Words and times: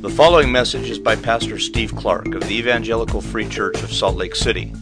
The 0.00 0.08
following 0.08 0.50
message 0.50 0.88
is 0.88 0.98
by 0.98 1.14
Pastor 1.14 1.58
Steve 1.58 1.94
Clark 1.94 2.34
of 2.34 2.40
the 2.48 2.56
Evangelical 2.56 3.20
Free 3.20 3.46
Church 3.46 3.82
of 3.82 3.92
Salt 3.92 4.16
Lake 4.16 4.34
City. 4.34 4.72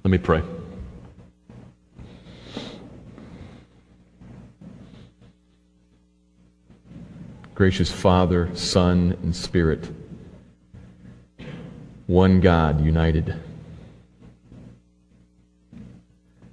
Let 0.03 0.09
me 0.09 0.17
pray. 0.17 0.41
Gracious 7.53 7.91
Father, 7.91 8.49
Son, 8.55 9.15
and 9.21 9.35
Spirit, 9.35 9.87
one 12.11 12.41
God 12.41 12.83
united. 12.83 13.33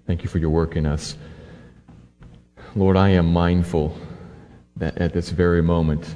Thank 0.06 0.22
you 0.22 0.28
for 0.28 0.38
your 0.38 0.50
work 0.50 0.76
in 0.76 0.86
us. 0.86 1.16
Lord, 2.76 2.96
I 2.96 3.08
am 3.08 3.32
mindful 3.32 3.98
that 4.76 4.98
at 4.98 5.12
this 5.14 5.30
very 5.30 5.60
moment 5.60 6.14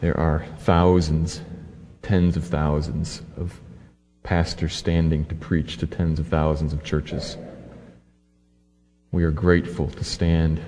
there 0.00 0.16
are 0.16 0.46
thousands, 0.60 1.42
tens 2.02 2.36
of 2.36 2.44
thousands 2.44 3.22
of 3.36 3.60
pastors 4.22 4.72
standing 4.72 5.24
to 5.24 5.34
preach 5.34 5.78
to 5.78 5.88
tens 5.88 6.20
of 6.20 6.28
thousands 6.28 6.72
of 6.72 6.84
churches. 6.84 7.36
We 9.10 9.24
are 9.24 9.32
grateful 9.32 9.88
to 9.88 10.04
stand 10.04 10.60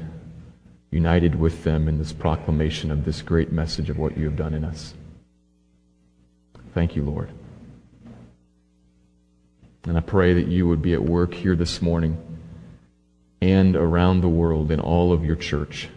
united 0.90 1.36
with 1.36 1.62
them 1.62 1.86
in 1.86 1.98
this 1.98 2.12
proclamation 2.12 2.90
of 2.90 3.04
this 3.04 3.22
great 3.22 3.52
message 3.52 3.88
of 3.88 3.98
what 3.98 4.18
you 4.18 4.24
have 4.24 4.36
done 4.36 4.52
in 4.52 4.64
us. 4.64 4.94
Thank 6.74 6.96
you, 6.96 7.02
Lord. 7.02 7.30
And 9.84 9.96
I 9.96 10.00
pray 10.00 10.34
that 10.34 10.48
you 10.48 10.68
would 10.68 10.82
be 10.82 10.92
at 10.92 11.02
work 11.02 11.32
here 11.32 11.56
this 11.56 11.80
morning 11.80 12.18
and 13.40 13.76
around 13.76 14.20
the 14.20 14.28
world 14.28 14.70
in 14.70 14.80
all 14.80 15.12
of 15.12 15.24
your 15.24 15.36
church 15.36 15.88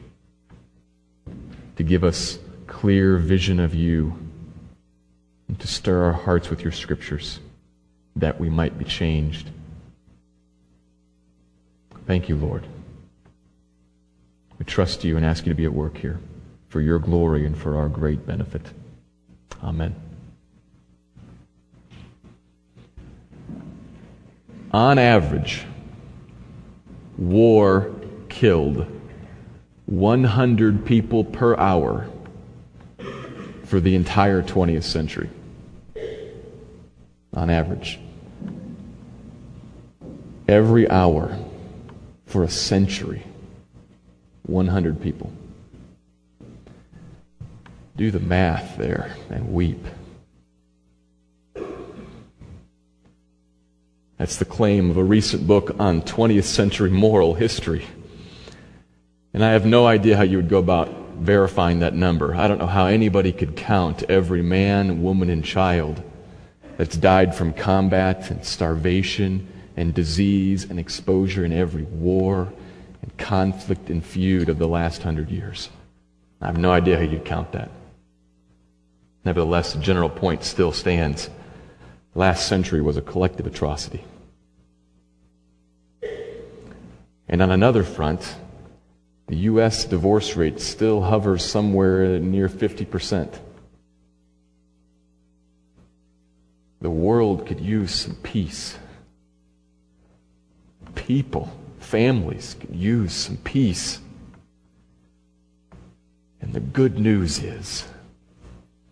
to 1.75 1.83
give 1.83 2.03
us 2.03 2.39
clear 2.67 3.17
vision 3.17 3.59
of 3.59 3.75
you 3.75 4.17
and 5.47 5.59
to 5.59 5.67
stir 5.67 6.03
our 6.03 6.13
hearts 6.13 6.49
with 6.49 6.61
your 6.61 6.71
scriptures 6.71 7.39
that 8.15 8.39
we 8.39 8.49
might 8.49 8.77
be 8.77 8.85
changed. 8.85 9.49
Thank 12.05 12.29
you, 12.29 12.35
Lord. 12.35 12.65
We 14.57 14.65
trust 14.65 15.03
you 15.03 15.17
and 15.17 15.25
ask 15.25 15.45
you 15.45 15.51
to 15.51 15.57
be 15.57 15.65
at 15.65 15.73
work 15.73 15.97
here 15.97 16.19
for 16.69 16.81
your 16.81 16.99
glory 16.99 17.45
and 17.45 17.57
for 17.57 17.77
our 17.77 17.89
great 17.89 18.25
benefit. 18.25 18.61
Amen. 19.63 20.10
On 24.73 24.97
average, 24.97 25.65
war 27.17 27.91
killed 28.29 28.87
100 29.85 30.85
people 30.85 31.25
per 31.25 31.57
hour 31.57 32.07
for 33.65 33.81
the 33.81 33.95
entire 33.95 34.41
20th 34.41 34.83
century. 34.83 35.29
On 37.33 37.49
average. 37.49 37.99
Every 40.47 40.89
hour 40.89 41.37
for 42.25 42.43
a 42.43 42.49
century. 42.49 43.23
100 44.43 45.01
people. 45.01 45.31
Do 47.97 48.09
the 48.09 48.19
math 48.21 48.77
there 48.77 49.15
and 49.29 49.51
weep. 49.51 49.85
That's 54.21 54.35
the 54.35 54.45
claim 54.45 54.91
of 54.91 54.97
a 54.97 55.03
recent 55.03 55.47
book 55.47 55.79
on 55.79 56.03
20th 56.03 56.43
century 56.43 56.91
moral 56.91 57.33
history. 57.33 57.87
And 59.33 59.43
I 59.43 59.53
have 59.53 59.65
no 59.65 59.87
idea 59.87 60.15
how 60.15 60.21
you 60.21 60.37
would 60.37 60.47
go 60.47 60.59
about 60.59 60.89
verifying 61.15 61.79
that 61.79 61.95
number. 61.95 62.35
I 62.35 62.47
don't 62.47 62.59
know 62.59 62.67
how 62.67 62.85
anybody 62.85 63.31
could 63.31 63.55
count 63.55 64.03
every 64.03 64.43
man, 64.43 65.01
woman, 65.01 65.31
and 65.31 65.43
child 65.43 66.03
that's 66.77 66.95
died 66.95 67.33
from 67.33 67.51
combat 67.51 68.29
and 68.29 68.45
starvation 68.45 69.47
and 69.75 69.91
disease 69.91 70.65
and 70.69 70.77
exposure 70.77 71.43
in 71.43 71.51
every 71.51 71.81
war 71.81 72.53
and 73.01 73.17
conflict 73.17 73.89
and 73.89 74.05
feud 74.05 74.49
of 74.49 74.59
the 74.59 74.67
last 74.67 75.01
hundred 75.01 75.31
years. 75.31 75.71
I 76.39 76.45
have 76.45 76.59
no 76.59 76.71
idea 76.71 76.97
how 76.97 77.01
you'd 77.05 77.25
count 77.25 77.53
that. 77.53 77.71
Nevertheless, 79.25 79.73
the 79.73 79.79
general 79.79 80.11
point 80.11 80.43
still 80.43 80.71
stands. 80.71 81.27
Last 82.13 82.47
century 82.47 82.81
was 82.81 82.97
a 82.97 83.01
collective 83.01 83.47
atrocity. 83.47 84.03
And 87.27 87.41
on 87.41 87.51
another 87.51 87.83
front, 87.83 88.35
the 89.27 89.37
U.S. 89.37 89.85
divorce 89.85 90.35
rate 90.35 90.59
still 90.59 91.01
hovers 91.01 91.45
somewhere 91.45 92.19
near 92.19 92.49
50%. 92.49 93.39
The 96.81 96.89
world 96.89 97.47
could 97.47 97.61
use 97.61 97.93
some 97.93 98.15
peace. 98.15 98.77
People 100.95 101.49
families 101.79 102.55
could 102.59 102.75
use 102.75 103.13
some 103.13 103.37
peace. 103.37 103.99
And 106.41 106.53
the 106.53 106.59
good 106.59 106.99
news 106.99 107.39
is 107.39 107.87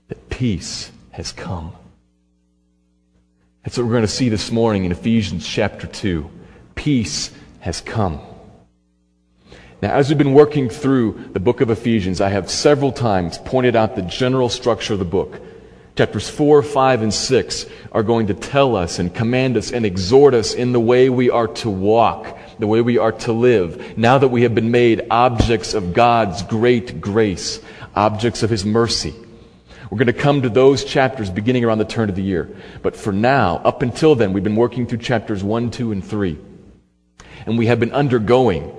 that 0.08 0.30
peace 0.30 0.92
has 1.12 1.32
come. 1.32 1.74
That's 3.64 3.78
what 3.78 3.86
we're 3.86 3.92
going 3.92 4.02
to 4.04 4.08
see 4.08 4.30
this 4.30 4.52
morning 4.52 4.86
in 4.86 4.92
Ephesians 4.92 5.46
chapter 5.46 5.86
2. 5.86 6.30
Peace 6.76 7.32
has 7.60 7.82
come. 7.82 8.22
Now, 9.82 9.94
as 9.94 10.10
we've 10.10 10.18
been 10.18 10.34
working 10.34 10.70
through 10.70 11.30
the 11.34 11.40
book 11.40 11.62
of 11.62 11.70
Ephesians, 11.70 12.22
I 12.22 12.30
have 12.30 12.50
several 12.50 12.92
times 12.92 13.38
pointed 13.38 13.76
out 13.76 13.96
the 13.96 14.02
general 14.02 14.50
structure 14.50 14.94
of 14.94 15.00
the 15.00 15.06
book. 15.06 15.42
Chapters 15.98 16.30
4, 16.30 16.64
5, 16.64 17.02
and 17.02 17.14
6 17.14 17.66
are 17.92 18.04
going 18.04 18.28
to 18.28 18.34
tell 18.34 18.78
us 18.78 19.00
and 19.00 19.14
command 19.14 19.58
us 19.58 19.72
and 19.72 19.86
exhort 19.86 20.34
us 20.34 20.54
in 20.54 20.72
the 20.72 20.80
way 20.80 21.10
we 21.10 21.30
are 21.30 21.48
to 21.48 21.70
walk 21.70 22.38
the 22.60 22.68
way 22.68 22.82
we 22.82 22.98
are 22.98 23.14
to 23.14 23.32
live, 23.32 23.98
now 23.98 24.18
that 24.18 24.28
we 24.28 24.44
have 24.44 24.54
been 24.54 24.70
made 24.70 25.08
objects 25.10 25.74
of 25.74 25.94
God's 25.94 26.44
great 26.44 27.00
grace, 27.00 27.62
objects 27.96 28.44
of 28.44 28.50
His 28.50 28.66
mercy. 28.66 29.16
We're 29.90 29.98
going 29.98 30.08
to 30.08 30.14
come 30.14 30.44
to 30.44 30.50
those 30.50 30.84
chapters 30.84 31.30
beginning 31.30 31.66
around 31.66 31.80
the 31.80 31.86
turn 31.86 32.10
of 32.10 32.16
the 32.16 32.22
year. 32.22 32.50
But 32.84 32.96
for 32.96 33.12
now, 33.12 33.58
up 33.64 33.82
until 33.82 34.16
then, 34.16 34.34
we've 34.34 34.44
been 34.44 34.56
working 34.56 34.86
through 34.86 35.00
chapters 35.00 35.44
1, 35.44 35.72
2, 35.72 35.92
and 35.92 36.06
3. 36.06 36.38
And 37.46 37.58
we 37.58 37.66
have 37.66 37.80
been 37.80 37.92
undergoing, 37.92 38.76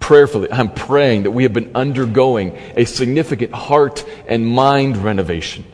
prayerfully, 0.00 0.50
I'm 0.50 0.72
praying 0.72 1.24
that 1.24 1.32
we 1.32 1.42
have 1.42 1.52
been 1.52 1.72
undergoing 1.74 2.56
a 2.76 2.86
significant 2.86 3.52
heart 3.52 4.04
and 4.26 4.46
mind 4.46 4.96
renovation. 4.96 5.64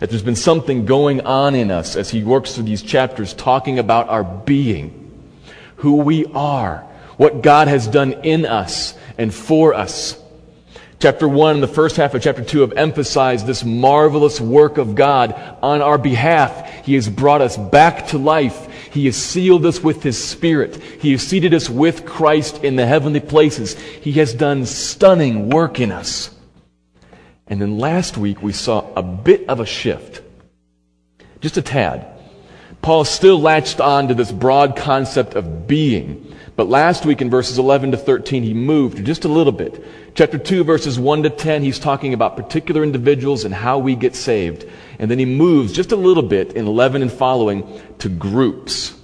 That 0.00 0.10
there's 0.10 0.22
been 0.22 0.36
something 0.36 0.86
going 0.86 1.20
on 1.20 1.54
in 1.54 1.70
us 1.70 1.94
as 1.94 2.10
he 2.10 2.24
works 2.24 2.54
through 2.54 2.64
these 2.64 2.82
chapters 2.82 3.34
talking 3.34 3.78
about 3.78 4.08
our 4.08 4.24
being 4.24 5.00
who 5.76 5.96
we 5.96 6.26
are, 6.26 6.86
what 7.16 7.42
God 7.42 7.68
has 7.68 7.86
done 7.86 8.12
in 8.24 8.44
us 8.46 8.94
and 9.16 9.32
for 9.32 9.74
us. 9.74 10.19
Chapter 11.00 11.26
1 11.26 11.54
and 11.54 11.62
the 11.62 11.66
first 11.66 11.96
half 11.96 12.12
of 12.12 12.20
chapter 12.20 12.44
2 12.44 12.60
have 12.60 12.74
emphasized 12.74 13.46
this 13.46 13.64
marvelous 13.64 14.38
work 14.38 14.76
of 14.76 14.94
God 14.94 15.32
on 15.62 15.80
our 15.80 15.96
behalf. 15.96 16.84
He 16.84 16.92
has 16.92 17.08
brought 17.08 17.40
us 17.40 17.56
back 17.56 18.08
to 18.08 18.18
life. 18.18 18.70
He 18.92 19.06
has 19.06 19.16
sealed 19.16 19.64
us 19.64 19.82
with 19.82 20.02
His 20.02 20.22
Spirit. 20.22 20.76
He 20.76 21.12
has 21.12 21.22
seated 21.22 21.54
us 21.54 21.70
with 21.70 22.04
Christ 22.04 22.62
in 22.62 22.76
the 22.76 22.84
heavenly 22.84 23.20
places. 23.20 23.78
He 23.78 24.12
has 24.12 24.34
done 24.34 24.66
stunning 24.66 25.48
work 25.48 25.80
in 25.80 25.90
us. 25.90 26.34
And 27.46 27.62
then 27.62 27.78
last 27.78 28.18
week 28.18 28.42
we 28.42 28.52
saw 28.52 28.92
a 28.94 29.02
bit 29.02 29.48
of 29.48 29.58
a 29.58 29.66
shift. 29.66 30.20
Just 31.40 31.56
a 31.56 31.62
tad. 31.62 32.06
Paul 32.82 33.06
still 33.06 33.40
latched 33.40 33.80
on 33.80 34.08
to 34.08 34.14
this 34.14 34.30
broad 34.30 34.76
concept 34.76 35.34
of 35.34 35.66
being. 35.66 36.29
But 36.56 36.68
last 36.68 37.06
week 37.06 37.22
in 37.22 37.30
verses 37.30 37.58
11 37.58 37.92
to 37.92 37.96
13, 37.96 38.42
he 38.42 38.54
moved 38.54 39.04
just 39.04 39.24
a 39.24 39.28
little 39.28 39.52
bit. 39.52 39.82
Chapter 40.14 40.38
2, 40.38 40.64
verses 40.64 40.98
1 40.98 41.22
to 41.22 41.30
10, 41.30 41.62
he's 41.62 41.78
talking 41.78 42.12
about 42.12 42.36
particular 42.36 42.82
individuals 42.82 43.44
and 43.44 43.54
how 43.54 43.78
we 43.78 43.94
get 43.94 44.14
saved. 44.14 44.66
And 44.98 45.10
then 45.10 45.18
he 45.18 45.24
moves 45.24 45.72
just 45.72 45.92
a 45.92 45.96
little 45.96 46.22
bit 46.22 46.52
in 46.52 46.66
11 46.66 47.02
and 47.02 47.12
following 47.12 47.80
to 47.98 48.08
groups. 48.08 48.94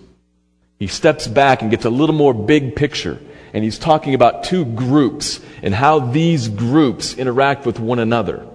He 0.79 0.87
steps 0.87 1.27
back 1.27 1.63
and 1.63 1.71
gets 1.71 1.85
a 1.85 1.91
little 1.91 2.15
more 2.15 2.35
big 2.35 2.77
picture. 2.77 3.19
And 3.55 3.65
he's 3.65 3.79
talking 3.79 4.15
about 4.15 4.45
two 4.45 4.65
groups 4.65 5.41
and 5.63 5.75
how 5.75 6.01
these 6.01 6.49
groups 6.49 7.15
interact 7.15 7.65
with 7.65 7.81
one 7.81 7.99
another. 7.99 8.47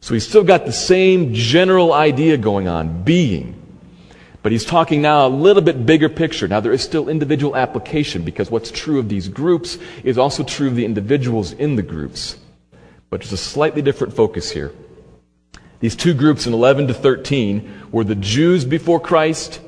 So 0.00 0.14
he's 0.14 0.26
still 0.26 0.44
got 0.44 0.64
the 0.66 0.72
same 0.72 1.34
general 1.34 1.92
idea 1.92 2.36
going 2.36 2.68
on, 2.68 3.02
being. 3.04 3.61
But 4.42 4.52
he's 4.52 4.64
talking 4.64 5.02
now 5.02 5.26
a 5.26 5.28
little 5.28 5.62
bit 5.62 5.86
bigger 5.86 6.08
picture. 6.08 6.48
Now, 6.48 6.60
there 6.60 6.72
is 6.72 6.82
still 6.82 7.08
individual 7.08 7.56
application 7.56 8.22
because 8.22 8.50
what's 8.50 8.70
true 8.70 8.98
of 8.98 9.08
these 9.08 9.28
groups 9.28 9.78
is 10.02 10.18
also 10.18 10.42
true 10.42 10.66
of 10.66 10.74
the 10.74 10.84
individuals 10.84 11.52
in 11.52 11.76
the 11.76 11.82
groups. 11.82 12.36
But 13.08 13.20
there's 13.20 13.32
a 13.32 13.36
slightly 13.36 13.82
different 13.82 14.14
focus 14.14 14.50
here. 14.50 14.72
These 15.78 15.96
two 15.96 16.14
groups 16.14 16.46
in 16.46 16.54
11 16.54 16.88
to 16.88 16.94
13 16.94 17.88
were 17.92 18.04
the 18.04 18.14
Jews 18.14 18.64
before 18.64 19.00
Christ 19.00 19.60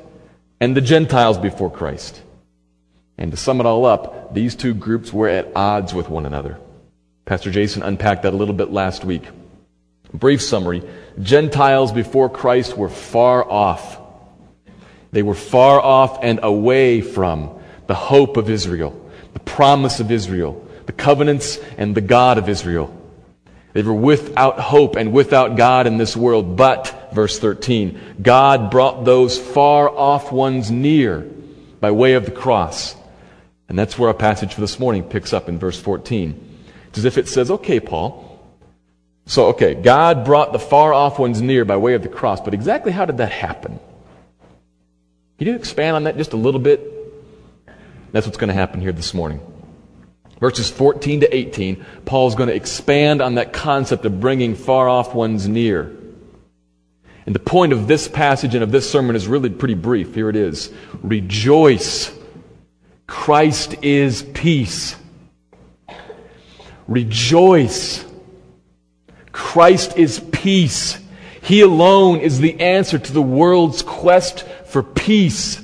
and 0.59 0.75
the 0.75 0.81
Gentiles 0.81 1.37
before 1.37 1.71
Christ. 1.71 2.21
And 3.17 3.31
to 3.31 3.37
sum 3.37 3.59
it 3.59 3.65
all 3.65 3.85
up, 3.85 4.33
these 4.33 4.55
two 4.55 4.73
groups 4.73 5.13
were 5.13 5.29
at 5.29 5.51
odds 5.55 5.93
with 5.93 6.09
one 6.09 6.25
another. 6.25 6.59
Pastor 7.25 7.49
Jason 7.49 7.81
unpacked 7.81 8.23
that 8.23 8.33
a 8.33 8.37
little 8.37 8.53
bit 8.53 8.71
last 8.71 9.05
week. 9.05 9.23
Brief 10.13 10.41
summary 10.41 10.83
Gentiles 11.21 11.91
before 11.91 12.29
Christ 12.29 12.77
were 12.77 12.89
far 12.89 13.49
off. 13.49 13.99
They 15.15 15.23
were 15.23 15.33
far 15.33 15.79
off 15.79 16.19
and 16.23 16.41
away 16.43 16.99
from 16.99 17.57
the 17.87 17.95
hope 17.95 18.35
of 18.35 18.49
Israel, 18.49 19.09
the 19.31 19.39
promise 19.39 20.01
of 20.01 20.11
Israel, 20.11 20.67
the 20.87 20.91
covenants 20.91 21.57
and 21.77 21.95
the 21.95 22.01
God 22.01 22.37
of 22.37 22.49
Israel. 22.49 22.93
They 23.71 23.81
were 23.81 23.93
without 23.93 24.59
hope 24.59 24.97
and 24.97 25.13
without 25.13 25.55
God 25.55 25.87
in 25.87 25.95
this 25.95 26.17
world. 26.17 26.57
But, 26.57 27.13
verse 27.13 27.39
13, 27.39 28.17
God 28.21 28.69
brought 28.69 29.05
those 29.05 29.39
far 29.39 29.89
off 29.89 30.33
ones 30.33 30.69
near 30.69 31.21
by 31.79 31.91
way 31.91 32.15
of 32.15 32.25
the 32.25 32.31
cross. 32.31 32.93
And 33.69 33.79
that's 33.79 33.97
where 33.97 34.09
our 34.09 34.13
passage 34.13 34.53
for 34.53 34.59
this 34.59 34.81
morning 34.81 35.05
picks 35.05 35.31
up 35.31 35.47
in 35.47 35.59
verse 35.59 35.79
14. 35.79 36.65
It's 36.89 36.97
as 36.97 37.05
if 37.05 37.17
it 37.17 37.29
says, 37.29 37.49
okay, 37.51 37.79
Paul. 37.79 38.45
So, 39.27 39.47
okay, 39.47 39.75
God 39.75 40.25
brought 40.25 40.51
the 40.51 40.59
far 40.59 40.93
off 40.93 41.19
ones 41.19 41.41
near 41.41 41.63
by 41.63 41.77
way 41.77 41.93
of 41.93 42.03
the 42.03 42.09
cross, 42.09 42.41
but 42.41 42.53
exactly 42.53 42.91
how 42.91 43.05
did 43.05 43.19
that 43.19 43.31
happen? 43.31 43.79
Can 45.37 45.47
you 45.47 45.55
expand 45.55 45.95
on 45.95 46.03
that 46.03 46.17
just 46.17 46.33
a 46.33 46.37
little 46.37 46.59
bit? 46.59 46.91
That's 48.11 48.25
what's 48.25 48.37
going 48.37 48.47
to 48.47 48.53
happen 48.53 48.79
here 48.81 48.91
this 48.91 49.13
morning. 49.13 49.41
Verses 50.39 50.69
14 50.69 51.21
to 51.21 51.35
18, 51.35 51.85
Paul's 52.05 52.35
going 52.35 52.49
to 52.49 52.55
expand 52.55 53.21
on 53.21 53.35
that 53.35 53.53
concept 53.53 54.05
of 54.05 54.19
bringing 54.19 54.55
far 54.55 54.87
off 54.89 55.13
ones 55.13 55.47
near. 55.47 55.95
And 57.25 57.33
the 57.33 57.39
point 57.39 57.73
of 57.73 57.87
this 57.87 58.07
passage 58.07 58.53
and 58.53 58.63
of 58.63 58.71
this 58.71 58.89
sermon 58.89 59.15
is 59.15 59.27
really 59.27 59.49
pretty 59.49 59.73
brief. 59.73 60.13
Here 60.13 60.29
it 60.29 60.35
is 60.35 60.71
Rejoice 61.01 62.11
Christ 63.07 63.75
is 63.83 64.23
peace. 64.33 64.95
Rejoice. 66.87 68.05
Christ 69.31 69.97
is 69.97 70.19
peace. 70.31 70.99
He 71.41 71.61
alone 71.61 72.19
is 72.19 72.39
the 72.39 72.59
answer 72.59 72.97
to 72.97 73.13
the 73.13 73.21
world's 73.21 73.81
quest 73.83 74.45
for 74.75 74.83
peace. 74.83 75.61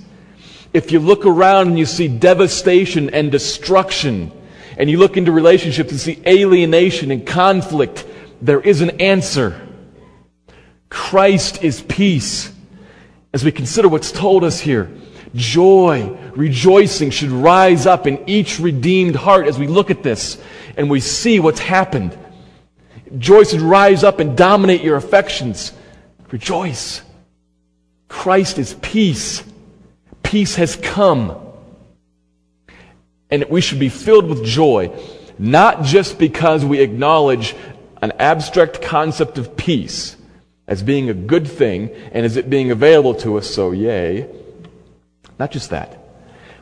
If 0.71 0.93
you 0.93 0.99
look 1.01 1.25
around 1.25 1.67
and 1.67 1.77
you 1.77 1.85
see 1.85 2.07
devastation 2.07 3.09
and 3.09 3.29
destruction, 3.29 4.31
and 4.77 4.89
you 4.89 4.99
look 4.99 5.17
into 5.17 5.33
relationships 5.33 5.91
and 5.91 5.99
see 5.99 6.21
alienation 6.25 7.11
and 7.11 7.27
conflict, 7.27 8.07
there 8.41 8.61
is 8.61 8.79
an 8.79 9.01
answer. 9.01 9.67
Christ 10.87 11.61
is 11.61 11.81
peace. 11.81 12.53
As 13.33 13.43
we 13.43 13.51
consider 13.51 13.89
what's 13.89 14.13
told 14.13 14.45
us 14.45 14.61
here, 14.61 14.89
Joy, 15.35 16.17
rejoicing 16.33 17.09
should 17.09 17.31
rise 17.31 17.85
up 17.85 18.07
in 18.07 18.29
each 18.29 18.61
redeemed 18.61 19.17
heart 19.17 19.45
as 19.45 19.59
we 19.59 19.67
look 19.67 19.91
at 19.91 20.03
this 20.03 20.41
and 20.77 20.89
we 20.89 21.01
see 21.01 21.41
what's 21.41 21.59
happened. 21.59 22.17
Joy 23.17 23.43
should 23.43 23.59
rise 23.59 24.05
up 24.05 24.21
and 24.21 24.37
dominate 24.37 24.83
your 24.83 24.95
affections. 24.95 25.73
Rejoice. 26.31 27.01
Christ 28.11 28.59
is 28.59 28.73
peace. 28.75 29.43
Peace 30.21 30.55
has 30.55 30.75
come. 30.75 31.35
And 33.29 33.45
we 33.49 33.61
should 33.61 33.79
be 33.79 33.89
filled 33.89 34.27
with 34.27 34.43
joy, 34.43 34.91
not 35.39 35.83
just 35.83 36.19
because 36.19 36.63
we 36.63 36.79
acknowledge 36.79 37.55
an 38.01 38.11
abstract 38.19 38.81
concept 38.81 39.37
of 39.37 39.55
peace 39.55 40.17
as 40.67 40.83
being 40.83 41.09
a 41.09 41.13
good 41.13 41.47
thing 41.47 41.89
and 42.11 42.25
as 42.25 42.37
it 42.37 42.49
being 42.49 42.71
available 42.71 43.15
to 43.15 43.37
us, 43.37 43.49
so 43.49 43.71
yay 43.71 44.27
not 45.41 45.49
just 45.49 45.71
that. 45.71 45.97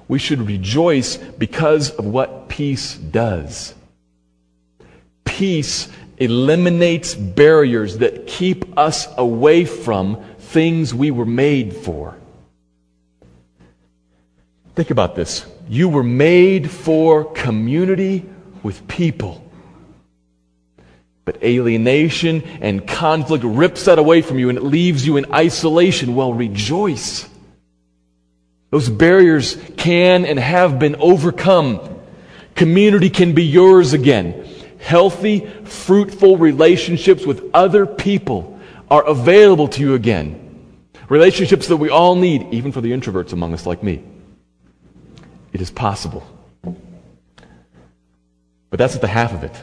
We 0.07 0.19
should 0.19 0.47
rejoice 0.47 1.17
because 1.17 1.91
of 1.91 2.05
what 2.05 2.47
peace 2.47 2.95
does. 2.95 3.75
Peace 5.25 5.89
eliminates 6.17 7.13
barriers 7.13 7.97
that 7.97 8.25
keep 8.25 8.77
us 8.77 9.05
away 9.17 9.65
from 9.65 10.23
things 10.49 10.93
we 10.93 11.11
were 11.11 11.25
made 11.25 11.75
for. 11.75 12.15
Think 14.75 14.89
about 14.89 15.15
this. 15.15 15.45
You 15.67 15.89
were 15.89 16.03
made 16.03 16.71
for 16.71 17.25
community 17.33 18.25
with 18.63 18.87
people. 18.87 19.45
But 21.25 21.43
alienation 21.43 22.41
and 22.61 22.87
conflict 22.87 23.43
rips 23.43 23.85
that 23.85 23.99
away 23.99 24.23
from 24.23 24.39
you 24.39 24.49
and 24.49 24.57
it 24.57 24.63
leaves 24.63 25.05
you 25.05 25.17
in 25.17 25.31
isolation. 25.31 26.15
Well, 26.15 26.33
rejoice. 26.33 27.29
Those 28.71 28.89
barriers 28.89 29.55
can 29.77 30.25
and 30.25 30.39
have 30.39 30.79
been 30.79 30.95
overcome. 30.95 31.99
Community 32.55 33.11
can 33.11 33.33
be 33.33 33.43
yours 33.45 33.93
again. 33.93 34.47
Healthy, 34.79 35.45
fruitful 35.65 36.37
relationships 36.37 37.25
with 37.25 37.51
other 37.53 37.85
people 37.85 38.58
are 38.89 39.05
available 39.05 39.67
to 39.69 39.81
you 39.81 39.93
again. 39.93 40.45
Relationships 41.09 41.67
that 41.67 41.77
we 41.77 41.89
all 41.89 42.15
need, 42.15 42.53
even 42.53 42.71
for 42.71 42.81
the 42.81 42.91
introverts 42.91 43.33
among 43.33 43.53
us 43.53 43.65
like 43.65 43.81
me. 43.83 44.03
It 45.53 45.61
is 45.61 45.71
possible. 45.71 46.25
But 48.69 48.77
that's 48.77 48.95
at 48.95 49.01
the 49.01 49.07
half 49.07 49.33
of 49.33 49.43
it. 49.43 49.59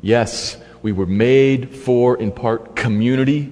Yes, 0.00 0.56
we 0.82 0.92
were 0.92 1.06
made 1.06 1.74
for, 1.74 2.16
in 2.16 2.32
part, 2.32 2.76
community 2.76 3.50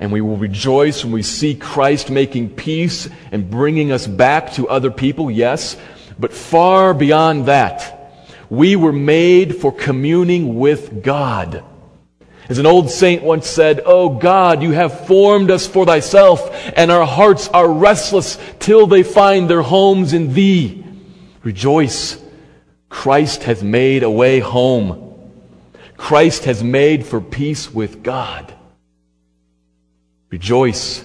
and 0.00 0.12
we 0.12 0.20
will 0.20 0.36
rejoice 0.36 1.04
when 1.04 1.12
we 1.12 1.22
see 1.22 1.54
Christ 1.54 2.10
making 2.10 2.50
peace 2.50 3.08
and 3.30 3.50
bringing 3.50 3.92
us 3.92 4.06
back 4.06 4.52
to 4.54 4.68
other 4.68 4.90
people, 4.90 5.30
yes. 5.30 5.76
But 6.18 6.32
far 6.32 6.94
beyond 6.94 7.46
that, 7.46 8.12
we 8.50 8.76
were 8.76 8.92
made 8.92 9.56
for 9.56 9.72
communing 9.72 10.58
with 10.58 11.02
God. 11.02 11.64
As 12.48 12.58
an 12.58 12.66
old 12.66 12.90
saint 12.90 13.22
once 13.22 13.46
said, 13.48 13.80
Oh 13.86 14.10
God, 14.10 14.62
you 14.62 14.72
have 14.72 15.06
formed 15.06 15.50
us 15.50 15.66
for 15.66 15.86
thyself, 15.86 16.50
and 16.76 16.90
our 16.90 17.06
hearts 17.06 17.48
are 17.48 17.70
restless 17.70 18.38
till 18.58 18.86
they 18.86 19.02
find 19.02 19.48
their 19.48 19.62
homes 19.62 20.12
in 20.12 20.34
thee. 20.34 20.84
Rejoice. 21.42 22.22
Christ 22.90 23.44
has 23.44 23.62
made 23.62 24.02
a 24.02 24.10
way 24.10 24.40
home. 24.40 25.32
Christ 25.96 26.44
has 26.44 26.62
made 26.62 27.06
for 27.06 27.20
peace 27.20 27.72
with 27.72 28.02
God. 28.02 28.52
Rejoice. 30.30 31.04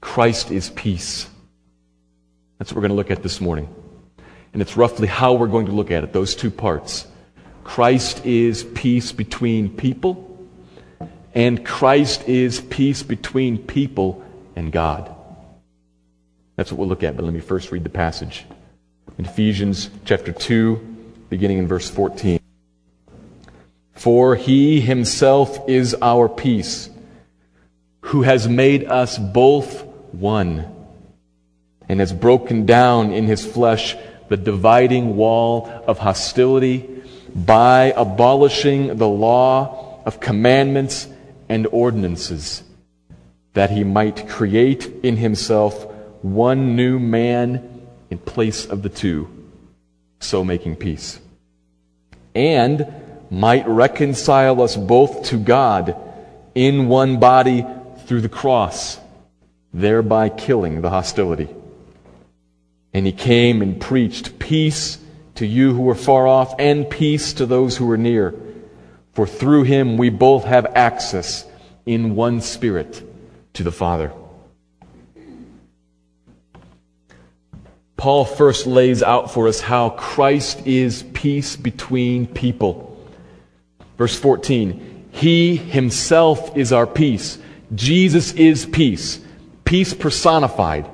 Christ 0.00 0.50
is 0.50 0.70
peace. 0.70 1.28
That's 2.58 2.72
what 2.72 2.76
we're 2.76 2.88
going 2.88 2.90
to 2.90 2.96
look 2.96 3.10
at 3.10 3.22
this 3.22 3.40
morning. 3.40 3.68
And 4.52 4.60
it's 4.60 4.76
roughly 4.76 5.06
how 5.06 5.34
we're 5.34 5.46
going 5.46 5.66
to 5.66 5.72
look 5.72 5.90
at 5.90 6.04
it, 6.04 6.12
those 6.12 6.34
two 6.34 6.50
parts. 6.50 7.06
Christ 7.64 8.24
is 8.26 8.64
peace 8.64 9.12
between 9.12 9.74
people, 9.74 10.31
and 11.34 11.64
Christ 11.64 12.28
is 12.28 12.60
peace 12.60 13.02
between 13.02 13.58
people 13.58 14.24
and 14.54 14.70
God. 14.70 15.14
That's 16.56 16.70
what 16.70 16.78
we'll 16.78 16.88
look 16.88 17.02
at, 17.02 17.16
but 17.16 17.24
let 17.24 17.34
me 17.34 17.40
first 17.40 17.72
read 17.72 17.84
the 17.84 17.90
passage. 17.90 18.44
In 19.18 19.24
Ephesians 19.24 19.90
chapter 20.04 20.32
2, 20.32 20.76
beginning 21.30 21.58
in 21.58 21.66
verse 21.66 21.88
14. 21.88 22.38
For 23.94 24.36
he 24.36 24.80
himself 24.80 25.68
is 25.68 25.96
our 26.02 26.28
peace 26.28 26.90
who 28.02 28.22
has 28.22 28.48
made 28.48 28.84
us 28.84 29.16
both 29.16 29.84
one 30.12 30.66
and 31.88 32.00
has 32.00 32.12
broken 32.12 32.66
down 32.66 33.12
in 33.12 33.26
his 33.26 33.44
flesh 33.44 33.96
the 34.28 34.36
dividing 34.36 35.16
wall 35.16 35.68
of 35.86 35.98
hostility 35.98 36.88
by 37.34 37.92
abolishing 37.96 38.96
the 38.96 39.08
law 39.08 40.02
of 40.04 40.20
commandments 40.20 41.06
and 41.48 41.66
ordinances, 41.68 42.62
that 43.54 43.70
he 43.70 43.84
might 43.84 44.28
create 44.28 44.86
in 45.02 45.16
himself 45.16 45.86
one 46.22 46.76
new 46.76 46.98
man 46.98 47.86
in 48.10 48.18
place 48.18 48.66
of 48.66 48.82
the 48.82 48.88
two, 48.88 49.28
so 50.20 50.44
making 50.44 50.76
peace, 50.76 51.20
and 52.34 52.86
might 53.30 53.66
reconcile 53.66 54.60
us 54.62 54.76
both 54.76 55.24
to 55.24 55.38
God 55.38 55.96
in 56.54 56.88
one 56.88 57.18
body 57.18 57.64
through 58.06 58.20
the 58.20 58.28
cross, 58.28 58.98
thereby 59.72 60.28
killing 60.28 60.82
the 60.82 60.90
hostility. 60.90 61.48
And 62.92 63.06
he 63.06 63.12
came 63.12 63.62
and 63.62 63.80
preached 63.80 64.38
peace 64.38 64.98
to 65.36 65.46
you 65.46 65.72
who 65.72 65.82
were 65.82 65.94
far 65.94 66.26
off 66.26 66.54
and 66.58 66.88
peace 66.88 67.32
to 67.34 67.46
those 67.46 67.76
who 67.76 67.86
were 67.86 67.96
near. 67.96 68.34
For 69.12 69.26
through 69.26 69.64
him 69.64 69.96
we 69.98 70.10
both 70.10 70.44
have 70.44 70.66
access 70.74 71.44
in 71.84 72.14
one 72.14 72.40
spirit 72.40 73.02
to 73.54 73.62
the 73.62 73.72
Father. 73.72 74.12
Paul 77.96 78.24
first 78.24 78.66
lays 78.66 79.02
out 79.02 79.30
for 79.30 79.46
us 79.46 79.60
how 79.60 79.90
Christ 79.90 80.66
is 80.66 81.04
peace 81.12 81.54
between 81.54 82.26
people. 82.26 82.98
Verse 83.96 84.18
14 84.18 85.08
He 85.12 85.56
himself 85.56 86.56
is 86.56 86.72
our 86.72 86.86
peace. 86.86 87.38
Jesus 87.74 88.32
is 88.32 88.66
peace. 88.66 89.20
Peace 89.64 89.94
personified. 89.94 90.90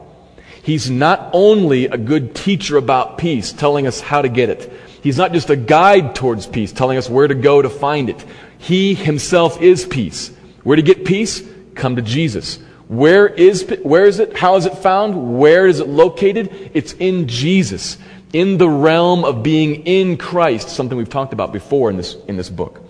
He's 0.62 0.90
not 0.90 1.30
only 1.32 1.86
a 1.86 1.96
good 1.96 2.34
teacher 2.34 2.76
about 2.76 3.16
peace, 3.16 3.52
telling 3.52 3.86
us 3.86 4.00
how 4.00 4.20
to 4.20 4.28
get 4.28 4.50
it. 4.50 4.70
He's 5.02 5.16
not 5.16 5.32
just 5.32 5.50
a 5.50 5.56
guide 5.56 6.14
towards 6.14 6.46
peace, 6.46 6.72
telling 6.72 6.98
us 6.98 7.08
where 7.08 7.28
to 7.28 7.34
go 7.34 7.62
to 7.62 7.70
find 7.70 8.10
it. 8.10 8.24
He 8.58 8.94
himself 8.94 9.60
is 9.62 9.84
peace. 9.84 10.30
Where 10.64 10.76
to 10.76 10.82
get 10.82 11.04
peace? 11.04 11.42
Come 11.74 11.96
to 11.96 12.02
Jesus. 12.02 12.58
Where 12.88 13.26
is, 13.26 13.68
where 13.82 14.06
is 14.06 14.18
it? 14.18 14.36
How 14.36 14.56
is 14.56 14.66
it 14.66 14.76
found? 14.78 15.38
Where 15.38 15.66
is 15.66 15.80
it 15.80 15.88
located? 15.88 16.70
It's 16.74 16.94
in 16.94 17.28
Jesus, 17.28 17.98
in 18.32 18.58
the 18.58 18.68
realm 18.68 19.24
of 19.24 19.42
being 19.42 19.86
in 19.86 20.16
Christ, 20.16 20.70
something 20.70 20.96
we've 20.96 21.08
talked 21.08 21.32
about 21.32 21.52
before 21.52 21.90
in 21.90 21.96
this, 21.96 22.16
in 22.26 22.36
this 22.36 22.50
book. 22.50 22.82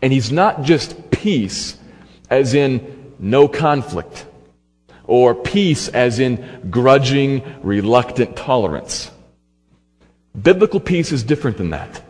And 0.00 0.12
he's 0.12 0.30
not 0.30 0.62
just 0.62 1.10
peace, 1.10 1.76
as 2.30 2.54
in 2.54 3.14
no 3.18 3.48
conflict 3.48 4.26
or 5.06 5.34
peace 5.34 5.88
as 5.88 6.18
in 6.18 6.68
grudging, 6.70 7.42
reluctant 7.62 8.36
tolerance. 8.36 9.10
Biblical 10.40 10.80
peace 10.80 11.12
is 11.12 11.22
different 11.22 11.56
than 11.56 11.70
that. 11.70 12.02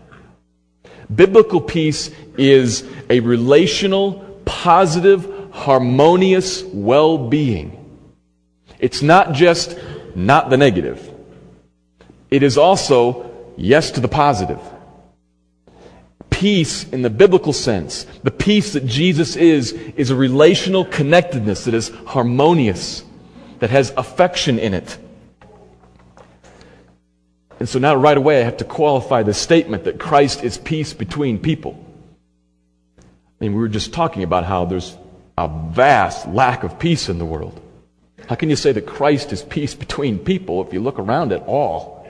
Biblical 1.15 1.61
peace 1.61 2.11
is 2.39 2.85
a 3.11 3.21
relational, 3.21 4.41
positive, 4.45 5.29
harmonious 5.53 6.63
well 6.65 7.19
being. 7.29 7.81
It's 8.79 9.03
not 9.03 9.33
just 9.33 9.79
not 10.15 10.51
the 10.51 10.57
negative, 10.57 11.11
it 12.31 12.43
is 12.43 12.57
also 12.57 13.31
yes 13.57 13.91
to 13.93 14.01
the 14.01 14.09
positive 14.09 14.61
peace 16.45 16.85
in 16.89 17.01
the 17.03 17.09
biblical 17.09 17.53
sense, 17.53 18.05
the 18.25 18.31
peace 18.31 18.73
that 18.73 18.85
Jesus 18.85 19.37
is, 19.37 19.73
is 19.73 20.11
a 20.11 20.17
relational 20.17 20.85
connectedness 20.85 21.65
that 21.65 21.75
is 21.75 21.91
harmonious, 22.07 23.05
that 23.61 23.71
has 23.71 23.95
affection 23.97 24.59
in 24.59 24.75
it. 24.75 24.99
And 27.61 27.69
so 27.69 27.79
now, 27.79 27.95
right 27.95 28.17
away, 28.17 28.41
I 28.41 28.45
have 28.45 28.57
to 28.59 28.65
qualify 28.65 29.23
the 29.23 29.35
statement 29.35 29.85
that 29.85 30.01
Christ 30.01 30.43
is 30.43 30.59
peace 30.59 30.93
between 30.93 31.39
people. 31.39 31.83
I 32.99 33.03
mean, 33.41 33.55
we 33.55 33.61
were 33.61 33.69
just 33.69 33.93
talking 33.93 34.23
about 34.23 34.45
how 34.45 34.65
there's 34.65 34.97
a 35.39 35.49
vast 35.49 36.29
lack 36.29 36.65
of 36.65 36.79
peace 36.79 37.09
in 37.09 37.19
the 37.19 37.25
world. 37.25 37.61
How 38.29 38.35
can 38.35 38.51
you 38.51 38.57
say 38.57 38.73
that 38.73 38.87
Christ 38.87 39.33
is 39.33 39.43
peace 39.43 39.75
between 39.75 40.19
people 40.19 40.67
if 40.67 40.73
you 40.73 40.81
look 40.81 40.99
around 40.99 41.33
at 41.33 41.43
all? 41.47 42.07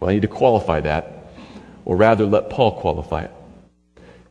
Well, 0.00 0.10
I 0.10 0.14
need 0.14 0.22
to 0.22 0.28
qualify 0.28 0.80
that 0.80 1.22
or 1.84 1.96
rather 1.96 2.26
let 2.26 2.50
Paul 2.50 2.80
qualify 2.80 3.24
it. 3.24 3.30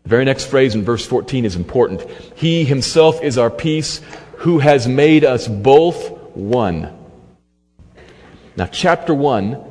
The 0.03 0.09
very 0.09 0.25
next 0.25 0.45
phrase 0.45 0.73
in 0.73 0.83
verse 0.83 1.05
14 1.05 1.45
is 1.45 1.55
important. 1.55 2.09
He 2.35 2.63
himself 2.63 3.21
is 3.21 3.37
our 3.37 3.49
peace, 3.49 4.01
who 4.37 4.59
has 4.59 4.87
made 4.87 5.23
us 5.23 5.47
both 5.47 6.11
one. 6.35 6.97
Now, 8.57 8.65
chapter 8.65 9.13
1, 9.13 9.70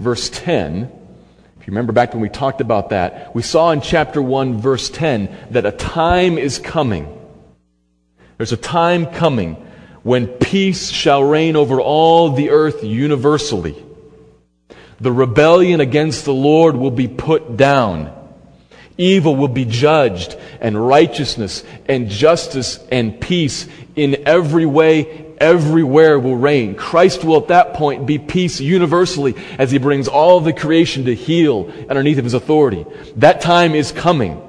verse 0.00 0.30
10, 0.30 0.90
if 1.60 1.66
you 1.66 1.72
remember 1.72 1.92
back 1.92 2.14
when 2.14 2.22
we 2.22 2.30
talked 2.30 2.60
about 2.60 2.88
that, 2.88 3.34
we 3.34 3.42
saw 3.42 3.70
in 3.70 3.82
chapter 3.82 4.22
1, 4.22 4.60
verse 4.60 4.88
10, 4.88 5.28
that 5.50 5.66
a 5.66 5.72
time 5.72 6.38
is 6.38 6.58
coming. 6.58 7.06
There's 8.38 8.52
a 8.52 8.56
time 8.56 9.06
coming 9.06 9.54
when 10.02 10.26
peace 10.26 10.88
shall 10.90 11.22
reign 11.22 11.56
over 11.56 11.80
all 11.80 12.30
the 12.30 12.48
earth 12.48 12.82
universally. 12.82 13.76
The 15.00 15.12
rebellion 15.12 15.80
against 15.80 16.24
the 16.24 16.32
Lord 16.34 16.76
will 16.76 16.90
be 16.90 17.08
put 17.08 17.58
down. 17.58 18.16
Evil 18.96 19.36
will 19.36 19.48
be 19.48 19.64
judged, 19.64 20.36
and 20.60 20.86
righteousness 20.86 21.64
and 21.86 22.08
justice 22.08 22.78
and 22.90 23.20
peace 23.20 23.66
in 23.96 24.26
every 24.26 24.66
way, 24.66 25.29
everywhere 25.40 26.18
will 26.18 26.36
reign. 26.36 26.74
Christ 26.74 27.24
will 27.24 27.38
at 27.38 27.48
that 27.48 27.74
point 27.74 28.06
be 28.06 28.18
peace 28.18 28.60
universally 28.60 29.34
as 29.58 29.70
he 29.70 29.78
brings 29.78 30.06
all 30.06 30.40
the 30.40 30.52
creation 30.52 31.06
to 31.06 31.14
heel 31.14 31.72
underneath 31.88 32.18
of 32.18 32.24
his 32.24 32.34
authority. 32.34 32.86
That 33.16 33.40
time 33.40 33.74
is 33.74 33.90
coming. 33.90 34.40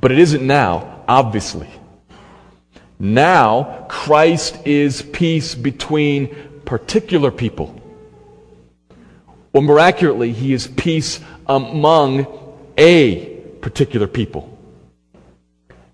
But 0.00 0.12
it 0.12 0.18
isn't 0.18 0.46
now, 0.46 1.04
obviously. 1.08 1.68
Now, 2.98 3.86
Christ 3.88 4.66
is 4.66 5.02
peace 5.02 5.54
between 5.54 6.34
particular 6.64 7.30
people. 7.30 7.80
Or 9.52 9.62
more 9.62 9.78
accurately, 9.78 10.32
he 10.32 10.52
is 10.52 10.66
peace 10.66 11.20
among 11.46 12.26
a 12.78 13.26
particular 13.60 14.06
people, 14.06 14.56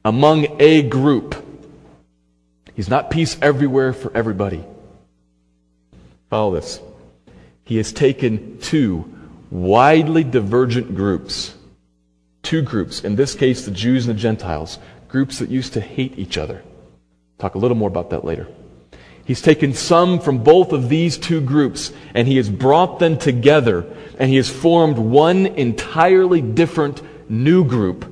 among 0.05 0.61
a 0.61 0.83
group. 0.83 1.45
He's 2.79 2.89
not 2.89 3.11
peace 3.11 3.37
everywhere 3.43 3.93
for 3.93 4.17
everybody. 4.17 4.65
Follow 6.31 6.55
this. 6.55 6.81
He 7.65 7.77
has 7.79 7.93
taken 7.93 8.61
two 8.61 9.13
widely 9.51 10.23
divergent 10.23 10.95
groups, 10.95 11.57
two 12.45 12.63
groups, 12.63 13.03
in 13.03 13.17
this 13.17 13.35
case, 13.35 13.65
the 13.65 13.73
Jews 13.73 14.07
and 14.07 14.17
the 14.17 14.23
Gentiles, 14.23 14.79
groups 15.09 15.41
that 15.41 15.51
used 15.51 15.73
to 15.73 15.81
hate 15.81 16.21
each 16.21 16.39
other. 16.39 16.63
Talk 17.39 17.57
a 17.57 17.59
little 17.59 17.77
more 17.77 17.89
about 17.89 18.11
that 18.11 18.25
later. 18.25 18.47
He's 19.25 19.43
taken 19.43 19.75
some 19.75 20.21
from 20.21 20.45
both 20.45 20.71
of 20.71 20.89
these 20.89 21.19
two 21.19 21.41
groups 21.41 21.91
and 22.15 22.29
he 22.29 22.37
has 22.37 22.49
brought 22.49 23.01
them 23.01 23.19
together 23.19 23.93
and 24.21 24.31
he 24.31 24.37
has 24.37 24.49
formed 24.49 24.99
one 24.99 25.47
entirely 25.47 26.41
different 26.41 27.03
new 27.29 27.65
group. 27.65 28.07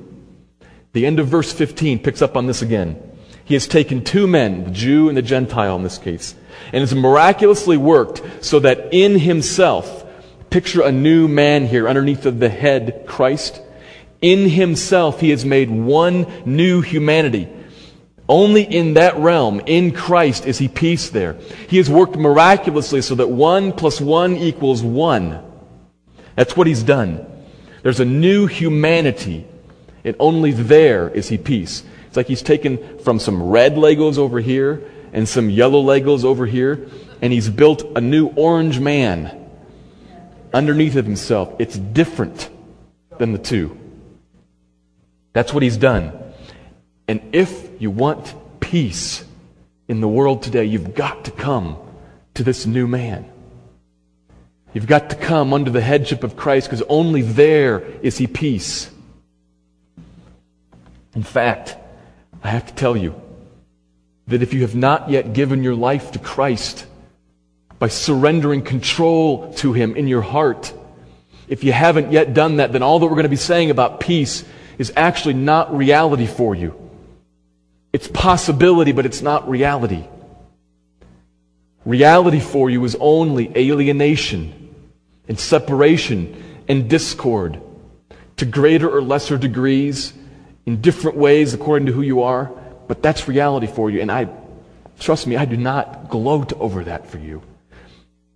The 0.91 1.05
end 1.05 1.21
of 1.21 1.29
verse 1.29 1.53
15 1.53 1.99
picks 1.99 2.21
up 2.21 2.35
on 2.35 2.47
this 2.47 2.61
again. 2.61 3.06
He 3.47 3.55
has 3.55 3.65
taken 3.65 4.03
two 4.03 4.27
men, 4.27 4.65
the 4.65 4.71
Jew 4.71 5.07
and 5.07 5.17
the 5.17 5.23
Gentile 5.23 5.75
in 5.75 5.83
this 5.83 5.97
case, 5.97 6.35
and 6.71 6.81
has 6.81 6.93
miraculously 6.93 7.77
worked 7.77 8.21
so 8.45 8.59
that 8.59 8.93
in 8.93 9.17
himself, 9.17 10.05
picture 10.49 10.83
a 10.83 10.91
new 10.91 11.27
man 11.27 11.65
here 11.65 11.87
underneath 11.87 12.27
of 12.27 12.39
the 12.39 12.49
head, 12.49 13.05
Christ. 13.07 13.61
In 14.21 14.49
himself, 14.49 15.19
he 15.21 15.31
has 15.31 15.45
made 15.45 15.71
one 15.71 16.27
new 16.45 16.81
humanity 16.81 17.47
only 18.29 18.63
in 18.63 18.95
that 18.95 19.15
realm, 19.17 19.61
in 19.65 19.91
Christ, 19.91 20.45
is 20.45 20.57
he 20.57 20.67
peace 20.67 21.09
there. 21.09 21.37
He 21.69 21.77
has 21.77 21.89
worked 21.89 22.17
miraculously 22.17 23.01
so 23.01 23.15
that 23.15 23.29
one 23.29 23.71
plus 23.71 24.01
one 24.01 24.35
equals 24.35 24.83
one. 24.83 25.43
That's 26.35 26.57
what 26.57 26.67
he's 26.67 26.83
done. 26.83 27.25
There's 27.83 28.01
a 28.01 28.05
new 28.05 28.47
humanity, 28.47 29.47
and 30.03 30.15
only 30.19 30.51
there 30.51 31.09
is 31.09 31.29
he 31.29 31.37
peace. 31.37 31.83
It's 32.17 32.25
like 32.25 32.29
he's 32.29 32.41
taken 32.41 32.97
from 32.97 33.19
some 33.19 33.43
red 33.43 33.75
Legos 33.75 34.17
over 34.17 34.39
here 34.39 34.83
and 35.13 35.29
some 35.29 35.51
yellow 35.51 35.83
Legos 35.83 36.25
over 36.25 36.47
here, 36.47 36.89
and 37.21 37.31
he's 37.31 37.47
built 37.47 37.83
a 37.95 38.01
new 38.01 38.29
orange 38.29 38.79
man 38.79 39.47
underneath 40.51 40.95
of 40.95 41.05
himself. 41.05 41.53
It's 41.59 41.77
different 41.77 42.49
than 43.19 43.33
the 43.33 43.37
two. 43.37 43.77
That's 45.33 45.53
what 45.53 45.61
he's 45.61 45.77
done. 45.77 46.11
And 47.07 47.21
if 47.33 47.79
you 47.79 47.91
want 47.91 48.33
peace 48.59 49.23
in 49.87 50.01
the 50.01 50.07
world 50.07 50.41
today, 50.41 50.65
you've 50.65 50.95
got 50.95 51.25
to 51.25 51.31
come 51.31 51.77
to 52.33 52.43
this 52.43 52.65
new 52.65 52.87
man. 52.87 53.29
You've 54.73 54.87
got 54.87 55.11
to 55.11 55.15
come 55.15 55.53
under 55.53 55.69
the 55.69 55.81
headship 55.81 56.23
of 56.23 56.35
Christ 56.35 56.67
because 56.67 56.81
only 56.89 57.21
there 57.21 57.81
is 58.01 58.17
he 58.17 58.25
peace. 58.25 58.89
In 61.13 61.21
fact, 61.21 61.77
I 62.47 62.51
have 62.51 62.67
to 62.67 62.73
tell 62.75 62.95
you 62.95 63.13
that 64.27 64.41
if 64.41 64.53
you 64.53 64.61
have 64.61 64.73
not 64.73 65.09
yet 65.09 65.33
given 65.33 65.63
your 65.63 65.75
life 65.75 66.13
to 66.13 66.19
Christ 66.19 66.85
by 67.77 67.89
surrendering 67.89 68.61
control 68.61 69.51
to 69.55 69.73
him 69.73 69.97
in 69.97 70.07
your 70.07 70.21
heart, 70.21 70.73
if 71.49 71.65
you 71.65 71.73
haven't 71.73 72.13
yet 72.13 72.33
done 72.33 72.55
that, 72.57 72.71
then 72.71 72.83
all 72.83 72.99
that 72.99 73.05
we're 73.05 73.15
going 73.15 73.23
to 73.23 73.29
be 73.29 73.35
saying 73.35 73.69
about 73.69 73.99
peace 73.99 74.45
is 74.77 74.93
actually 74.95 75.33
not 75.33 75.75
reality 75.75 76.25
for 76.25 76.55
you. 76.55 76.73
It's 77.91 78.07
possibility, 78.07 78.93
but 78.93 79.05
it's 79.05 79.21
not 79.21 79.49
reality. 79.49 80.05
Reality 81.83 82.39
for 82.39 82.69
you 82.69 82.85
is 82.85 82.95
only 82.97 83.51
alienation 83.57 84.73
and 85.27 85.37
separation 85.37 86.61
and 86.69 86.89
discord 86.89 87.59
to 88.37 88.45
greater 88.45 88.89
or 88.89 89.01
lesser 89.01 89.37
degrees 89.37 90.13
in 90.67 90.81
different 90.81 91.17
ways 91.17 91.55
according 91.55 91.87
to 91.87 91.93
who 91.93 92.03
you 92.03 92.21
are. 92.21 92.51
But 92.87 93.01
that's 93.01 93.27
reality 93.27 93.67
for 93.67 93.89
you. 93.89 94.01
And 94.01 94.11
I, 94.11 94.29
trust 94.99 95.25
me, 95.25 95.35
I 95.35 95.45
do 95.45 95.57
not 95.57 96.09
gloat 96.09 96.53
over 96.53 96.83
that 96.83 97.09
for 97.09 97.17
you. 97.17 97.41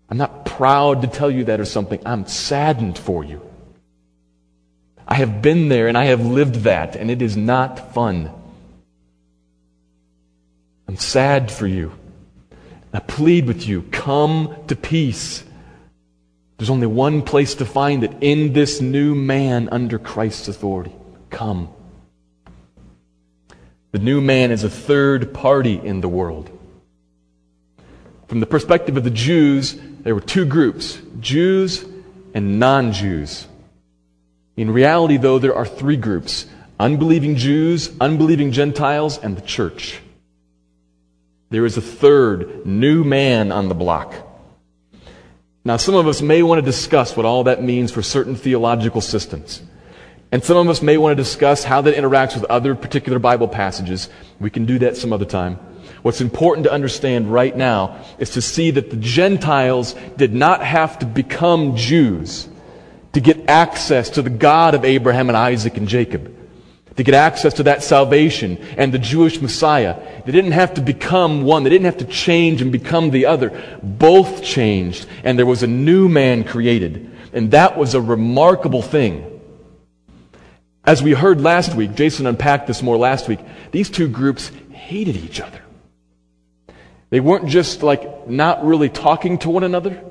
I'm 0.10 0.18
not 0.18 0.46
proud 0.46 1.04
to 1.04 1.08
tell 1.08 1.30
you 1.30 1.46
that 1.46 1.60
or 1.60 1.66
something. 1.66 2.02
I'm 2.06 2.26
saddened 2.26 2.98
for 2.98 3.24
you. 3.24 3.48
I 5.08 5.16
have 5.16 5.42
been 5.42 5.70
there 5.70 5.88
and 5.88 5.98
I 5.98 6.06
have 6.06 6.26
lived 6.26 6.56
that, 6.64 6.96
and 6.96 7.12
it 7.12 7.22
is 7.22 7.36
not 7.36 7.94
fun. 7.94 8.32
I'm 10.88 10.98
sad 10.98 11.52
for 11.52 11.68
you. 11.68 11.92
I 12.94 13.00
plead 13.00 13.46
with 13.46 13.68
you, 13.68 13.84
come 13.84 14.56
to 14.68 14.76
peace. 14.76 15.44
There's 16.58 16.70
only 16.70 16.88
one 16.88 17.22
place 17.24 17.56
to 17.56 17.66
find 17.66 18.04
it 18.04 18.14
in 18.22 18.54
this 18.54 18.82
new 18.82 19.16
man 19.16 19.70
under 19.72 19.98
Christ's 19.98 20.50
authority. 20.50 20.94
Come. 21.30 21.70
The 23.92 24.00
new 24.00 24.22
man 24.22 24.52
is 24.52 24.64
a 24.64 24.70
third 24.70 25.34
party 25.34 25.80
in 25.84 26.02
the 26.02 26.08
world. 26.08 26.50
From 28.28 28.40
the 28.40 28.46
perspective 28.46 28.96
of 28.96 29.04
the 29.04 29.10
Jews, 29.10 29.76
there 30.02 30.16
were 30.16 30.22
two 30.22 30.46
groups 30.46 31.00
Jews 31.20 31.86
and 32.34 32.60
non 32.60 32.94
Jews. 32.94 33.48
In 34.56 34.72
reality, 34.72 35.18
though, 35.18 35.40
there 35.40 35.56
are 35.56 35.66
three 35.66 35.98
groups 35.98 36.46
unbelieving 36.80 37.36
Jews, 37.36 37.92
unbelieving 38.00 38.52
Gentiles, 38.52 39.18
and 39.18 39.38
the 39.38 39.42
church. 39.42 40.00
There 41.50 41.66
is 41.66 41.76
a 41.76 41.82
third 41.82 42.66
new 42.66 43.04
man 43.04 43.52
on 43.52 43.68
the 43.68 43.76
block. 43.76 44.14
Now, 45.64 45.78
some 45.78 45.96
of 45.96 46.08
us 46.08 46.22
may 46.22 46.42
want 46.42 46.60
to 46.60 46.66
discuss 46.66 47.16
what 47.16 47.26
all 47.26 47.44
that 47.44 47.62
means 47.62 47.92
for 47.92 48.02
certain 48.02 48.36
theological 48.36 49.02
systems. 49.02 49.62
And 50.32 50.44
some 50.44 50.58
of 50.58 50.70
us 50.70 50.82
may 50.82 50.98
want 50.98 51.18
to 51.18 51.22
discuss 51.22 51.64
how 51.64 51.82
that 51.82 51.96
interacts 51.96 52.36
with 52.36 52.46
other 52.46 52.74
particular 52.74 53.20
Bible 53.20 53.50
passages. 53.50 54.10
We 54.40 54.50
can 54.50 54.66
do 54.66 54.80
that 54.80 54.96
some 54.96 55.12
other 55.12 55.26
time. 55.26 55.60
What's 56.04 56.22
important 56.22 56.64
to 56.64 56.72
understand 56.72 57.32
right 57.32 57.56
now 57.56 58.04
is 58.18 58.32
to 58.32 58.42
see 58.42 58.72
that 58.72 58.90
the 58.90 58.98
Gentiles 58.98 59.94
did 60.16 60.34
not 60.34 60.64
have 60.64 61.00
to 61.00 61.06
become 61.06 61.76
Jews 61.76 62.48
to 63.14 63.20
get 63.20 63.50
access 63.50 64.10
to 64.12 64.22
the 64.22 64.30
God 64.30 64.74
of 64.74 64.86
Abraham 64.86 65.30
and 65.30 65.38
Isaac 65.38 65.76
and 65.76 65.88
Jacob, 65.88 66.34
to 66.96 67.04
get 67.04 67.14
access 67.14 67.54
to 67.56 67.64
that 67.64 67.84
salvation 67.84 68.58
and 68.78 68.94
the 68.94 69.00
Jewish 69.00 69.42
Messiah. 69.42 70.00
They 70.26 70.32
didn't 70.32 70.54
have 70.54 70.76
to 70.76 70.82
become 70.82 71.44
one. 71.44 71.64
They 71.64 71.70
didn't 71.70 71.86
have 71.86 71.98
to 71.98 72.06
change 72.06 72.62
and 72.62 72.72
become 72.72 73.12
the 73.12 73.26
other. 73.26 73.80
Both 73.84 74.44
changed, 74.44 75.08
and 75.24 75.38
there 75.38 75.46
was 75.46 75.62
a 75.62 75.68
new 75.68 76.08
man 76.08 76.46
created. 76.46 77.12
And 77.34 77.52
that 77.52 77.78
was 77.78 77.96
a 77.96 78.02
remarkable 78.02 78.82
thing. 78.82 79.41
As 80.84 81.04
we 81.04 81.14
heard 81.14 81.42
last 81.42 81.76
week, 81.76 81.94
Jason 81.96 82.26
unpacked 82.26 82.68
this 82.68 82.82
more 82.82 82.98
last 82.98 83.28
week, 83.28 83.40
these 83.72 83.90
two 83.90 84.08
groups 84.08 84.52
hated 84.72 85.16
each 85.16 85.40
other. 85.40 85.62
They 87.12 87.20
weren't 87.20 87.48
just 87.48 87.84
like 87.84 88.28
not 88.28 88.66
really 88.66 88.90
talking 88.90 89.38
to 89.40 89.50
one 89.50 89.64
another. 89.64 90.02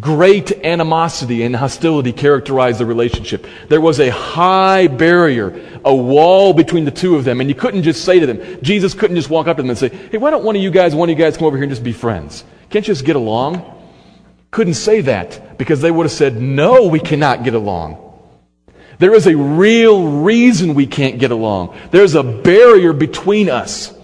Great 0.00 0.50
animosity 0.64 1.44
and 1.44 1.54
hostility 1.54 2.12
characterized 2.12 2.80
the 2.80 2.86
relationship. 2.86 3.46
There 3.68 3.80
was 3.80 4.00
a 4.00 4.10
high 4.10 4.88
barrier, 4.88 5.80
a 5.84 5.94
wall 5.94 6.52
between 6.52 6.84
the 6.84 6.90
two 6.90 7.14
of 7.14 7.22
them, 7.22 7.40
and 7.40 7.48
you 7.48 7.54
couldn't 7.54 7.84
just 7.84 8.04
say 8.04 8.18
to 8.18 8.26
them, 8.26 8.58
Jesus 8.62 8.94
couldn't 8.94 9.14
just 9.14 9.30
walk 9.30 9.46
up 9.46 9.58
to 9.58 9.62
them 9.62 9.70
and 9.70 9.78
say, 9.78 9.90
Hey, 9.90 10.18
why 10.18 10.30
don't 10.30 10.44
one 10.44 10.56
of 10.56 10.62
you 10.62 10.72
guys, 10.72 10.92
one 10.92 11.08
of 11.08 11.16
you 11.16 11.24
guys 11.24 11.36
come 11.36 11.46
over 11.46 11.56
here 11.56 11.64
and 11.64 11.70
just 11.70 11.84
be 11.84 11.92
friends? 11.92 12.42
Can't 12.70 12.86
you 12.88 12.94
just 12.94 13.04
get 13.04 13.14
along? 13.14 13.62
Couldn't 14.50 14.74
say 14.74 15.02
that 15.02 15.56
because 15.56 15.82
they 15.82 15.92
would 15.92 16.04
have 16.04 16.12
said, 16.12 16.40
No, 16.40 16.88
we 16.88 16.98
cannot 16.98 17.44
get 17.44 17.54
along. 17.54 18.05
There 18.98 19.14
is 19.14 19.26
a 19.26 19.36
real 19.36 20.22
reason 20.22 20.74
we 20.74 20.86
can't 20.86 21.18
get 21.18 21.30
along. 21.30 21.76
There's 21.90 22.14
a 22.14 22.22
barrier 22.22 22.92
between 22.92 23.50
us, 23.50 23.94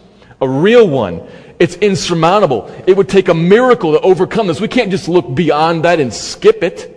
a 0.40 0.48
real 0.48 0.88
one. 0.88 1.26
It's 1.58 1.76
insurmountable. 1.76 2.68
It 2.86 2.96
would 2.96 3.08
take 3.08 3.28
a 3.28 3.34
miracle 3.34 3.92
to 3.92 4.00
overcome 4.00 4.48
this. 4.48 4.60
We 4.60 4.68
can't 4.68 4.90
just 4.90 5.08
look 5.08 5.34
beyond 5.34 5.84
that 5.84 6.00
and 6.00 6.12
skip 6.12 6.62
it. 6.62 6.88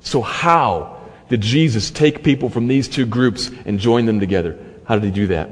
So, 0.00 0.22
how 0.22 1.00
did 1.28 1.40
Jesus 1.40 1.90
take 1.90 2.22
people 2.22 2.48
from 2.48 2.68
these 2.68 2.88
two 2.88 3.06
groups 3.06 3.50
and 3.64 3.80
join 3.80 4.06
them 4.06 4.20
together? 4.20 4.58
How 4.84 4.94
did 4.94 5.04
he 5.04 5.10
do 5.10 5.26
that? 5.28 5.50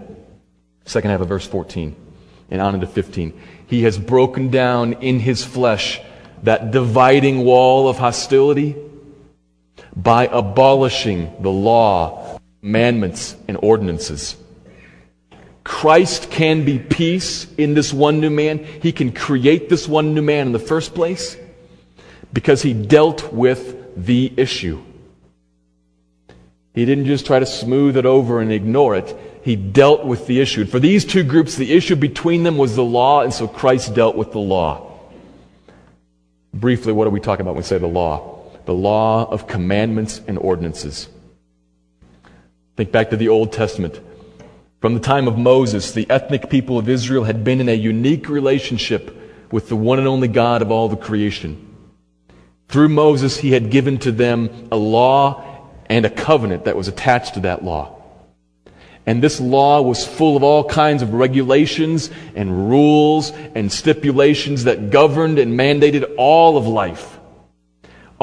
Second 0.85 1.11
half 1.11 1.21
of 1.21 1.29
verse 1.29 1.47
14 1.47 1.97
and 2.51 2.61
on 2.61 2.75
into 2.75 2.87
15. 2.87 3.41
He 3.67 3.83
has 3.83 3.99
broken 3.99 4.51
down 4.51 4.93
in 4.95 5.19
his 5.19 5.45
flesh 5.45 6.01
that 6.43 6.71
dividing 6.71 7.45
wall 7.45 7.89
of 7.89 7.97
hostility 7.97 8.77
by 9.97 10.27
abolishing 10.27 11.33
the 11.43 11.51
law, 11.51 12.39
commandments, 12.61 13.37
and 13.49 13.59
ordinances. 13.63 14.37
Christ 15.63 16.31
can 16.31 16.65
be 16.65 16.79
peace 16.79 17.53
in 17.55 17.75
this 17.75 17.93
one 17.93 18.21
new 18.21 18.31
man. 18.31 18.65
He 18.65 18.93
can 18.93 19.13
create 19.13 19.69
this 19.69 19.89
one 19.89 20.15
new 20.15 20.23
man 20.23 20.49
in 20.49 20.53
the 20.53 20.59
first 20.59 20.95
place 20.95 21.37
because 22.33 22.61
he 22.61 22.75
dealt 22.75 23.33
with 23.33 23.95
the 23.97 24.33
issue. 24.37 24.83
He 26.75 26.85
didn't 26.85 27.07
just 27.07 27.25
try 27.25 27.39
to 27.39 27.47
smooth 27.47 27.97
it 27.97 28.05
over 28.05 28.41
and 28.41 28.53
ignore 28.53 28.97
it. 28.97 29.17
He 29.45 29.57
dealt 29.57 30.05
with 30.05 30.27
the 30.27 30.41
issue. 30.41 30.65
For 30.65 30.81
these 30.81 31.05
two 31.05 31.23
groups, 31.23 31.55
the 31.55 31.73
issue 31.73 31.95
between 31.97 32.43
them 32.43 32.59
was 32.59 32.75
the 32.75 32.85
law, 32.85 33.21
and 33.23 33.33
so 33.33 33.47
Christ 33.47 33.95
dealt 33.95 34.17
with 34.17 34.33
the 34.33 34.41
law. 34.41 34.91
Briefly, 36.53 36.93
what 36.93 37.07
are 37.07 37.11
we 37.11 37.21
talking 37.21 37.43
about 37.43 37.53
when 37.55 37.63
we 37.63 37.67
say 37.67 37.79
the 37.79 37.87
law? 37.87 38.34
The 38.65 38.75
law 38.75 39.31
of 39.31 39.47
commandments 39.47 40.21
and 40.27 40.39
ordinances. 40.39 41.09
Think 42.77 42.91
back 42.91 43.11
to 43.11 43.17
the 43.17 43.29
Old 43.29 43.53
Testament. 43.53 44.01
From 44.81 44.95
the 44.95 45.01
time 45.01 45.29
of 45.29 45.39
Moses, 45.39 45.93
the 45.93 46.09
ethnic 46.11 46.51
people 46.51 46.79
of 46.79 46.89
Israel 46.89 47.25
had 47.25 47.45
been 47.45 47.61
in 47.61 47.69
a 47.69 47.75
unique 47.75 48.29
relationship 48.29 49.17
with 49.53 49.69
the 49.69 49.77
one 49.77 49.99
and 49.99 50.09
only 50.09 50.29
God 50.29 50.63
of 50.63 50.71
all 50.71 50.89
the 50.89 50.97
creation. 50.97 51.75
Through 52.69 52.89
Moses, 52.89 53.39
he 53.39 53.53
had 53.53 53.71
given 53.71 53.99
to 53.99 54.13
them 54.13 54.69
a 54.73 54.77
law 54.77 55.71
and 55.87 56.05
a 56.05 56.11
covenant 56.11 56.65
that 56.65 56.77
was 56.77 56.89
attached 56.89 57.35
to 57.35 57.41
that 57.41 57.65
law. 57.65 58.03
And 59.07 59.23
this 59.23 59.39
law 59.39 59.83
was 59.83 60.07
full 60.07 60.37
of 60.37 60.43
all 60.43 60.65
kinds 60.65 61.03
of 61.03 61.13
regulations 61.13 62.11
and 62.35 62.71
rules 62.71 63.31
and 63.55 63.71
stipulations 63.71 64.65
that 64.65 64.91
governed 64.91 65.39
and 65.39 65.59
mandated 65.59 66.15
all 66.17 66.57
of 66.57 66.67
life 66.67 67.14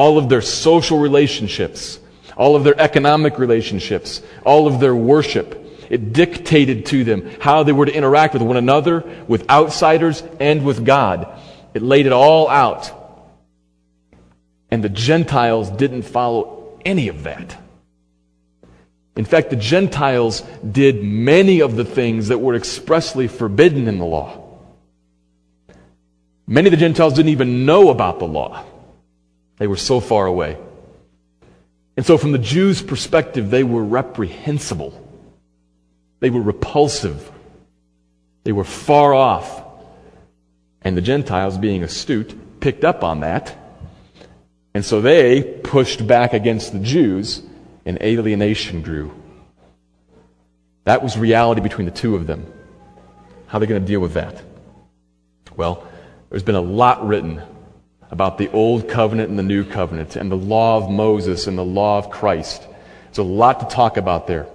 all 0.02 0.18
of 0.18 0.30
their 0.30 0.42
social 0.42 0.98
relationships, 0.98 2.00
all 2.36 2.56
of 2.56 2.64
their 2.64 2.80
economic 2.82 3.38
relationships, 3.38 4.24
all 4.44 4.66
of 4.66 4.80
their 4.80 4.96
worship. 4.96 5.64
It 5.92 6.12
dictated 6.12 6.88
to 6.88 7.04
them 7.04 7.30
how 7.40 7.62
they 7.62 7.72
were 7.72 7.86
to 7.86 7.94
interact 7.94 8.34
with 8.34 8.42
one 8.42 8.58
another, 8.58 9.04
with 9.28 9.48
outsiders, 9.48 10.24
and 10.40 10.66
with 10.66 10.84
God. 10.84 11.40
It 11.76 11.84
laid 11.84 12.08
it 12.08 12.14
all 12.14 12.50
out. 12.50 12.92
And 14.72 14.84
the 14.84 14.90
Gentiles 14.90 15.70
didn't 15.70 16.02
follow 16.02 16.80
any 16.84 17.08
of 17.10 17.22
that. 17.22 17.56
In 19.16 19.26
fact, 19.26 19.52
the 19.52 19.56
Gentiles 19.56 20.42
did 20.68 21.04
many 21.04 21.62
of 21.62 21.76
the 21.76 21.86
things 21.86 22.30
that 22.30 22.40
were 22.40 22.56
expressly 22.56 23.28
forbidden 23.28 23.88
in 23.88 24.00
the 24.00 24.06
law. 24.06 24.58
Many 26.48 26.70
of 26.70 26.72
the 26.72 26.78
Gentiles 26.78 27.14
didn't 27.14 27.34
even 27.34 27.68
know 27.68 27.92
about 27.92 28.18
the 28.18 28.26
law. 28.26 28.66
They 29.62 29.68
were 29.68 29.78
so 29.78 30.00
far 30.00 30.26
away. 30.26 30.58
And 31.96 32.04
so, 32.04 32.18
from 32.18 32.32
the 32.32 32.40
Jews' 32.40 32.82
perspective, 32.82 33.52
they 33.52 33.64
were 33.64 33.84
reprehensible. 33.84 35.00
They 36.20 36.32
were 36.32 36.42
repulsive. 36.42 37.32
They 38.44 38.54
were 38.54 38.64
far 38.64 39.14
off. 39.14 39.64
And 40.82 40.98
the 40.98 41.02
Gentiles, 41.02 41.60
being 41.60 41.84
astute, 41.84 42.60
picked 42.60 42.84
up 42.84 43.04
on 43.04 43.20
that. 43.20 43.56
And 44.74 44.84
so 44.84 45.00
they 45.00 45.44
pushed 45.44 46.08
back 46.08 46.34
against 46.34 46.74
the 46.74 46.80
Jews, 46.80 47.44
and 47.86 48.02
alienation 48.02 48.82
grew. 48.82 49.14
That 50.86 51.04
was 51.04 51.20
reality 51.20 51.62
between 51.62 51.86
the 51.86 51.92
two 51.92 52.16
of 52.16 52.26
them. 52.26 52.52
How 53.46 53.58
are 53.58 53.60
they 53.60 53.68
going 53.68 53.80
to 53.80 53.88
deal 53.88 54.00
with 54.00 54.16
that? 54.16 54.42
Well, 55.56 55.88
there's 56.32 56.42
been 56.42 56.56
a 56.56 56.62
lot 56.62 57.06
written 57.06 57.44
about 58.12 58.38
the 58.38 58.52
old 58.52 58.88
covenant 58.90 59.30
and 59.30 59.40
the 59.40 59.44
new 59.44 59.64
covenant 59.64 60.16
and 60.16 60.32
the 60.32 60.38
law 60.38 60.78
of 60.78 60.90
Moses 60.90 61.48
and 61.48 61.58
the 61.58 61.66
law 61.66 61.98
of 61.98 62.10
Christ. 62.10 62.68
There's 63.06 63.18
a 63.18 63.24
lot 63.24 63.62
to 63.62 63.66
talk 63.74 63.98
about 63.98 64.28
there. 64.28 64.48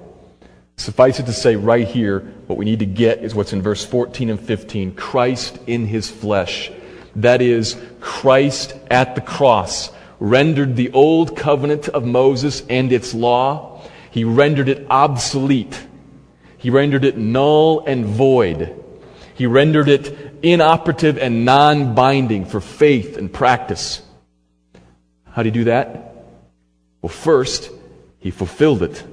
Suffice 0.76 1.18
it 1.18 1.26
to 1.26 1.32
say, 1.32 1.56
right 1.56 1.88
here, 1.88 2.20
what 2.46 2.58
we 2.58 2.66
need 2.66 2.80
to 2.80 2.86
get 2.86 3.24
is 3.24 3.34
what's 3.34 3.54
in 3.54 3.62
verse 3.62 3.84
14 3.84 4.30
and 4.30 4.38
15 4.38 4.94
Christ 4.94 5.58
in 5.66 5.86
his 5.86 6.10
flesh. 6.10 6.70
That 7.16 7.40
is, 7.40 7.76
Christ 8.00 8.74
at 8.90 9.14
the 9.14 9.22
cross 9.22 9.90
rendered 10.20 10.76
the 10.76 10.90
old 10.92 11.36
covenant 11.36 11.88
of 11.88 12.04
Moses 12.04 12.62
and 12.68 12.92
its 12.92 13.14
law, 13.14 13.82
he 14.10 14.24
rendered 14.24 14.68
it 14.68 14.86
obsolete. 14.88 15.86
He 16.58 16.70
rendered 16.70 17.04
it 17.04 17.18
null 17.18 17.84
and 17.86 18.04
void. 18.06 18.82
He 19.34 19.46
rendered 19.46 19.88
it 19.88 20.25
inoperative 20.52 21.18
and 21.18 21.44
non 21.44 21.94
binding 21.94 22.44
for 22.44 22.60
faith 22.60 23.16
and 23.16 23.32
practice. 23.32 24.02
How 25.24 25.42
did 25.42 25.54
he 25.54 25.60
do 25.60 25.64
that? 25.64 26.14
Well, 27.02 27.10
first, 27.10 27.70
he 28.18 28.30
fulfilled 28.30 28.82
it. 28.82 29.04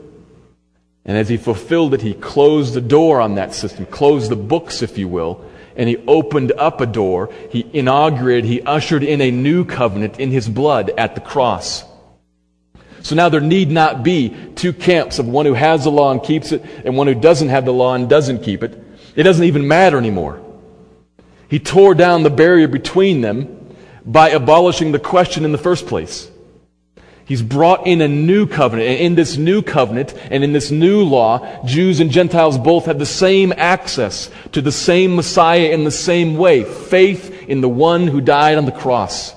And 1.05 1.17
as 1.17 1.27
he 1.27 1.37
fulfilled 1.37 1.93
it, 1.93 2.01
he 2.01 2.13
closed 2.13 2.73
the 2.73 2.81
door 2.81 3.19
on 3.19 3.35
that 3.35 3.53
system, 3.53 3.85
closed 3.85 4.31
the 4.31 4.37
books, 4.37 4.81
if 4.81 4.97
you 4.97 5.07
will, 5.07 5.43
and 5.75 5.89
he 5.89 5.97
opened 6.07 6.53
up 6.53 6.79
a 6.79 6.85
door. 6.85 7.29
He 7.51 7.69
inaugurated, 7.73 8.45
he 8.45 8.61
ushered 8.61 9.03
in 9.03 9.19
a 9.19 9.31
new 9.31 9.65
covenant 9.65 10.19
in 10.19 10.31
his 10.31 10.47
blood 10.47 10.91
at 10.97 11.15
the 11.15 11.21
cross. 11.21 11.83
So 13.01 13.15
now 13.15 13.27
there 13.27 13.41
need 13.41 13.69
not 13.69 14.01
be 14.01 14.33
two 14.55 14.71
camps 14.71 15.19
of 15.19 15.27
one 15.27 15.45
who 15.45 15.53
has 15.53 15.83
the 15.83 15.91
law 15.91 16.11
and 16.11 16.23
keeps 16.23 16.53
it, 16.53 16.63
and 16.85 16.95
one 16.95 17.07
who 17.07 17.15
doesn't 17.15 17.49
have 17.49 17.65
the 17.65 17.73
law 17.73 17.95
and 17.95 18.09
doesn't 18.09 18.43
keep 18.43 18.63
it. 18.63 18.81
It 19.15 19.23
doesn't 19.23 19.43
even 19.43 19.67
matter 19.67 19.97
anymore. 19.97 20.42
He 21.53 21.59
tore 21.59 21.93
down 21.93 22.23
the 22.23 22.31
barrier 22.31 22.67
between 22.67 23.21
them 23.21 23.75
by 24.03 24.29
abolishing 24.29 24.91
the 24.91 24.97
question 24.97 25.45
in 25.45 25.51
the 25.51 25.59
first 25.59 25.85
place. 25.85 26.31
He's 27.25 27.43
brought 27.43 27.85
in 27.85 28.01
a 28.01 28.07
new 28.07 28.47
covenant. 28.47 28.89
And 28.89 28.99
in 28.99 29.13
this 29.13 29.37
new 29.37 29.61
covenant 29.61 30.15
and 30.31 30.43
in 30.43 30.51
this 30.51 30.71
new 30.71 31.03
law, 31.03 31.63
Jews 31.63 31.99
and 31.99 32.09
Gentiles 32.09 32.57
both 32.57 32.87
have 32.87 32.97
the 32.97 33.05
same 33.05 33.53
access 33.55 34.31
to 34.53 34.63
the 34.63 34.71
same 34.71 35.15
Messiah 35.15 35.69
in 35.69 35.83
the 35.83 35.91
same 35.91 36.37
way 36.37 36.63
faith 36.63 37.47
in 37.47 37.61
the 37.61 37.69
one 37.69 38.07
who 38.07 38.19
died 38.19 38.57
on 38.57 38.65
the 38.65 38.71
cross. 38.71 39.35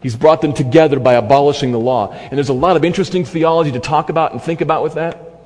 He's 0.00 0.14
brought 0.14 0.42
them 0.42 0.52
together 0.52 1.00
by 1.00 1.14
abolishing 1.14 1.72
the 1.72 1.80
law. 1.80 2.12
And 2.12 2.38
there's 2.38 2.50
a 2.50 2.52
lot 2.52 2.76
of 2.76 2.84
interesting 2.84 3.24
theology 3.24 3.72
to 3.72 3.80
talk 3.80 4.10
about 4.10 4.30
and 4.30 4.40
think 4.40 4.60
about 4.60 4.84
with 4.84 4.94
that. 4.94 5.42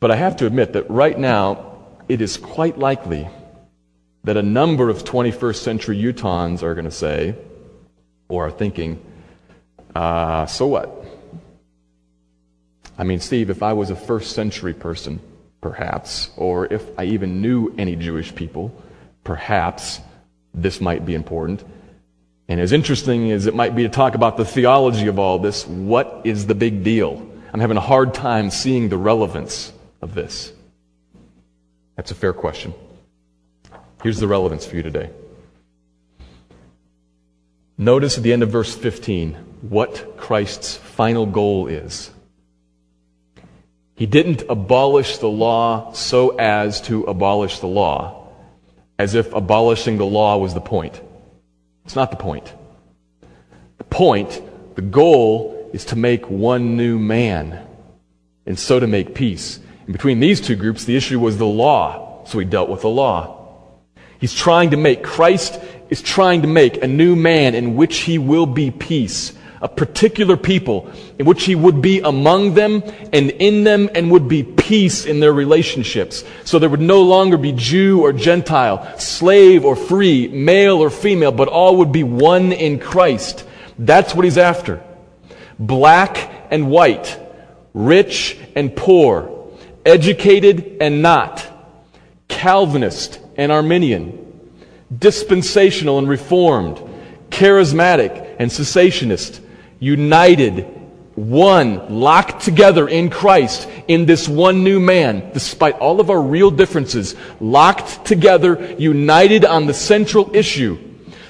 But 0.00 0.10
I 0.10 0.16
have 0.16 0.38
to 0.38 0.46
admit 0.46 0.72
that 0.72 0.88
right 0.88 1.18
now, 1.18 1.69
it 2.10 2.20
is 2.20 2.36
quite 2.36 2.76
likely 2.76 3.28
that 4.24 4.36
a 4.36 4.42
number 4.42 4.90
of 4.90 5.04
21st 5.04 5.54
century 5.54 5.96
Utahns 5.96 6.60
are 6.64 6.74
going 6.74 6.84
to 6.84 6.90
say, 6.90 7.36
or 8.28 8.48
are 8.48 8.50
thinking, 8.50 9.00
uh, 9.94 10.44
so 10.46 10.66
what? 10.66 11.04
I 12.98 13.04
mean, 13.04 13.20
Steve, 13.20 13.48
if 13.48 13.62
I 13.62 13.74
was 13.74 13.90
a 13.90 13.96
first 13.96 14.32
century 14.32 14.74
person, 14.74 15.20
perhaps, 15.60 16.30
or 16.36 16.66
if 16.66 16.84
I 16.98 17.04
even 17.04 17.40
knew 17.40 17.72
any 17.78 17.94
Jewish 17.94 18.34
people, 18.34 18.74
perhaps 19.22 20.00
this 20.52 20.80
might 20.80 21.06
be 21.06 21.14
important. 21.14 21.62
And 22.48 22.60
as 22.60 22.72
interesting 22.72 23.30
as 23.30 23.46
it 23.46 23.54
might 23.54 23.76
be 23.76 23.84
to 23.84 23.88
talk 23.88 24.16
about 24.16 24.36
the 24.36 24.44
theology 24.44 25.06
of 25.06 25.20
all 25.20 25.38
this, 25.38 25.64
what 25.64 26.22
is 26.24 26.48
the 26.48 26.56
big 26.56 26.82
deal? 26.82 27.24
I'm 27.52 27.60
having 27.60 27.76
a 27.76 27.80
hard 27.80 28.14
time 28.14 28.50
seeing 28.50 28.88
the 28.88 28.98
relevance 28.98 29.72
of 30.02 30.14
this. 30.14 30.52
That's 32.00 32.12
a 32.12 32.14
fair 32.14 32.32
question. 32.32 32.72
Here's 34.02 34.20
the 34.20 34.26
relevance 34.26 34.64
for 34.64 34.74
you 34.74 34.82
today. 34.82 35.10
Notice 37.76 38.16
at 38.16 38.22
the 38.22 38.32
end 38.32 38.42
of 38.42 38.48
verse 38.48 38.74
15 38.74 39.34
what 39.60 40.16
Christ's 40.16 40.76
final 40.76 41.26
goal 41.26 41.66
is. 41.66 42.10
He 43.96 44.06
didn't 44.06 44.44
abolish 44.48 45.18
the 45.18 45.28
law 45.28 45.92
so 45.92 46.38
as 46.38 46.80
to 46.88 47.04
abolish 47.04 47.58
the 47.58 47.66
law, 47.66 48.30
as 48.98 49.14
if 49.14 49.34
abolishing 49.34 49.98
the 49.98 50.06
law 50.06 50.38
was 50.38 50.54
the 50.54 50.60
point. 50.62 50.98
It's 51.84 51.96
not 51.96 52.10
the 52.10 52.16
point. 52.16 52.50
The 53.76 53.84
point, 53.84 54.40
the 54.74 54.80
goal, 54.80 55.68
is 55.74 55.84
to 55.84 55.96
make 55.96 56.30
one 56.30 56.78
new 56.78 56.98
man, 56.98 57.62
and 58.46 58.58
so 58.58 58.80
to 58.80 58.86
make 58.86 59.14
peace. 59.14 59.60
And 59.84 59.92
between 59.92 60.20
these 60.20 60.40
two 60.40 60.56
groups, 60.56 60.84
the 60.84 60.96
issue 60.96 61.18
was 61.18 61.38
the 61.38 61.46
law, 61.46 62.24
so 62.26 62.38
he 62.38 62.44
dealt 62.44 62.68
with 62.68 62.82
the 62.82 62.88
law. 62.88 63.36
He's 64.20 64.34
trying 64.34 64.70
to 64.70 64.76
make, 64.76 65.02
Christ 65.02 65.60
is 65.88 66.02
trying 66.02 66.42
to 66.42 66.48
make 66.48 66.82
a 66.82 66.86
new 66.86 67.16
man 67.16 67.54
in 67.54 67.74
which 67.74 67.98
he 68.00 68.18
will 68.18 68.46
be 68.46 68.70
peace. 68.70 69.32
A 69.62 69.68
particular 69.68 70.38
people 70.38 70.90
in 71.18 71.26
which 71.26 71.44
he 71.44 71.54
would 71.54 71.82
be 71.82 72.00
among 72.00 72.54
them 72.54 72.82
and 73.12 73.30
in 73.30 73.64
them 73.64 73.90
and 73.94 74.10
would 74.10 74.26
be 74.26 74.42
peace 74.42 75.04
in 75.04 75.20
their 75.20 75.34
relationships. 75.34 76.24
So 76.44 76.58
there 76.58 76.70
would 76.70 76.80
no 76.80 77.02
longer 77.02 77.36
be 77.36 77.52
Jew 77.52 78.00
or 78.00 78.14
Gentile, 78.14 78.98
slave 78.98 79.66
or 79.66 79.76
free, 79.76 80.28
male 80.28 80.78
or 80.78 80.88
female, 80.88 81.32
but 81.32 81.48
all 81.48 81.76
would 81.76 81.92
be 81.92 82.04
one 82.04 82.52
in 82.52 82.78
Christ. 82.78 83.46
That's 83.78 84.14
what 84.14 84.24
he's 84.24 84.38
after. 84.38 84.82
Black 85.58 86.30
and 86.50 86.70
white, 86.70 87.18
rich 87.74 88.38
and 88.56 88.74
poor, 88.74 89.29
educated 89.84 90.78
and 90.80 91.02
not, 91.02 91.46
Calvinist 92.28 93.20
and 93.36 93.50
Arminian, 93.50 94.40
dispensational 94.96 95.98
and 95.98 96.08
reformed, 96.08 96.80
charismatic 97.30 98.36
and 98.38 98.50
cessationist, 98.50 99.40
united, 99.78 100.66
one, 101.14 102.00
locked 102.00 102.42
together 102.42 102.88
in 102.88 103.10
Christ, 103.10 103.68
in 103.88 104.06
this 104.06 104.28
one 104.28 104.64
new 104.64 104.80
man, 104.80 105.30
despite 105.32 105.74
all 105.76 106.00
of 106.00 106.10
our 106.10 106.20
real 106.20 106.50
differences, 106.50 107.14
locked 107.40 108.04
together, 108.04 108.74
united 108.78 109.44
on 109.44 109.66
the 109.66 109.74
central 109.74 110.34
issue, 110.34 110.78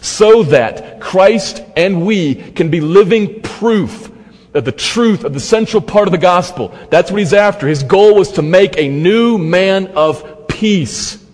so 0.00 0.42
that 0.44 1.00
Christ 1.00 1.62
and 1.76 2.06
we 2.06 2.34
can 2.34 2.70
be 2.70 2.80
living 2.80 3.42
proof 3.42 4.10
the 4.52 4.72
truth 4.72 5.24
of 5.24 5.32
the 5.32 5.40
central 5.40 5.80
part 5.80 6.08
of 6.08 6.12
the 6.12 6.18
gospel. 6.18 6.74
That's 6.90 7.10
what 7.10 7.18
he's 7.18 7.32
after. 7.32 7.68
His 7.68 7.82
goal 7.82 8.14
was 8.14 8.32
to 8.32 8.42
make 8.42 8.76
a 8.76 8.88
new 8.88 9.38
man 9.38 9.88
of 9.88 10.48
peace 10.48 11.24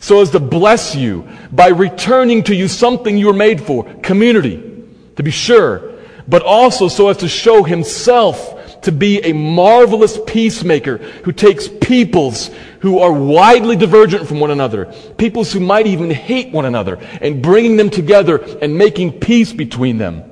so 0.00 0.20
as 0.20 0.30
to 0.30 0.40
bless 0.40 0.96
you 0.96 1.28
by 1.52 1.68
returning 1.68 2.42
to 2.44 2.54
you 2.54 2.66
something 2.66 3.16
you 3.16 3.26
were 3.26 3.32
made 3.32 3.60
for 3.60 3.84
community, 4.02 4.84
to 5.16 5.22
be 5.22 5.30
sure, 5.30 5.92
but 6.26 6.42
also 6.42 6.88
so 6.88 7.08
as 7.08 7.18
to 7.18 7.28
show 7.28 7.62
himself 7.62 8.80
to 8.82 8.90
be 8.90 9.20
a 9.20 9.32
marvelous 9.32 10.18
peacemaker 10.26 10.96
who 10.96 11.30
takes 11.30 11.68
peoples 11.68 12.50
who 12.80 12.98
are 12.98 13.12
widely 13.12 13.76
divergent 13.76 14.26
from 14.26 14.40
one 14.40 14.50
another, 14.50 14.86
peoples 15.18 15.52
who 15.52 15.60
might 15.60 15.86
even 15.86 16.10
hate 16.10 16.52
one 16.52 16.64
another, 16.64 16.96
and 17.20 17.40
bringing 17.40 17.76
them 17.76 17.90
together 17.90 18.38
and 18.60 18.76
making 18.76 19.12
peace 19.20 19.52
between 19.52 19.98
them. 19.98 20.24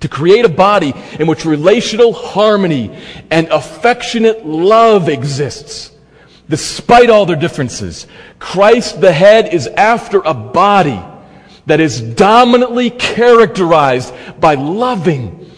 To 0.00 0.08
create 0.08 0.44
a 0.44 0.48
body 0.48 0.94
in 1.18 1.26
which 1.26 1.44
relational 1.44 2.12
harmony 2.12 2.96
and 3.30 3.48
affectionate 3.48 4.46
love 4.46 5.08
exists 5.08 5.92
despite 6.48 7.10
all 7.10 7.26
their 7.26 7.36
differences. 7.36 8.06
Christ 8.38 9.00
the 9.00 9.12
head 9.12 9.52
is 9.52 9.66
after 9.66 10.20
a 10.20 10.34
body 10.34 11.00
that 11.66 11.80
is 11.80 12.00
dominantly 12.00 12.90
characterized 12.90 14.14
by 14.40 14.54
loving, 14.54 15.50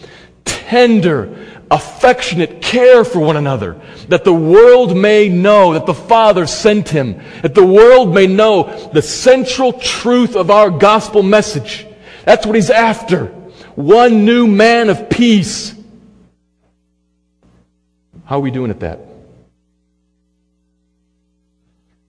tender, 0.43 1.47
affectionate 1.71 2.61
care 2.61 3.05
for 3.05 3.19
one 3.19 3.37
another, 3.37 3.79
that 4.09 4.25
the 4.25 4.33
world 4.33 4.97
may 4.97 5.29
know 5.29 5.73
that 5.73 5.85
the 5.85 5.93
Father 5.93 6.45
sent 6.45 6.89
him, 6.89 7.21
that 7.41 7.55
the 7.55 7.65
world 7.65 8.13
may 8.13 8.27
know 8.27 8.89
the 8.91 9.01
central 9.01 9.71
truth 9.71 10.35
of 10.35 10.51
our 10.51 10.69
gospel 10.69 11.23
message. 11.23 11.87
That's 12.25 12.45
what 12.45 12.55
he's 12.55 12.69
after. 12.69 13.33
One 13.81 14.25
new 14.25 14.45
man 14.45 14.91
of 14.91 15.09
peace. 15.09 15.73
How 18.25 18.37
are 18.37 18.41
we 18.41 18.51
doing 18.51 18.69
at 18.69 18.81
that? 18.81 18.99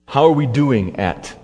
How 0.05 0.25
are 0.25 0.33
we 0.33 0.45
doing 0.45 0.97
at 0.97 1.35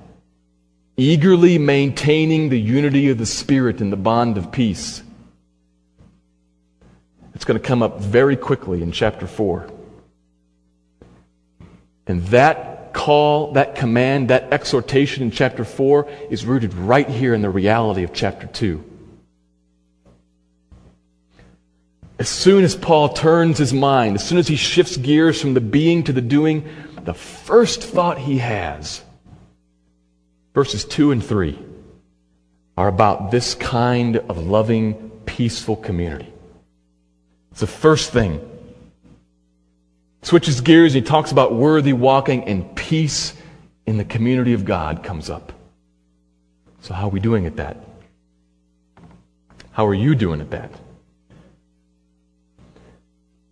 eagerly 0.98 1.58
maintaining 1.58 2.50
the 2.50 2.60
unity 2.60 3.10
of 3.10 3.18
the 3.18 3.26
Spirit 3.26 3.82
in 3.82 3.90
the 3.90 3.98
bond 3.98 4.38
of 4.38 4.52
peace? 4.52 5.02
It's 7.34 7.44
going 7.44 7.60
to 7.60 7.68
come 7.68 7.82
up 7.82 8.00
very 8.00 8.36
quickly 8.36 8.84
in 8.84 8.92
chapter 8.92 9.26
4. 9.26 9.68
And 12.06 12.22
that 12.28 12.94
call, 12.94 13.54
that 13.54 13.74
command, 13.74 14.30
that 14.30 14.54
exhortation 14.54 15.24
in 15.24 15.32
chapter 15.32 15.66
4 15.66 16.08
is 16.30 16.46
rooted 16.46 16.76
right 16.76 17.10
here 17.10 17.34
in 17.34 17.42
the 17.42 17.50
reality 17.50 18.04
of 18.04 18.14
chapter 18.14 18.46
2. 18.46 18.89
As 22.20 22.28
soon 22.28 22.66
as 22.66 22.76
Paul 22.76 23.10
turns 23.10 23.58
his 23.58 23.74
mind, 23.74 24.16
as 24.16 24.28
soon 24.28 24.38
as 24.38 24.48
he 24.50 24.58
shifts 24.58 24.98
gears 24.98 25.40
from 25.40 25.54
the 25.54 25.62
being 25.62 26.04
to 26.04 26.12
the 26.12 26.22
doing, 26.22 26.68
the 27.06 27.14
first 27.14 27.82
thought 27.82 28.18
he 28.18 28.40
has, 28.40 29.02
verses 30.54 30.84
2 30.84 31.12
and 31.12 31.24
3, 31.24 31.58
are 32.78 32.90
about 32.90 33.32
this 33.32 33.56
kind 33.56 34.18
of 34.18 34.38
loving, 34.38 35.12
peaceful 35.26 35.78
community. 35.78 36.32
It's 37.52 37.62
the 37.62 37.68
first 37.68 38.12
thing. 38.12 38.46
Switches 40.22 40.60
gears, 40.60 40.94
he 40.94 41.02
talks 41.02 41.32
about 41.32 41.54
worthy 41.54 41.94
walking, 41.94 42.44
and 42.44 42.76
peace 42.76 43.34
in 43.86 43.98
the 43.98 44.04
community 44.04 44.52
of 44.52 44.66
God 44.66 45.06
comes 45.06 45.30
up. 45.30 45.54
So, 46.82 46.94
how 46.94 47.08
are 47.08 47.12
we 47.12 47.22
doing 47.22 47.46
at 47.46 47.56
that? 47.56 47.78
How 49.72 49.88
are 49.88 49.94
you 49.94 50.16
doing 50.16 50.42
at 50.42 50.52
that? 50.52 50.70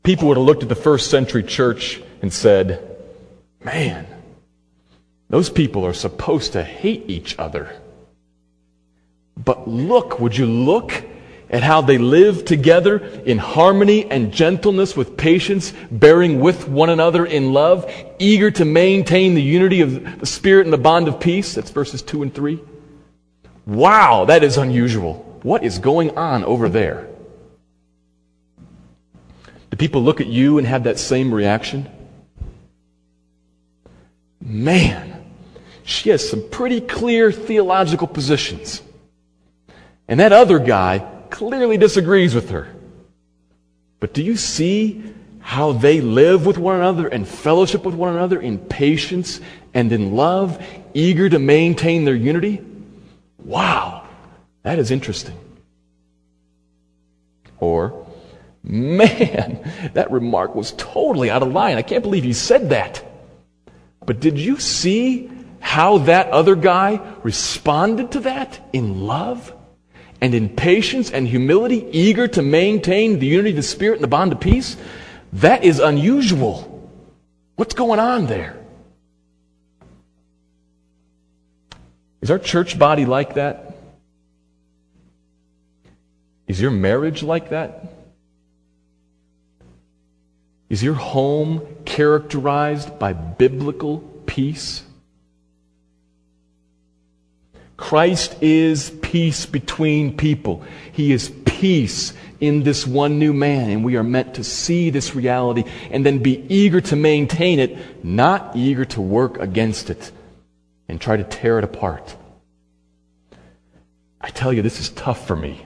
People 0.08 0.30
would 0.30 0.38
have 0.38 0.46
looked 0.46 0.64
at 0.64 0.70
the 0.70 0.76
first 0.76 1.12
century 1.12 1.44
church 1.44 2.02
and 2.22 2.32
said, 2.32 2.96
Man, 3.62 4.08
those 5.28 5.50
people 5.50 5.86
are 5.86 5.92
supposed 5.92 6.54
to 6.54 6.64
hate 6.64 7.04
each 7.10 7.38
other. 7.38 7.76
But 9.36 9.68
look, 9.68 10.22
would 10.22 10.38
you 10.38 10.46
look 10.46 10.94
at 11.50 11.62
how 11.62 11.82
they 11.82 11.98
live 11.98 12.46
together 12.46 13.00
in 13.00 13.38
harmony 13.38 14.10
and 14.10 14.32
gentleness 14.32 14.96
with 14.96 15.18
patience, 15.18 15.74
bearing 15.92 16.40
with 16.40 16.70
one 16.70 16.90
another 16.90 17.26
in 17.26 17.52
love, 17.52 17.94
eager 18.18 18.50
to 18.52 18.64
maintain 18.64 19.34
the 19.34 19.42
unity 19.42 19.82
of 19.82 20.22
the 20.22 20.26
Spirit 20.26 20.68
and 20.68 20.72
the 20.72 20.78
bond 20.78 21.10
of 21.10 21.20
peace? 21.20 21.54
That's 21.54 21.72
verses 21.72 22.02
2 22.02 22.22
and 22.22 22.34
3. 22.34 22.62
Wow, 23.66 24.24
that 24.24 24.46
is 24.46 24.56
unusual. 24.56 25.16
What 25.44 25.66
is 25.66 25.80
going 25.80 26.18
on 26.18 26.46
over 26.46 26.70
there? 26.70 27.10
Do 29.70 29.78
people 29.78 30.04
look 30.04 30.22
at 30.22 30.28
you 30.28 30.58
and 30.58 30.68
have 30.68 30.84
that 30.84 31.00
same 31.00 31.34
reaction? 31.34 31.90
man, 34.48 35.26
she 35.84 36.10
has 36.10 36.28
some 36.28 36.50
pretty 36.50 36.82
clear 36.82 37.32
theological 37.32 38.08
positions. 38.08 38.82
And 40.08 40.20
that 40.20 40.32
other 40.32 40.60
guy 40.60 41.06
clearly 41.30 41.78
disagrees 41.78 42.34
with 42.34 42.50
her. 42.52 42.74
But 44.00 44.14
do 44.14 44.24
you 44.24 44.38
see 44.38 45.04
how 45.40 45.74
they 45.74 46.02
live 46.02 46.46
with 46.46 46.58
one 46.58 46.78
another 46.78 47.08
and 47.08 47.28
fellowship 47.28 47.84
with 47.84 47.96
one 47.96 48.14
another 48.16 48.40
in 48.40 48.58
patience 48.58 49.40
and 49.74 49.92
in 49.92 50.16
love, 50.16 50.64
eager 50.94 51.30
to 51.30 51.40
maintain 51.40 52.06
their 52.06 52.16
unity? 52.16 52.62
Wow, 53.38 54.08
that 54.64 54.80
is 54.80 54.92
interesting. 54.92 55.38
Or, 57.60 58.07
man, 58.68 59.92
that 59.94 60.12
remark 60.12 60.56
was 60.56 60.74
totally 60.74 61.30
out 61.30 61.42
of 61.42 61.52
line. 61.52 61.78
I 61.78 61.82
can't 61.82 62.04
believe 62.04 62.26
you 62.26 62.34
said 62.34 62.70
that. 62.70 63.04
But 64.06 64.20
did 64.20 64.38
you 64.38 64.60
see 64.60 65.30
how 65.60 66.00
that 66.00 66.30
other 66.30 66.56
guy 66.56 67.02
responded 67.24 68.12
to 68.14 68.22
that 68.22 68.60
in 68.74 69.06
love 69.06 69.54
and 70.22 70.34
in 70.34 70.50
patience 70.50 71.12
and 71.12 71.28
humility, 71.28 71.88
eager 71.92 72.28
to 72.28 72.42
maintain 72.42 73.20
the 73.20 73.28
unity 73.28 73.52
of 73.52 73.58
the 73.58 73.64
Spirit 73.64 73.96
and 73.96 74.04
the 74.04 74.08
bond 74.08 74.32
of 74.32 74.40
peace? 74.40 74.78
That 75.34 75.64
is 75.64 75.80
unusual. 75.80 76.90
What's 77.56 77.74
going 77.74 78.00
on 78.00 78.28
there? 78.28 78.56
Is 82.22 82.32
our 82.32 82.40
church 82.40 82.80
body 82.80 83.06
like 83.06 83.36
that? 83.36 83.76
Is 86.48 86.62
your 86.62 86.72
marriage 86.72 87.24
like 87.24 87.50
that? 87.50 87.97
Is 90.70 90.84
your 90.84 90.96
home 90.96 91.62
characterized 91.86 93.00
by 93.00 93.14
biblical 93.14 94.00
peace? 94.26 94.84
Christ 97.78 98.36
is 98.42 98.90
peace 99.02 99.46
between 99.46 100.18
people. 100.18 100.64
He 100.92 101.12
is 101.12 101.32
peace 101.46 102.14
in 102.40 102.64
this 102.64 102.86
one 102.86 103.20
new 103.20 103.34
man, 103.34 103.70
and 103.70 103.84
we 103.84 103.96
are 103.96 104.04
meant 104.04 104.36
to 104.36 104.44
see 104.44 104.90
this 104.90 105.16
reality 105.16 105.64
and 105.90 106.06
then 106.06 106.20
be 106.20 106.46
eager 106.50 106.82
to 106.82 106.96
maintain 106.96 107.60
it, 107.60 108.04
not 108.04 108.56
eager 108.56 108.84
to 108.86 109.02
work 109.02 109.38
against 109.40 109.90
it 109.90 110.12
and 110.90 111.00
try 111.00 111.18
to 111.18 111.24
tear 111.24 111.60
it 111.60 111.64
apart. 111.64 112.16
I 114.20 114.30
tell 114.30 114.52
you, 114.52 114.62
this 114.62 114.80
is 114.80 114.90
tough 114.90 115.28
for 115.28 115.36
me. 115.36 115.66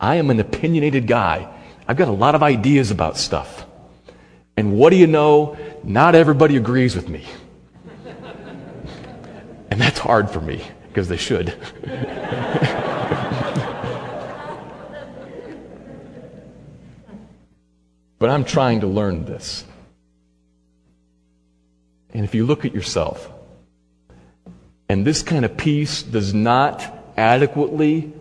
I 0.00 0.16
am 0.16 0.30
an 0.30 0.40
opinionated 0.40 1.06
guy. 1.06 1.48
I've 1.86 1.96
got 1.96 2.08
a 2.08 2.12
lot 2.12 2.34
of 2.34 2.42
ideas 2.42 2.90
about 2.90 3.16
stuff. 3.16 3.64
And 4.58 4.72
what 4.72 4.90
do 4.90 4.96
you 4.96 5.06
know? 5.06 5.56
Not 5.84 6.16
everybody 6.16 6.56
agrees 6.56 6.96
with 6.96 7.08
me. 7.08 7.24
and 9.70 9.80
that's 9.80 10.00
hard 10.00 10.30
for 10.30 10.40
me 10.40 10.64
because 10.88 11.06
they 11.06 11.16
should. 11.16 11.54
but 18.18 18.30
I'm 18.30 18.44
trying 18.44 18.80
to 18.80 18.88
learn 18.88 19.26
this. 19.26 19.64
And 22.12 22.24
if 22.24 22.34
you 22.34 22.44
look 22.44 22.64
at 22.64 22.74
yourself, 22.74 23.30
and 24.88 25.06
this 25.06 25.22
kind 25.22 25.44
of 25.44 25.56
peace 25.56 26.02
does 26.02 26.34
not 26.34 26.82
adequately 27.16 28.12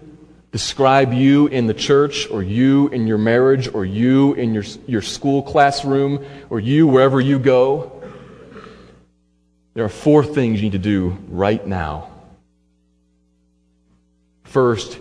describe 0.51 1.13
you 1.13 1.47
in 1.47 1.67
the 1.67 1.73
church, 1.73 2.29
or 2.29 2.41
you 2.41 2.87
in 2.89 3.07
your 3.07 3.17
marriage, 3.17 3.73
or 3.73 3.85
you 3.85 4.33
in 4.33 4.53
your, 4.53 4.63
your 4.87 5.01
school 5.01 5.43
classroom, 5.43 6.25
or 6.49 6.59
you 6.59 6.87
wherever 6.87 7.19
you 7.19 7.37
go, 7.39 8.01
there 9.73 9.85
are 9.85 9.89
four 9.89 10.23
things 10.23 10.57
you 10.57 10.63
need 10.63 10.71
to 10.71 10.79
do 10.79 11.17
right 11.29 11.65
now. 11.65 12.09
First, 14.43 14.97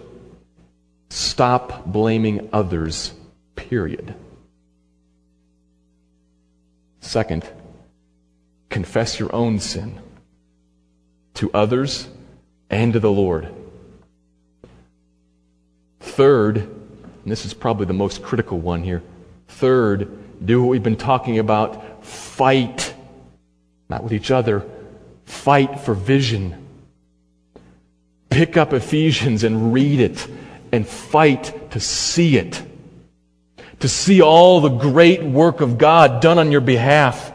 stop 1.08 1.86
blaming 1.86 2.50
others, 2.52 3.14
period. 3.54 4.14
Second, 7.00 7.48
confess 8.68 9.18
your 9.18 9.34
own 9.34 9.60
sin 9.60 9.98
to 11.34 11.50
others 11.52 12.08
and 12.68 12.92
to 12.92 13.00
the 13.00 13.10
Lord. 13.10 13.55
Third, 16.16 16.56
and 16.56 17.30
this 17.30 17.44
is 17.44 17.52
probably 17.52 17.84
the 17.84 17.92
most 17.92 18.22
critical 18.22 18.58
one 18.58 18.82
here. 18.82 19.02
Third, 19.48 20.08
do 20.42 20.62
what 20.62 20.70
we've 20.70 20.82
been 20.82 20.96
talking 20.96 21.38
about 21.38 22.06
fight, 22.06 22.94
not 23.90 24.02
with 24.02 24.14
each 24.14 24.30
other, 24.30 24.64
fight 25.26 25.78
for 25.80 25.92
vision. 25.92 26.68
Pick 28.30 28.56
up 28.56 28.72
Ephesians 28.72 29.44
and 29.44 29.74
read 29.74 30.00
it 30.00 30.26
and 30.72 30.88
fight 30.88 31.72
to 31.72 31.80
see 31.80 32.38
it. 32.38 32.62
To 33.80 33.88
see 33.88 34.22
all 34.22 34.62
the 34.62 34.70
great 34.70 35.22
work 35.22 35.60
of 35.60 35.76
God 35.76 36.22
done 36.22 36.38
on 36.38 36.50
your 36.50 36.62
behalf 36.62 37.30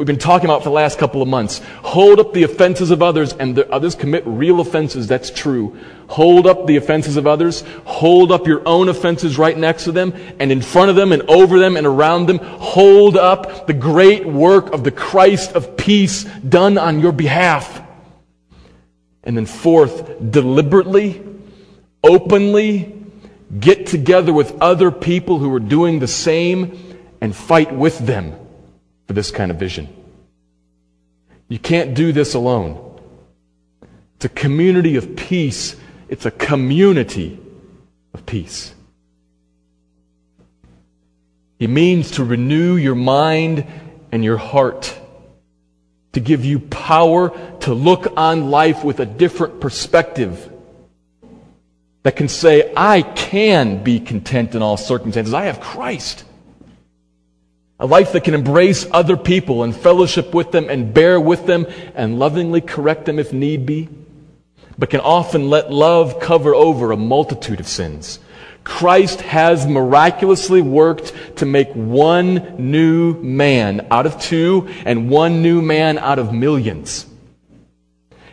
we've 0.00 0.06
been 0.06 0.16
talking 0.16 0.46
about 0.46 0.62
for 0.62 0.70
the 0.70 0.74
last 0.74 0.98
couple 0.98 1.20
of 1.20 1.28
months. 1.28 1.58
Hold 1.82 2.20
up 2.20 2.32
the 2.32 2.44
offenses 2.44 2.90
of 2.90 3.02
others, 3.02 3.34
and 3.34 3.54
the 3.54 3.70
others 3.70 3.94
commit 3.94 4.22
real 4.24 4.60
offenses. 4.60 5.06
That's 5.06 5.30
true. 5.30 5.78
Hold 6.08 6.46
up 6.46 6.66
the 6.66 6.78
offenses 6.78 7.18
of 7.18 7.26
others. 7.26 7.62
Hold 7.84 8.32
up 8.32 8.46
your 8.46 8.66
own 8.66 8.88
offenses 8.88 9.36
right 9.36 9.58
next 9.58 9.84
to 9.84 9.92
them, 9.92 10.14
and 10.38 10.50
in 10.50 10.62
front 10.62 10.88
of 10.88 10.96
them, 10.96 11.12
and 11.12 11.20
over 11.28 11.58
them, 11.58 11.76
and 11.76 11.86
around 11.86 12.28
them. 12.28 12.38
Hold 12.38 13.18
up 13.18 13.66
the 13.66 13.74
great 13.74 14.24
work 14.24 14.72
of 14.72 14.84
the 14.84 14.90
Christ 14.90 15.52
of 15.52 15.76
peace 15.76 16.24
done 16.24 16.78
on 16.78 17.00
your 17.00 17.12
behalf. 17.12 17.82
And 19.22 19.36
then, 19.36 19.44
fourth, 19.44 20.30
deliberately, 20.30 21.22
openly, 22.02 23.04
get 23.60 23.86
together 23.86 24.32
with 24.32 24.62
other 24.62 24.90
people 24.90 25.38
who 25.38 25.52
are 25.52 25.60
doing 25.60 25.98
the 25.98 26.08
same 26.08 26.96
and 27.20 27.36
fight 27.36 27.70
with 27.70 27.98
them 27.98 28.34
for 29.10 29.14
this 29.14 29.32
kind 29.32 29.50
of 29.50 29.56
vision. 29.56 29.88
You 31.48 31.58
can't 31.58 31.94
do 31.94 32.12
this 32.12 32.34
alone. 32.34 33.00
It's 34.14 34.26
a 34.26 34.28
community 34.28 34.94
of 34.94 35.16
peace. 35.16 35.74
It's 36.08 36.26
a 36.26 36.30
community 36.30 37.36
of 38.14 38.24
peace. 38.24 38.72
It 41.58 41.70
means 41.70 42.12
to 42.12 42.24
renew 42.24 42.76
your 42.76 42.94
mind 42.94 43.66
and 44.12 44.22
your 44.22 44.36
heart, 44.36 44.96
to 46.12 46.20
give 46.20 46.44
you 46.44 46.60
power 46.60 47.30
to 47.62 47.74
look 47.74 48.16
on 48.16 48.52
life 48.52 48.84
with 48.84 49.00
a 49.00 49.06
different 49.06 49.60
perspective 49.60 50.52
that 52.04 52.14
can 52.14 52.28
say, 52.28 52.72
I 52.76 53.02
can 53.02 53.82
be 53.82 53.98
content 53.98 54.54
in 54.54 54.62
all 54.62 54.76
circumstances. 54.76 55.34
I 55.34 55.46
have 55.46 55.58
Christ. 55.58 56.26
A 57.80 57.86
life 57.86 58.12
that 58.12 58.24
can 58.24 58.34
embrace 58.34 58.86
other 58.92 59.16
people 59.16 59.62
and 59.62 59.74
fellowship 59.74 60.34
with 60.34 60.52
them 60.52 60.68
and 60.68 60.92
bear 60.92 61.18
with 61.18 61.46
them 61.46 61.66
and 61.94 62.18
lovingly 62.18 62.60
correct 62.60 63.06
them 63.06 63.18
if 63.18 63.32
need 63.32 63.64
be, 63.64 63.88
but 64.78 64.90
can 64.90 65.00
often 65.00 65.48
let 65.48 65.72
love 65.72 66.20
cover 66.20 66.54
over 66.54 66.92
a 66.92 66.96
multitude 66.98 67.58
of 67.58 67.66
sins. 67.66 68.18
Christ 68.64 69.22
has 69.22 69.66
miraculously 69.66 70.60
worked 70.60 71.14
to 71.36 71.46
make 71.46 71.70
one 71.72 72.56
new 72.58 73.14
man 73.14 73.86
out 73.90 74.04
of 74.04 74.20
two 74.20 74.68
and 74.84 75.08
one 75.08 75.40
new 75.40 75.62
man 75.62 75.96
out 75.96 76.18
of 76.18 76.34
millions. 76.34 77.06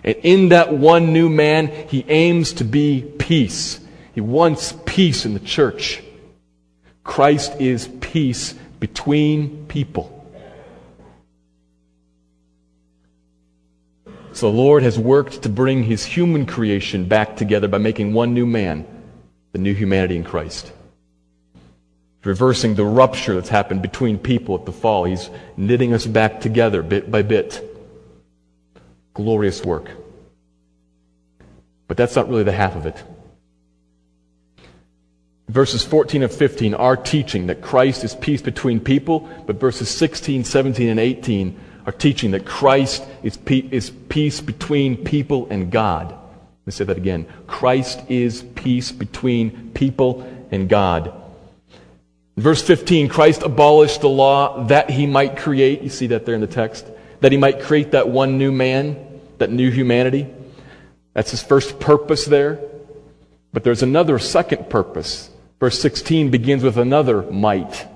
And 0.04 0.18
in 0.24 0.50
that 0.50 0.74
one 0.74 1.14
new 1.14 1.30
man, 1.30 1.68
he 1.88 2.04
aims 2.10 2.52
to 2.54 2.66
be 2.66 3.02
peace. 3.18 3.80
He 4.14 4.20
wants 4.20 4.74
peace 4.86 5.26
in 5.26 5.34
the 5.34 5.40
church. 5.40 6.04
Christ 7.06 7.62
is 7.62 7.88
peace 8.02 8.54
between 8.80 9.66
people. 9.68 10.14
So 14.34 14.52
the 14.52 14.58
Lord 14.58 14.84
has 14.84 15.00
worked 15.00 15.42
to 15.42 15.50
bring 15.50 15.84
his 15.84 16.06
human 16.06 16.46
creation 16.46 17.06
back 17.08 17.38
together 17.38 17.68
by 17.68 17.80
making 17.80 18.14
one 18.14 18.36
new 18.36 18.46
man, 18.46 18.86
the 19.52 19.58
new 19.58 19.74
humanity 19.74 20.16
in 20.16 20.24
Christ. 20.24 20.72
Reversing 22.24 22.76
the 22.76 22.86
rupture 22.86 23.34
that's 23.34 23.50
happened 23.50 23.82
between 23.82 24.20
people 24.20 24.54
at 24.54 24.66
the 24.66 24.72
fall. 24.72 25.06
He's 25.06 25.30
knitting 25.56 25.94
us 25.94 26.06
back 26.06 26.42
together 26.42 26.84
bit 26.84 27.10
by 27.10 27.24
bit. 27.24 27.64
Glorious 29.16 29.64
work. 29.64 29.90
But 31.88 31.98
that's 31.98 32.16
not 32.16 32.30
really 32.30 32.44
the 32.44 32.52
half 32.52 32.76
of 32.76 32.86
it. 32.86 33.02
Verses 35.48 35.84
14 35.84 36.24
and 36.24 36.32
15 36.32 36.74
are 36.74 36.98
teaching 36.98 37.48
that 37.48 37.62
Christ 37.62 38.04
is 38.04 38.14
peace 38.16 38.42
between 38.42 38.82
people, 38.82 39.30
but 39.46 39.60
verses 39.60 39.90
16, 39.90 40.44
17, 40.44 40.90
and 40.90 41.00
18 41.00 41.58
are 41.86 41.94
teaching 41.94 42.32
that 42.32 42.46
Christ 42.46 43.06
is, 43.24 43.38
pe- 43.38 43.70
is 43.72 43.90
peace 44.10 44.42
between 44.42 44.98
people 45.06 45.48
and 45.50 45.72
God. 45.72 46.10
Let 46.10 46.66
me 46.66 46.72
say 46.74 46.84
that 46.84 46.98
again. 46.98 47.26
Christ 47.48 48.02
is 48.10 48.44
peace 48.56 48.92
between 48.92 49.72
people 49.74 50.28
and 50.52 50.68
God. 50.68 51.14
verse 52.36 52.62
15, 52.62 53.08
Christ 53.08 53.42
abolished 53.42 54.02
the 54.02 54.10
law 54.10 54.66
that 54.66 54.90
he 54.90 55.08
might 55.08 55.38
create, 55.38 55.82
you 55.82 55.90
see 55.90 56.08
that 56.08 56.26
there 56.26 56.36
in 56.36 56.42
the 56.42 56.48
text, 56.48 56.86
that 57.22 57.32
he 57.32 57.38
might 57.38 57.62
create 57.62 57.92
that 57.92 58.10
one 58.10 58.38
new 58.38 58.52
man, 58.52 58.98
that 59.38 59.50
new 59.50 59.72
humanity. 59.72 60.28
That's 61.14 61.32
his 61.32 61.42
first 61.42 61.80
purpose 61.80 62.26
there. 62.26 62.60
But 63.54 63.64
there's 63.64 63.82
another 63.82 64.20
second 64.20 64.70
purpose. 64.70 65.32
Verse 65.60 65.80
16 65.80 66.30
begins 66.30 66.64
with 66.64 66.78
another 66.78 67.24
might. 67.24 67.88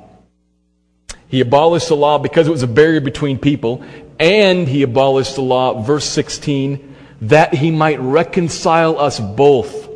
He 1.28 1.42
abolished 1.42 1.88
the 1.88 1.96
law 1.96 2.18
because 2.18 2.48
it 2.48 2.52
was 2.52 2.64
a 2.64 2.68
barrier 2.68 3.02
between 3.02 3.38
people, 3.38 3.84
and 4.20 4.68
he 4.68 4.84
abolished 4.84 5.36
the 5.36 5.42
law, 5.42 5.82
verse 5.82 6.06
16, 6.06 6.96
that 7.22 7.54
he 7.54 7.72
might 7.72 8.00
reconcile 8.00 9.00
us 9.00 9.20
both. 9.20 9.90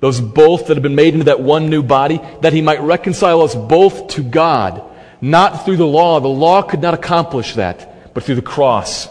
Those 0.00 0.20
both 0.20 0.66
that 0.66 0.76
have 0.76 0.82
been 0.82 0.94
made 0.94 1.14
into 1.14 1.26
that 1.26 1.40
one 1.40 1.70
new 1.70 1.82
body, 1.82 2.20
that 2.40 2.52
he 2.52 2.62
might 2.62 2.80
reconcile 2.80 3.42
us 3.42 3.54
both 3.54 4.08
to 4.08 4.22
God, 4.22 4.82
not 5.20 5.64
through 5.64 5.76
the 5.76 5.86
law. 5.86 6.20
The 6.20 6.28
law 6.28 6.62
could 6.62 6.80
not 6.80 6.94
accomplish 6.94 7.54
that, 7.54 8.14
but 8.14 8.22
through 8.22 8.36
the 8.36 8.42
cross. 8.42 9.08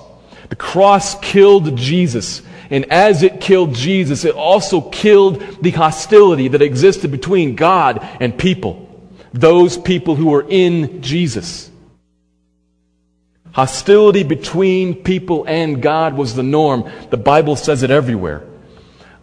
The 0.49 0.55
cross 0.55 1.19
killed 1.19 1.75
Jesus. 1.75 2.41
And 2.69 2.91
as 2.91 3.23
it 3.23 3.41
killed 3.41 3.73
Jesus, 3.73 4.25
it 4.25 4.35
also 4.35 4.81
killed 4.81 5.61
the 5.61 5.71
hostility 5.71 6.47
that 6.49 6.61
existed 6.61 7.11
between 7.11 7.55
God 7.55 7.99
and 8.19 8.37
people. 8.37 8.83
Those 9.33 9.77
people 9.77 10.15
who 10.15 10.27
were 10.27 10.45
in 10.47 11.01
Jesus. 11.01 11.69
Hostility 13.53 14.23
between 14.23 15.03
people 15.03 15.45
and 15.47 15.81
God 15.81 16.15
was 16.15 16.35
the 16.35 16.43
norm. 16.43 16.91
The 17.09 17.17
Bible 17.17 17.55
says 17.55 17.83
it 17.83 17.89
everywhere. 17.89 18.43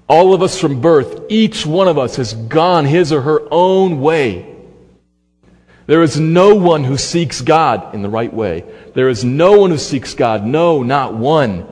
All 0.09 0.35
of 0.35 0.43
us 0.43 0.59
from 0.59 0.81
birth, 0.81 1.23
each 1.29 1.65
one 1.65 1.89
of 1.89 1.99
us 1.99 2.17
has 2.17 2.35
gone 2.35 2.85
his 2.85 3.13
or 3.13 3.23
her 3.23 3.43
own 3.51 4.01
way. 4.01 4.55
There 5.87 6.03
is 6.03 6.19
no 6.19 6.55
one 6.55 6.85
who 6.85 6.97
seeks 6.97 7.41
God 7.43 7.95
in 7.95 8.03
the 8.03 8.09
right 8.09 8.33
way. 8.33 8.65
There 8.95 9.09
is 9.09 9.25
no 9.25 9.61
one 9.61 9.71
who 9.71 9.79
seeks 9.79 10.15
God. 10.15 10.45
No, 10.45 10.83
not 10.83 11.15
one. 11.15 11.71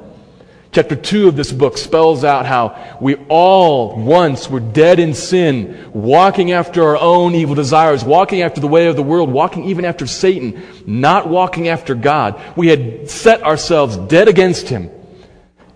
Chapter 0.73 0.97
2 0.97 1.29
of 1.29 1.37
this 1.37 1.53
book 1.53 1.77
spells 1.77 2.25
out 2.25 2.47
how 2.47 2.97
we 2.99 3.17
all 3.29 3.95
once 3.95 4.49
were 4.49 4.59
dead 4.59 4.99
in 4.99 5.13
sin, 5.13 5.91
walking 5.93 6.53
after 6.53 6.83
our 6.83 6.97
own 6.97 7.35
evil 7.35 7.55
desires, 7.55 8.03
walking 8.03 8.41
after 8.41 8.59
the 8.59 8.67
way 8.67 8.87
of 8.87 8.97
the 8.97 9.03
world, 9.03 9.31
walking 9.31 9.65
even 9.65 9.85
after 9.85 10.07
Satan, 10.07 10.63
not 10.87 11.29
walking 11.29 11.69
after 11.69 11.95
God. 11.95 12.41
We 12.57 12.69
had 12.69 13.11
set 13.11 13.43
ourselves 13.43 13.99
dead 13.99 14.29
against 14.29 14.71
Him. 14.71 14.91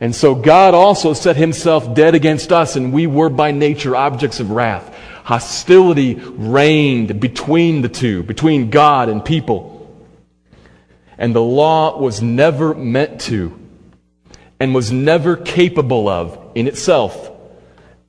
And 0.00 0.16
so 0.16 0.34
God 0.34 0.72
also 0.72 1.12
set 1.12 1.36
Himself 1.36 1.94
dead 1.94 2.14
against 2.14 2.50
us, 2.50 2.74
and 2.76 2.90
we 2.90 3.06
were 3.06 3.28
by 3.28 3.50
nature 3.50 3.94
objects 3.94 4.40
of 4.40 4.50
wrath. 4.50 4.96
Hostility 5.24 6.14
reigned 6.14 7.20
between 7.20 7.82
the 7.82 7.90
two, 7.90 8.22
between 8.22 8.70
God 8.70 9.10
and 9.10 9.22
people. 9.22 9.94
And 11.18 11.34
the 11.34 11.42
law 11.42 11.98
was 11.98 12.22
never 12.22 12.74
meant 12.74 13.20
to 13.22 13.65
and 14.58 14.74
was 14.74 14.90
never 14.90 15.36
capable 15.36 16.08
of, 16.08 16.38
in 16.54 16.66
itself, 16.66 17.30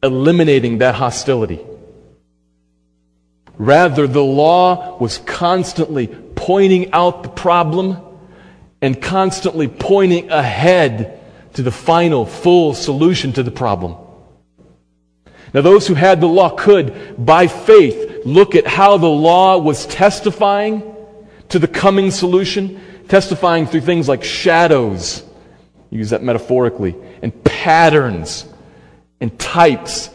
eliminating 0.01 0.79
that 0.79 0.95
hostility. 0.95 1.59
Rather, 3.57 4.07
the 4.07 4.23
law 4.23 4.97
was 4.99 5.17
constantly 5.19 6.07
pointing 6.07 6.93
out 6.93 7.23
the 7.23 7.29
problem 7.29 7.97
and 8.81 9.01
constantly 9.01 9.67
pointing 9.67 10.29
ahead 10.29 11.19
to 11.53 11.63
the 11.63 11.71
final, 11.71 12.25
full 12.25 12.75
solution 12.75 13.33
to 13.33 13.43
the 13.43 13.51
problem. 13.51 13.95
Now, 15.53 15.61
those 15.61 15.87
who 15.87 15.95
had 15.95 16.21
the 16.21 16.27
law 16.27 16.49
could, 16.49 17.15
by 17.17 17.47
faith, 17.47 18.25
look 18.25 18.55
at 18.55 18.67
how 18.67 18.97
the 18.97 19.07
law 19.07 19.57
was 19.57 19.87
testifying 19.87 20.83
to 21.49 21.57
the 21.57 21.67
coming 21.67 22.11
solution, 22.11 22.79
testifying 23.07 23.65
through 23.65 23.81
things 23.81 24.07
like 24.07 24.23
shadows 24.23 25.23
use 25.89 26.09
that 26.09 26.23
metaphorically, 26.23 26.95
and 27.21 27.43
patterns 27.43 28.45
and 29.19 29.37
types. 29.39 30.09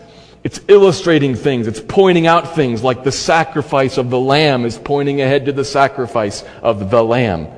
It's 0.44 0.60
illustrating 0.68 1.34
things. 1.34 1.66
It's 1.66 1.80
pointing 1.80 2.26
out 2.26 2.54
things 2.54 2.82
like 2.82 3.04
the 3.04 3.12
sacrifice 3.12 3.96
of 3.96 4.10
the 4.10 4.18
lamb 4.18 4.64
is 4.64 4.78
pointing 4.78 5.20
ahead 5.20 5.46
to 5.46 5.52
the 5.52 5.64
sacrifice 5.64 6.42
of 6.62 6.90
the 6.90 7.02
lamb. 7.02 7.48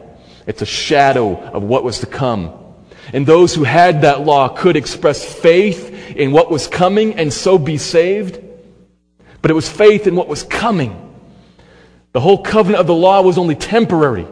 It's 0.47 0.63
a 0.63 0.67
shadow 0.67 1.39
of 1.39 1.63
what 1.63 1.85
was 1.85 2.01
to 2.01 2.07
come. 2.07 2.53
And 3.13 3.27
those 3.27 3.55
who 3.55 3.65
had 3.65 4.03
that 4.03 4.23
law 4.23 4.49
could 4.49 4.77
express 4.77 5.25
faith 5.25 6.17
in 6.17 6.33
what 6.33 6.51
was 6.51 6.67
coming 6.67 7.15
and 7.15 7.33
so 7.33 7.59
be 7.59 7.79
saved. 7.79 8.43
But 9.43 9.51
it 9.51 9.55
was 9.55 9.69
faith 9.69 10.07
in 10.07 10.17
what 10.17 10.29
was 10.29 10.43
coming. 10.43 11.01
The 12.13 12.21
whole 12.21 12.43
covenant 12.43 12.81
of 12.81 12.87
the 12.87 12.95
law 12.95 13.23
was 13.23 13.39
only 13.39 13.55
temporary. 13.55 14.27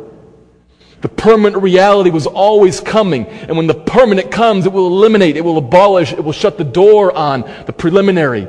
The 1.02 1.08
permanent 1.08 1.62
reality 1.62 2.10
was 2.10 2.26
always 2.26 2.80
coming. 2.80 3.26
And 3.26 3.56
when 3.56 3.66
the 3.66 3.74
permanent 3.74 4.30
comes, 4.30 4.66
it 4.66 4.72
will 4.72 4.86
eliminate, 4.86 5.36
it 5.36 5.44
will 5.44 5.58
abolish, 5.58 6.12
it 6.12 6.22
will 6.22 6.32
shut 6.32 6.58
the 6.58 6.64
door 6.64 7.12
on 7.12 7.42
the 7.66 7.72
preliminary. 7.72 8.46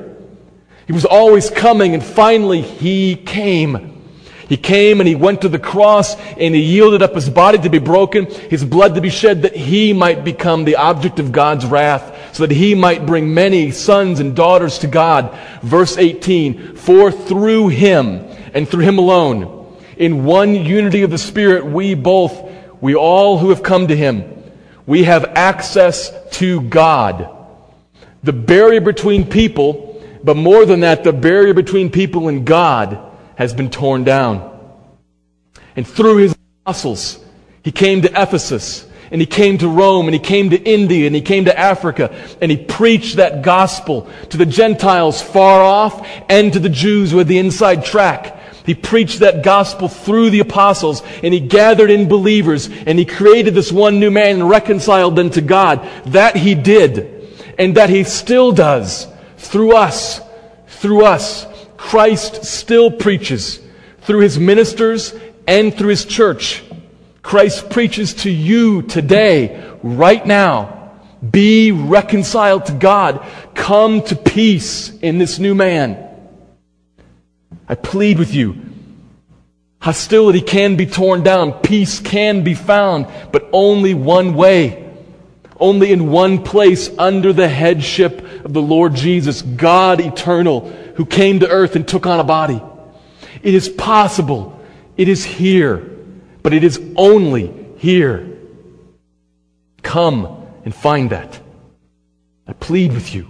He 0.86 0.94
was 0.94 1.06
always 1.06 1.50
coming, 1.50 1.94
and 1.94 2.04
finally, 2.04 2.62
He 2.62 3.16
came. 3.16 4.02
He 4.50 4.58
came 4.58 5.00
and 5.00 5.08
He 5.08 5.16
went 5.16 5.42
to 5.42 5.50
the 5.50 5.58
cross 5.58 6.16
and 6.16 6.54
He 6.54 6.62
yielded 6.62 7.02
up 7.02 7.16
His 7.16 7.30
body 7.30 7.58
to 7.58 7.70
be 7.70 7.80
broken, 7.80 8.26
His 8.26 8.63
blood 8.63 8.94
to 8.96 9.02
be 9.02 9.10
shed, 9.10 9.44
that 9.44 9.56
He 9.56 9.94
might 9.94 10.24
become 10.24 10.63
the 10.63 10.76
object 10.76 11.20
of 11.20 11.32
God's 11.32 11.66
wrath, 11.66 12.36
so 12.36 12.46
that 12.46 12.54
He 12.54 12.76
might 12.76 13.08
bring 13.08 13.34
many 13.34 13.72
sons 13.72 14.20
and 14.20 14.36
daughters 14.36 14.78
to 14.80 14.88
God. 14.88 15.36
Verse 15.63 15.98
18, 15.98 16.76
for 16.76 17.12
through 17.12 17.70
Him 17.70 18.28
and 18.54 18.70
through 18.70 18.84
Him 18.84 19.00
alone, 19.00 19.62
in 19.98 20.26
one 20.26 20.56
unity 20.56 21.04
of 21.04 21.12
the 21.12 21.18
Spirit, 21.18 21.66
we 21.66 21.94
both, 21.94 22.42
we 22.84 22.96
all 22.96 23.38
who 23.38 23.50
have 23.50 23.63
come 23.63 23.88
to 23.88 23.96
Him, 23.96 24.43
we 24.86 25.06
have 25.06 25.24
access 25.36 26.12
to 26.32 26.60
God. 26.63 27.34
The 28.24 28.34
barrier 28.34 28.82
between 28.82 29.26
people, 29.26 30.04
but 30.22 30.36
more 30.36 30.65
than 30.65 30.82
that, 30.82 31.06
the 31.06 31.13
barrier 31.13 31.54
between 31.54 31.89
people 31.89 32.28
and 32.28 32.46
God 32.46 33.00
has 33.36 33.54
been 33.54 33.69
torn 33.69 34.04
down. 34.04 34.60
And 35.78 35.88
through 35.88 36.17
His 36.17 36.36
apostles, 36.65 37.24
He 37.63 37.72
came 37.72 38.02
to 38.02 38.10
Ephesus, 38.22 38.86
and 39.12 39.22
he 39.22 39.28
came 39.28 39.58
to 39.60 39.69
Rome, 39.69 40.08
and 40.08 40.13
he 40.13 40.19
came 40.19 40.50
to 40.50 40.62
India, 40.62 41.08
and 41.08 41.15
he 41.15 41.22
came 41.22 41.46
to 41.46 41.58
Africa, 41.58 42.13
and 42.41 42.52
he 42.52 42.58
preached 42.58 43.15
that 43.15 43.43
gospel 43.43 44.10
to 44.32 44.38
the 44.38 44.46
Gentiles 44.46 45.22
far 45.22 45.62
off 45.62 46.06
and 46.28 46.52
to 46.52 46.60
the 46.60 46.67
Jews 46.67 47.13
had 47.13 47.28
the 47.28 47.38
inside 47.38 47.86
track. 47.86 48.42
He 48.65 48.76
preached 48.76 49.19
that 49.19 49.43
gospel 49.43 49.88
through 49.88 50.30
the 50.30 50.39
apostles 50.39 51.04
and 51.21 51.34
he 51.34 51.39
gathered 51.39 51.89
in 51.89 52.08
believers 52.08 52.69
and 52.69 52.97
he 52.97 53.06
created 53.06 53.54
this 53.54 53.71
one 53.71 53.99
new 53.99 54.12
man 54.12 54.36
and 54.36 54.49
reconciled 54.49 55.15
them 55.15 55.30
to 55.32 55.41
God. 55.41 55.88
That 56.08 56.36
he 56.36 56.56
did 56.56 57.30
and 57.58 57.76
that 57.76 57.89
he 57.89 58.04
still 58.04 58.52
does 58.52 59.08
through 59.38 59.76
us. 59.76 60.21
Through 60.67 61.06
us. 61.06 61.45
Christ 61.78 62.45
still 62.45 62.89
preaches 62.89 63.60
through 64.02 64.21
his 64.21 64.39
ministers 64.39 65.13
and 65.47 65.73
through 65.73 65.89
his 65.89 66.06
church. 66.06 66.63
Christ 67.21 67.69
preaches 67.69 68.13
to 68.15 68.30
you 68.30 68.82
today, 68.84 69.78
right 69.82 70.26
now. 70.26 70.91
Be 71.30 71.71
reconciled 71.71 72.65
to 72.65 72.73
God. 72.73 73.26
Come 73.56 74.02
to 74.04 74.15
peace 74.15 74.91
in 74.99 75.17
this 75.17 75.39
new 75.39 75.56
man. 75.56 76.03
I 77.67 77.76
plead 77.76 78.19
with 78.19 78.34
you. 78.34 78.62
Hostility 79.80 80.41
can 80.41 80.76
be 80.76 80.86
torn 80.86 81.23
down. 81.23 81.52
Peace 81.54 81.99
can 81.99 82.43
be 82.43 82.54
found, 82.54 83.08
but 83.32 83.49
only 83.52 83.93
one 83.93 84.34
way. 84.34 84.80
Only 85.60 85.91
in 85.91 86.10
one 86.10 86.43
place 86.43 86.89
under 86.97 87.34
the 87.34 87.47
headship 87.47 88.45
of 88.45 88.54
the 88.54 88.62
Lord 88.62 88.95
Jesus, 88.95 89.41
God 89.41 89.99
eternal, 89.99 90.69
who 90.95 91.06
came 91.06 91.39
to 91.39 91.49
earth 91.49 91.76
and 91.76 91.88
took 91.88 92.06
on 92.06 92.19
a 92.19 92.23
body. 92.23 92.62
It 93.41 93.54
is 93.54 93.69
possible. 93.69 94.60
It 94.95 95.10
is 95.10 95.23
here. 95.23 95.78
But 96.41 96.54
it 96.54 96.63
is 96.63 96.82
only 96.95 97.54
here. 97.78 98.38
Come 99.82 100.47
and 100.63 100.73
find 100.73 101.10
that. 101.10 101.39
I 102.47 102.54
plead 102.54 102.93
with 102.93 103.13
you. 103.13 103.28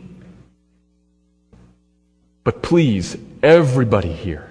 But 2.44 2.62
please, 2.62 3.18
everybody 3.44 4.12
here, 4.12 4.50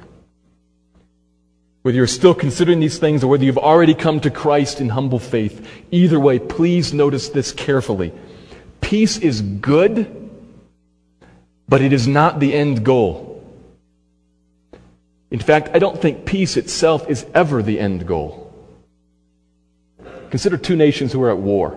whether 1.81 1.97
you're 1.97 2.07
still 2.07 2.35
considering 2.35 2.79
these 2.79 2.99
things 2.99 3.25
or 3.25 3.27
whether 3.29 3.45
you've 3.45 3.59
already 3.59 3.95
come 3.95 4.21
to 4.21 4.31
Christ 4.31 4.81
in 4.81 4.91
humble 4.91 5.19
faith, 5.19 5.67
either 5.91 6.21
way, 6.21 6.39
please 6.39 6.93
notice 6.93 7.31
this 7.31 7.51
carefully. 7.51 8.13
Peace 8.81 9.17
is 9.17 9.41
good, 9.41 10.31
but 11.69 11.81
it 11.81 11.93
is 11.93 12.07
not 12.07 12.39
the 12.39 12.53
end 12.55 12.85
goal. 12.85 13.31
In 15.31 15.41
fact, 15.41 15.71
I 15.73 15.79
don't 15.79 16.01
think 16.01 16.27
peace 16.27 16.59
itself 16.59 17.09
is 17.09 17.25
ever 17.35 17.63
the 17.63 17.81
end 17.81 18.07
goal. 18.07 18.53
Consider 20.29 20.59
two 20.59 20.77
nations 20.77 21.13
who 21.13 21.23
are 21.23 21.31
at 21.31 21.39
war. 21.39 21.73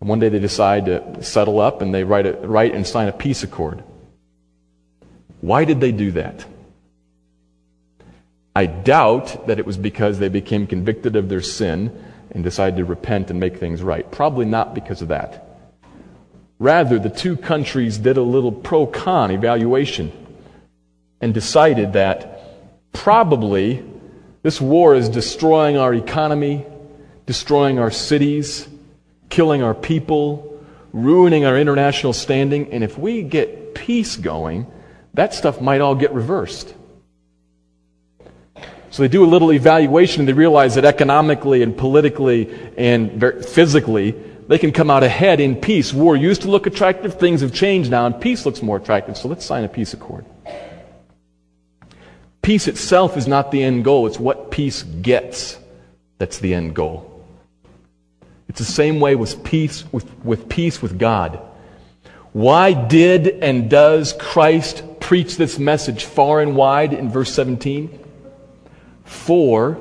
And 0.00 0.08
one 0.08 0.20
day 0.20 0.28
they 0.28 0.38
decide 0.38 0.86
to 0.86 1.22
settle 1.22 1.58
up 1.60 1.82
and 1.82 1.92
they 1.92 2.04
write, 2.04 2.26
a, 2.26 2.34
write 2.34 2.74
and 2.74 2.86
sign 2.86 3.08
a 3.08 3.12
peace 3.12 3.42
accord. 3.42 3.82
Why 5.40 5.64
did 5.64 5.80
they 5.80 5.92
do 5.92 6.12
that? 6.12 6.44
I 8.56 8.66
doubt 8.66 9.46
that 9.46 9.58
it 9.58 9.66
was 9.66 9.76
because 9.76 10.18
they 10.18 10.28
became 10.28 10.66
convicted 10.66 11.14
of 11.14 11.28
their 11.28 11.42
sin 11.42 11.92
and 12.32 12.42
decided 12.42 12.76
to 12.78 12.84
repent 12.84 13.30
and 13.30 13.38
make 13.38 13.58
things 13.58 13.82
right. 13.82 14.10
Probably 14.10 14.46
not 14.46 14.74
because 14.74 15.00
of 15.00 15.08
that. 15.08 15.44
Rather, 16.58 16.98
the 16.98 17.08
two 17.08 17.36
countries 17.36 17.98
did 17.98 18.16
a 18.16 18.22
little 18.22 18.50
pro 18.50 18.86
con 18.86 19.30
evaluation 19.30 20.10
and 21.20 21.32
decided 21.32 21.92
that 21.92 22.92
probably 22.92 23.84
this 24.42 24.60
war 24.60 24.94
is 24.94 25.08
destroying 25.08 25.76
our 25.76 25.94
economy, 25.94 26.66
destroying 27.26 27.78
our 27.78 27.90
cities, 27.90 28.68
killing 29.28 29.62
our 29.62 29.74
people, 29.74 30.60
ruining 30.92 31.44
our 31.44 31.56
international 31.56 32.12
standing, 32.12 32.72
and 32.72 32.82
if 32.82 32.98
we 32.98 33.22
get 33.22 33.74
peace 33.74 34.16
going, 34.16 34.66
that 35.14 35.34
stuff 35.34 35.60
might 35.60 35.80
all 35.80 35.94
get 35.94 36.12
reversed. 36.12 36.74
So 38.90 39.02
they 39.02 39.08
do 39.08 39.24
a 39.24 39.26
little 39.26 39.52
evaluation 39.52 40.20
and 40.20 40.28
they 40.28 40.32
realize 40.32 40.74
that 40.76 40.84
economically 40.84 41.62
and 41.62 41.76
politically 41.76 42.48
and 42.76 43.20
physically, 43.44 44.12
they 44.48 44.58
can 44.58 44.72
come 44.72 44.90
out 44.90 45.02
ahead 45.02 45.40
in 45.40 45.56
peace. 45.56 45.92
War 45.92 46.16
used 46.16 46.42
to 46.42 46.48
look 46.48 46.66
attractive, 46.66 47.18
things 47.18 47.42
have 47.42 47.52
changed 47.52 47.90
now, 47.90 48.06
and 48.06 48.18
peace 48.18 48.46
looks 48.46 48.62
more 48.62 48.78
attractive, 48.78 49.16
so 49.16 49.28
let's 49.28 49.44
sign 49.44 49.64
a 49.64 49.68
peace 49.68 49.92
accord. 49.92 50.24
Peace 52.40 52.66
itself 52.66 53.18
is 53.18 53.28
not 53.28 53.50
the 53.50 53.62
end 53.62 53.84
goal, 53.84 54.06
it's 54.06 54.18
what 54.18 54.50
peace 54.50 54.82
gets 54.82 55.58
that's 56.16 56.38
the 56.38 56.54
end 56.54 56.74
goal. 56.74 57.24
It's 58.48 58.58
the 58.58 58.64
same 58.64 59.00
way 59.00 59.14
with 59.14 59.44
peace 59.44 59.84
with, 59.92 60.10
with 60.24 60.48
peace 60.48 60.80
with 60.80 60.98
God. 60.98 61.40
Why 62.32 62.72
did 62.72 63.28
and 63.28 63.68
does 63.68 64.14
Christ 64.14 64.82
preach 65.08 65.38
this 65.38 65.58
message 65.58 66.04
far 66.04 66.42
and 66.42 66.54
wide 66.54 66.92
in 66.92 67.08
verse 67.08 67.32
17? 67.32 67.98
For, 69.06 69.78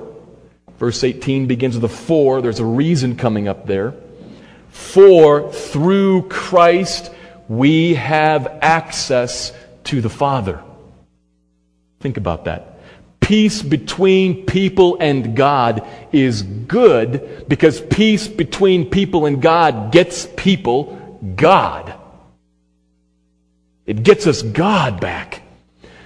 verse 0.78 1.04
18 1.04 1.48
begins 1.48 1.76
with 1.76 1.84
a 1.84 1.94
for, 1.94 2.42
there's 2.42 2.62
a 2.62 2.66
reason 2.66 3.18
coming 3.18 3.50
up 3.50 3.68
there. 3.68 3.94
For 4.70 5.52
through 5.52 6.30
Christ 6.30 7.12
we 7.50 7.96
have 7.96 8.48
access 8.62 9.52
to 9.84 10.00
the 10.00 10.10
Father. 10.10 10.64
Think 12.00 12.16
about 12.16 12.46
that. 12.46 12.80
Peace 13.20 13.62
between 13.62 14.46
people 14.46 14.96
and 15.02 15.36
God 15.36 15.86
is 16.14 16.42
good 16.42 17.44
because 17.50 17.82
peace 17.82 18.30
between 18.30 18.90
people 18.90 19.26
and 19.26 19.42
God 19.42 19.92
gets 19.92 20.26
people 20.38 21.20
God. 21.36 21.97
It 23.88 24.04
gets 24.04 24.28
us 24.28 24.44
God 24.44 25.00
back. 25.00 25.42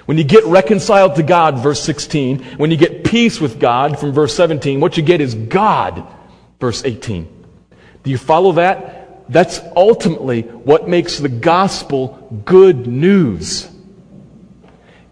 When 0.06 0.18
you 0.18 0.24
get 0.24 0.46
reconciled 0.46 1.16
to 1.16 1.24
God, 1.24 1.60
verse 1.60 1.82
16, 1.84 2.58
when 2.58 2.72
you 2.72 2.78
get 2.78 3.04
peace 3.04 3.42
with 3.42 3.60
God 3.60 4.00
from 4.00 4.14
verse 4.14 4.36
17, 4.36 4.80
what 4.80 4.98
you 4.98 5.04
get 5.04 5.20
is 5.20 5.36
God, 5.36 6.08
verse 6.60 6.84
18. 6.86 7.28
Do 8.04 8.12
you 8.12 8.18
follow 8.18 8.54
that? 8.54 9.32
That's 9.32 9.60
ultimately 9.76 10.42
what 10.42 10.88
makes 10.90 11.18
the 11.18 11.30
gospel 11.30 12.42
good 12.46 12.88
news. 12.88 13.70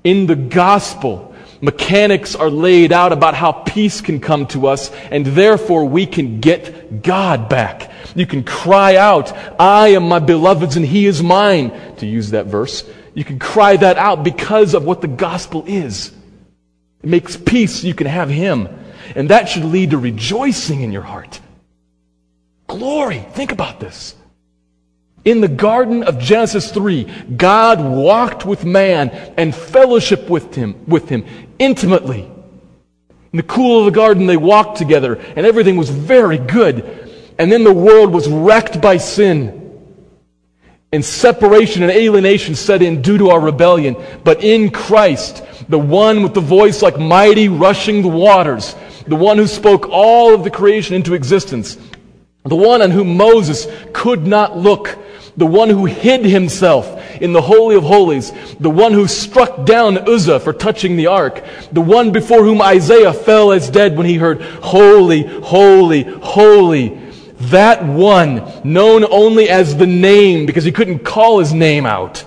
In 0.04 0.28
the 0.28 0.36
gospel, 0.36 1.34
mechanics 1.62 2.36
are 2.36 2.50
laid 2.50 2.92
out 2.92 3.14
about 3.14 3.36
how 3.36 3.52
peace 3.52 4.02
can 4.02 4.20
come 4.20 4.48
to 4.48 4.68
us, 4.68 4.92
and 5.12 5.26
therefore 5.26 5.86
we 5.86 6.06
can 6.06 6.40
get 6.40 7.02
God 7.04 7.50
back. 7.50 7.92
You 8.16 8.26
can 8.26 8.44
cry 8.44 8.96
out, 8.96 9.32
I 9.60 9.90
am 9.90 10.08
my 10.08 10.20
beloved's 10.20 10.76
and 10.76 10.86
he 10.86 11.06
is 11.06 11.22
mine, 11.22 11.96
to 11.98 12.06
use 12.06 12.32
that 12.32 12.48
verse. 12.48 12.84
You 13.14 13.24
can 13.24 13.40
cry 13.40 13.76
that 13.78 13.98
out 13.98 14.24
because 14.24 14.74
of 14.74 14.86
what 14.86 15.02
the 15.02 15.08
gospel 15.08 15.64
is. 15.68 16.12
It 17.04 17.10
makes 17.10 17.38
peace, 17.38 17.84
you 17.84 17.94
can 17.94 18.08
have 18.08 18.30
him. 18.30 18.68
And 19.16 19.30
that 19.30 19.50
should 19.50 19.66
lead 19.66 19.92
to 19.92 19.98
rejoicing 19.98 20.82
in 20.82 20.92
your 20.92 21.02
heart. 21.02 21.40
Glory. 22.68 23.26
Think 23.32 23.52
about 23.52 23.80
this. 23.80 24.16
In 25.26 25.42
the 25.42 25.48
garden 25.48 26.04
of 26.04 26.20
Genesis 26.20 26.72
3, 26.72 27.04
God 27.36 27.82
walked 27.82 28.46
with 28.46 28.64
man 28.64 29.10
and 29.38 29.54
fellowship 29.54 30.30
with 30.30 30.56
him, 30.56 30.86
with 30.88 31.10
him 31.10 31.26
intimately. 31.58 32.22
In 32.22 33.38
the 33.38 33.44
cool 33.44 33.80
of 33.80 33.86
the 33.86 33.92
garden, 33.92 34.28
they 34.28 34.38
walked 34.38 34.78
together, 34.78 35.16
and 35.16 35.46
everything 35.46 35.78
was 35.78 35.90
very 35.90 36.38
good. 36.38 37.09
And 37.40 37.50
then 37.50 37.64
the 37.64 37.74
world 37.74 38.12
was 38.12 38.28
wrecked 38.28 38.82
by 38.82 38.98
sin. 38.98 39.56
And 40.92 41.06
separation 41.06 41.84
and 41.84 41.92
alienation 41.92 42.56
set 42.56 42.82
in 42.82 43.02
due 43.02 43.18
to 43.18 43.30
our 43.30 43.40
rebellion. 43.40 43.96
But 44.24 44.44
in 44.44 44.72
Christ, 44.72 45.44
the 45.70 45.80
one 45.80 46.22
with 46.22 46.34
the 46.34 46.42
voice 46.42 46.82
like 46.82 47.00
mighty 47.00 47.48
rushing 47.48 48.02
the 48.02 48.10
waters, 48.10 48.76
the 49.08 49.16
one 49.16 49.38
who 49.38 49.48
spoke 49.48 49.88
all 49.90 50.34
of 50.34 50.44
the 50.44 50.50
creation 50.50 50.96
into 50.96 51.14
existence, 51.14 51.78
the 52.44 52.56
one 52.56 52.82
on 52.82 52.92
whom 52.92 53.16
Moses 53.16 53.68
could 53.94 54.28
not 54.28 54.58
look, 54.58 54.98
the 55.38 55.46
one 55.46 55.70
who 55.70 55.86
hid 55.86 56.26
himself 56.26 57.00
in 57.22 57.32
the 57.32 57.42
Holy 57.42 57.76
of 57.76 57.84
Holies, 57.84 58.34
the 58.60 58.70
one 58.70 58.92
who 58.92 59.08
struck 59.08 59.66
down 59.66 60.10
Uzzah 60.10 60.40
for 60.40 60.52
touching 60.52 60.98
the 60.98 61.08
ark, 61.08 61.44
the 61.72 61.82
one 61.82 62.12
before 62.12 62.44
whom 62.44 62.62
Isaiah 62.62 63.14
fell 63.14 63.52
as 63.52 63.70
dead 63.70 63.96
when 63.96 64.08
he 64.08 64.16
heard, 64.16 64.42
Holy, 64.42 65.22
holy, 65.24 66.04
holy. 66.04 67.09
That 67.40 67.86
one, 67.86 68.44
known 68.64 69.06
only 69.06 69.50
as 69.50 69.78
the 69.78 69.88
name 69.88 70.46
because 70.46 70.66
he 70.66 70.72
couldn't 70.72 71.00
call 71.00 71.40
his 71.40 71.54
name 71.54 71.86
out. 71.86 72.26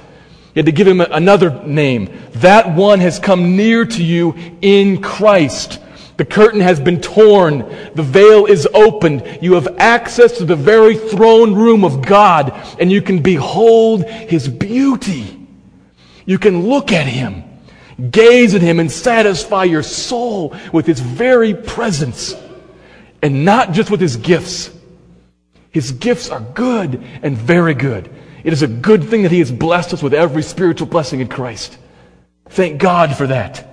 He 0.55 0.61
had 0.61 0.67
to 0.67 0.73
give 0.73 0.87
him 0.87 1.01
another 1.01 1.63
name. 1.65 2.11
That 2.37 2.75
one 2.75 3.01
has 3.01 3.19
come 3.19 3.57
near 3.57 3.85
to 3.85 4.03
you 4.03 4.35
in 4.61 5.01
Christ. 5.01 5.81
The 6.17 6.25
curtain 6.27 6.61
has 6.61 6.79
been 6.79 7.01
torn. 7.01 7.61
The 7.95 8.03
veil 8.03 8.47
is 8.47 8.69
opened. 8.75 9.39
You 9.41 9.55
have 9.55 9.77
access 9.79 10.39
to 10.39 10.45
the 10.45 10.57
very 10.57 10.97
throne 10.97 11.55
room 11.55 11.85
of 11.85 12.05
God, 12.05 12.53
and 12.79 12.93
you 12.93 13.01
can 13.01 13.23
behold 13.23 14.05
His 14.05 14.47
beauty. 14.49 15.39
You 16.27 16.39
can 16.39 16.69
look 16.69 16.93
at 16.93 17.07
Him, 17.07 17.45
gaze 18.11 18.55
at 18.55 18.63
Him, 18.63 18.79
and 18.79 18.93
satisfy 18.93 19.65
your 19.65 19.83
soul 19.83 20.55
with 20.73 20.87
His 20.87 21.01
very 21.01 21.55
presence, 21.55 22.35
and 23.23 23.45
not 23.45 23.73
just 23.73 23.91
with 23.91 24.01
His 24.01 24.17
gifts. 24.17 24.71
His 25.73 25.93
gifts 25.93 26.29
are 26.31 26.41
good 26.41 27.03
and 27.23 27.37
very 27.37 27.75
good. 27.75 28.11
It 28.45 28.53
is 28.53 28.63
a 28.63 28.69
good 28.69 29.05
thing 29.05 29.23
that 29.23 29.33
He 29.33 29.39
has 29.39 29.51
blessed 29.51 29.95
us 29.95 30.03
with 30.03 30.15
every 30.15 30.43
spiritual 30.43 30.87
blessing 30.87 31.21
in 31.21 31.29
Christ. 31.29 31.79
Thank 32.51 32.81
God 32.81 33.17
for 33.17 33.27
that. 33.27 33.69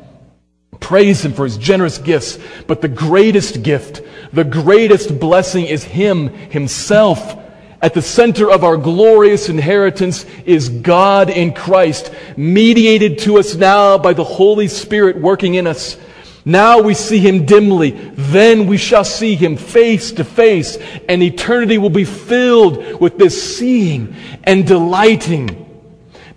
Praise 0.79 1.23
Him 1.23 1.33
for 1.33 1.43
His 1.43 1.57
generous 1.57 1.97
gifts. 1.97 2.39
But 2.67 2.81
the 2.81 2.87
greatest 2.87 3.63
gift, 3.63 4.01
the 4.31 4.45
greatest 4.45 5.19
blessing 5.19 5.65
is 5.65 5.83
Him 5.83 6.29
Himself. 6.29 7.37
At 7.81 7.93
the 7.93 8.01
center 8.01 8.49
of 8.49 8.63
our 8.63 8.77
glorious 8.77 9.49
inheritance 9.49 10.25
is 10.45 10.69
God 10.69 11.29
in 11.29 11.53
Christ, 11.53 12.13
mediated 12.35 13.19
to 13.19 13.39
us 13.39 13.55
now 13.55 13.97
by 13.97 14.13
the 14.13 14.23
Holy 14.23 14.67
Spirit 14.67 15.17
working 15.17 15.55
in 15.55 15.65
us. 15.65 15.97
Now 16.45 16.81
we 16.81 16.93
see 16.93 17.19
him 17.19 17.45
dimly, 17.45 17.91
then 17.91 18.67
we 18.67 18.77
shall 18.77 19.03
see 19.03 19.35
him 19.35 19.57
face 19.57 20.11
to 20.13 20.23
face, 20.23 20.77
and 21.07 21.21
eternity 21.21 21.77
will 21.77 21.89
be 21.89 22.05
filled 22.05 22.99
with 22.99 23.17
this 23.17 23.57
seeing 23.57 24.15
and 24.43 24.65
delighting 24.65 25.69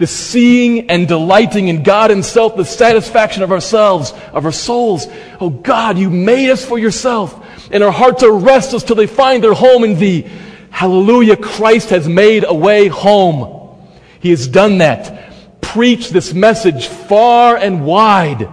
the 0.02 0.06
seeing 0.08 0.90
and 0.90 1.06
delighting 1.06 1.68
in 1.68 1.84
God 1.84 2.10
Himself, 2.10 2.56
the 2.56 2.64
satisfaction 2.64 3.44
of 3.44 3.52
ourselves, 3.52 4.12
of 4.32 4.44
our 4.44 4.50
souls. 4.50 5.06
Oh 5.40 5.48
God, 5.48 5.96
you 5.96 6.10
made 6.10 6.50
us 6.50 6.64
for 6.64 6.76
yourself, 6.76 7.70
and 7.70 7.84
our 7.84 7.92
hearts 7.92 8.24
are 8.24 8.32
restless 8.32 8.82
till 8.82 8.96
they 8.96 9.06
find 9.06 9.44
their 9.44 9.54
home 9.54 9.84
in 9.84 9.96
Thee. 10.00 10.28
Hallelujah, 10.70 11.36
Christ 11.36 11.90
has 11.90 12.08
made 12.08 12.44
a 12.44 12.52
way 12.52 12.88
home. 12.88 13.78
He 14.18 14.30
has 14.30 14.48
done 14.48 14.78
that. 14.78 15.32
Preach 15.60 16.10
this 16.10 16.34
message 16.34 16.88
far 16.88 17.56
and 17.56 17.86
wide. 17.86 18.48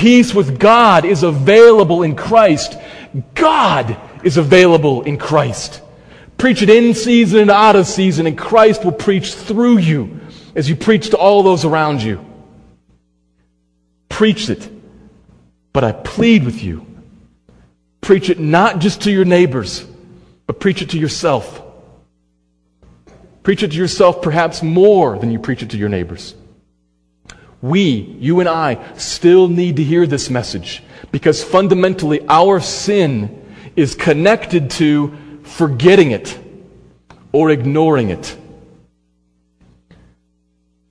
Peace 0.00 0.34
with 0.34 0.58
God 0.58 1.04
is 1.04 1.22
available 1.22 2.02
in 2.02 2.16
Christ. 2.16 2.78
God 3.34 3.98
is 4.24 4.38
available 4.38 5.02
in 5.02 5.18
Christ. 5.18 5.82
Preach 6.38 6.62
it 6.62 6.70
in 6.70 6.94
season 6.94 7.40
and 7.40 7.50
out 7.50 7.76
of 7.76 7.86
season, 7.86 8.26
and 8.26 8.38
Christ 8.38 8.82
will 8.82 8.92
preach 8.92 9.34
through 9.34 9.76
you 9.76 10.20
as 10.54 10.70
you 10.70 10.74
preach 10.74 11.10
to 11.10 11.18
all 11.18 11.42
those 11.42 11.66
around 11.66 12.00
you. 12.00 12.24
Preach 14.08 14.48
it. 14.48 14.70
But 15.74 15.84
I 15.84 15.92
plead 15.92 16.44
with 16.46 16.62
you 16.62 16.86
preach 18.00 18.30
it 18.30 18.40
not 18.40 18.78
just 18.78 19.02
to 19.02 19.10
your 19.10 19.26
neighbors, 19.26 19.86
but 20.46 20.58
preach 20.58 20.80
it 20.80 20.90
to 20.90 20.98
yourself. 20.98 21.62
Preach 23.42 23.62
it 23.62 23.72
to 23.72 23.76
yourself 23.76 24.22
perhaps 24.22 24.62
more 24.62 25.18
than 25.18 25.30
you 25.30 25.38
preach 25.38 25.62
it 25.62 25.70
to 25.70 25.76
your 25.76 25.90
neighbors. 25.90 26.34
We, 27.62 28.16
you 28.18 28.40
and 28.40 28.48
I, 28.48 28.96
still 28.96 29.48
need 29.48 29.76
to 29.76 29.84
hear 29.84 30.06
this 30.06 30.30
message 30.30 30.82
because 31.12 31.44
fundamentally 31.44 32.26
our 32.28 32.60
sin 32.60 33.54
is 33.76 33.94
connected 33.94 34.70
to 34.70 35.16
forgetting 35.42 36.10
it 36.10 36.38
or 37.32 37.50
ignoring 37.50 38.10
it. 38.10 38.36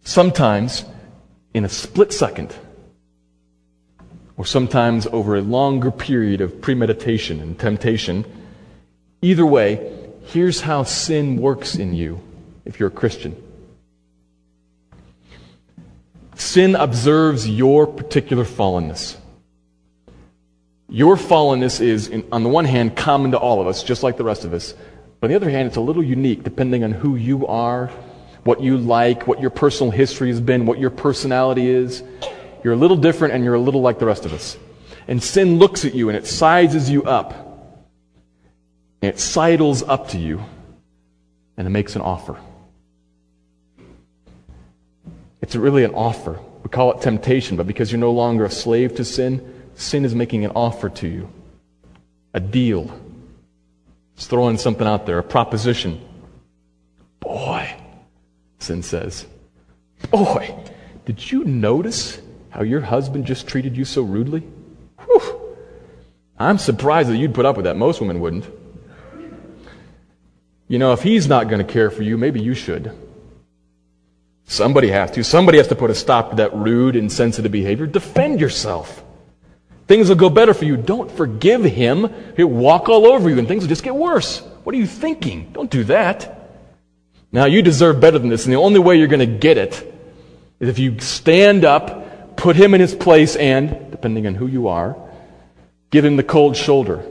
Sometimes 0.03 0.85
in 1.53 1.65
a 1.65 1.69
split 1.69 2.13
second, 2.13 2.55
or 4.37 4.45
sometimes 4.45 5.05
over 5.07 5.35
a 5.35 5.41
longer 5.41 5.91
period 5.91 6.39
of 6.39 6.61
premeditation 6.61 7.41
and 7.41 7.59
temptation. 7.59 8.23
Either 9.21 9.45
way, 9.45 9.93
here's 10.27 10.61
how 10.61 10.83
sin 10.83 11.35
works 11.35 11.75
in 11.75 11.93
you 11.93 12.21
if 12.63 12.79
you're 12.79 12.87
a 12.87 12.91
Christian. 12.91 13.35
Sin 16.39 16.75
observes 16.75 17.47
your 17.49 17.85
particular 17.85 18.45
fallenness. 18.45 19.17
Your 20.87 21.17
fallenness 21.17 21.81
is, 21.81 22.09
on 22.31 22.43
the 22.43 22.49
one 22.49 22.63
hand, 22.63 22.95
common 22.95 23.31
to 23.31 23.37
all 23.37 23.59
of 23.59 23.67
us, 23.67 23.83
just 23.83 24.03
like 24.03 24.15
the 24.15 24.23
rest 24.23 24.45
of 24.45 24.53
us. 24.53 24.73
But 25.19 25.27
on 25.27 25.29
the 25.31 25.35
other 25.35 25.49
hand, 25.49 25.67
it's 25.67 25.75
a 25.75 25.81
little 25.81 26.01
unique 26.01 26.43
depending 26.43 26.85
on 26.85 26.93
who 26.93 27.17
you 27.17 27.45
are, 27.45 27.87
what 28.45 28.61
you 28.61 28.77
like, 28.77 29.27
what 29.27 29.41
your 29.41 29.49
personal 29.49 29.91
history 29.91 30.29
has 30.29 30.39
been, 30.39 30.65
what 30.65 30.79
your 30.79 30.91
personality 30.91 31.67
is. 31.67 32.03
You're 32.63 32.73
a 32.73 32.77
little 32.77 32.97
different 32.97 33.33
and 33.33 33.43
you're 33.43 33.55
a 33.55 33.59
little 33.59 33.81
like 33.81 33.99
the 33.99 34.05
rest 34.05 34.25
of 34.25 34.31
us. 34.31 34.57
And 35.09 35.21
sin 35.21 35.59
looks 35.59 35.83
at 35.83 35.93
you 35.93 36.07
and 36.07 36.17
it 36.17 36.25
sizes 36.25 36.89
you 36.89 37.03
up. 37.03 37.33
And 39.01 39.13
it 39.13 39.19
sidles 39.19 39.83
up 39.83 40.07
to 40.09 40.17
you 40.17 40.41
and 41.57 41.67
it 41.67 41.71
makes 41.71 41.97
an 41.97 42.01
offer. 42.01 42.37
It's 45.41 45.55
really 45.55 45.83
an 45.83 45.93
offer. 45.93 46.39
We 46.63 46.69
call 46.69 46.91
it 46.91 47.01
temptation, 47.01 47.57
but 47.57 47.67
because 47.67 47.91
you're 47.91 47.99
no 47.99 48.11
longer 48.11 48.45
a 48.45 48.51
slave 48.51 48.95
to 48.95 49.05
sin, 49.05 49.71
sin 49.75 50.05
is 50.05 50.13
making 50.13 50.45
an 50.45 50.51
offer 50.55 50.89
to 50.89 51.07
you. 51.07 51.29
A 52.33 52.39
deal. 52.39 52.91
It's 54.15 54.27
throwing 54.27 54.57
something 54.57 54.85
out 54.85 55.05
there, 55.05 55.17
a 55.17 55.23
proposition. 55.23 56.05
Boy, 57.19 57.73
sin 58.59 58.83
says, 58.83 59.25
Boy, 60.11 60.55
did 61.05 61.31
you 61.31 61.43
notice 61.43 62.21
how 62.49 62.63
your 62.63 62.81
husband 62.81 63.25
just 63.25 63.47
treated 63.47 63.77
you 63.77 63.85
so 63.85 64.01
rudely? 64.01 64.43
Whew. 65.05 65.55
I'm 66.37 66.57
surprised 66.57 67.09
that 67.09 67.17
you'd 67.17 67.33
put 67.33 67.45
up 67.45 67.55
with 67.55 67.65
that. 67.65 67.77
Most 67.77 67.99
women 67.99 68.19
wouldn't. 68.19 68.45
You 70.67 70.77
know, 70.77 70.93
if 70.93 71.01
he's 71.01 71.27
not 71.27 71.49
going 71.49 71.65
to 71.65 71.73
care 71.73 71.89
for 71.89 72.03
you, 72.03 72.17
maybe 72.17 72.39
you 72.39 72.53
should. 72.53 72.95
Somebody 74.49 74.89
has 74.89 75.11
to. 75.11 75.23
Somebody 75.23 75.59
has 75.59 75.67
to 75.67 75.75
put 75.75 75.91
a 75.91 75.95
stop 75.95 76.31
to 76.31 76.35
that 76.37 76.55
rude, 76.55 76.95
insensitive 76.95 77.51
behavior. 77.51 77.85
Defend 77.85 78.41
yourself. 78.41 79.03
Things 79.85 80.09
will 80.09 80.15
go 80.15 80.29
better 80.29 80.55
for 80.55 80.65
you. 80.65 80.75
Don't 80.75 81.11
forgive 81.11 81.63
him. 81.63 82.11
He'll 82.35 82.47
walk 82.47 82.89
all 82.89 83.05
over 83.05 83.29
you 83.29 83.37
and 83.37 83.47
things 83.47 83.63
will 83.63 83.69
just 83.69 83.83
get 83.83 83.93
worse. 83.93 84.39
What 84.63 84.73
are 84.73 84.79
you 84.79 84.87
thinking? 84.87 85.51
Don't 85.53 85.69
do 85.69 85.83
that. 85.85 86.51
Now, 87.31 87.45
you 87.45 87.61
deserve 87.61 87.99
better 87.99 88.17
than 88.17 88.29
this, 88.29 88.45
and 88.45 88.51
the 88.51 88.57
only 88.57 88.79
way 88.79 88.97
you're 88.97 89.07
going 89.07 89.19
to 89.19 89.37
get 89.37 89.59
it 89.59 89.73
is 90.59 90.67
if 90.67 90.79
you 90.79 90.99
stand 90.99 91.63
up, 91.63 92.35
put 92.35 92.55
him 92.55 92.73
in 92.73 92.81
his 92.81 92.95
place, 92.95 93.35
and, 93.35 93.91
depending 93.91 94.25
on 94.25 94.33
who 94.33 94.47
you 94.47 94.67
are, 94.69 94.97
give 95.91 96.03
him 96.03 96.15
the 96.17 96.23
cold 96.23 96.57
shoulder, 96.57 97.03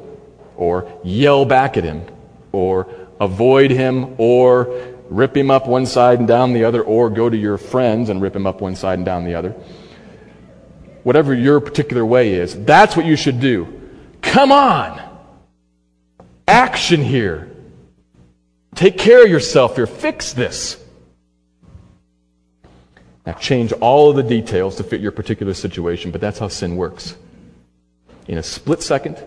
or 0.56 0.90
yell 1.04 1.44
back 1.44 1.76
at 1.76 1.84
him, 1.84 2.02
or 2.50 2.88
avoid 3.20 3.70
him, 3.70 4.16
or 4.18 4.97
rip 5.08 5.36
him 5.36 5.50
up 5.50 5.66
one 5.66 5.86
side 5.86 6.18
and 6.18 6.28
down 6.28 6.52
the 6.52 6.64
other, 6.64 6.82
or 6.82 7.10
go 7.10 7.28
to 7.28 7.36
your 7.36 7.58
friends 7.58 8.08
and 8.08 8.20
rip 8.20 8.34
him 8.36 8.46
up 8.46 8.60
one 8.60 8.76
side 8.76 8.98
and 8.98 9.06
down 9.06 9.24
the 9.24 9.34
other. 9.34 9.50
Whatever 11.02 11.34
your 11.34 11.60
particular 11.60 12.04
way 12.04 12.34
is, 12.34 12.64
that's 12.64 12.96
what 12.96 13.06
you 13.06 13.16
should 13.16 13.40
do. 13.40 13.80
Come 14.22 14.52
on! 14.52 15.00
Action 16.46 17.02
here. 17.02 17.50
Take 18.74 18.98
care 18.98 19.24
of 19.24 19.30
yourself 19.30 19.76
here. 19.76 19.86
Fix 19.86 20.32
this. 20.32 20.82
Now, 23.26 23.34
change 23.34 23.72
all 23.72 24.08
of 24.08 24.16
the 24.16 24.22
details 24.22 24.76
to 24.76 24.84
fit 24.84 25.00
your 25.00 25.12
particular 25.12 25.52
situation, 25.52 26.10
but 26.10 26.20
that's 26.20 26.38
how 26.38 26.48
sin 26.48 26.76
works. 26.76 27.16
In 28.26 28.38
a 28.38 28.42
split 28.42 28.82
second 28.82 29.22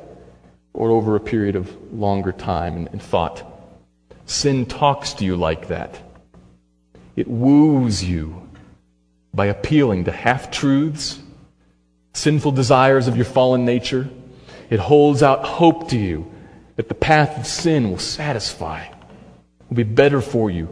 or 0.74 0.90
over 0.90 1.16
a 1.16 1.20
period 1.20 1.56
of 1.56 1.94
longer 1.94 2.32
time 2.32 2.76
and, 2.78 2.88
and 2.88 3.02
thought. 3.02 3.51
Sin 4.32 4.66
talks 4.66 5.12
to 5.16 5.26
you 5.26 5.36
like 5.36 5.68
that. 5.68 6.00
It 7.18 7.28
woos 7.28 8.02
you 8.02 8.50
by 9.34 9.48
appealing 9.48 10.06
to 10.06 10.12
half 10.14 10.50
truths, 10.50 11.20
sinful 12.14 12.54
desires 12.54 13.10
of 13.10 13.18
your 13.18 13.26
fallen 13.26 13.66
nature. 13.66 14.10
It 14.70 14.80
holds 14.80 15.22
out 15.22 15.44
hope 15.44 15.90
to 15.90 15.98
you 15.98 16.32
that 16.78 16.88
the 16.88 16.96
path 16.96 17.38
of 17.38 17.46
sin 17.46 17.92
will 17.92 18.00
satisfy, 18.00 18.88
will 19.68 19.76
be 19.76 19.84
better 19.84 20.22
for 20.22 20.50
you, 20.50 20.70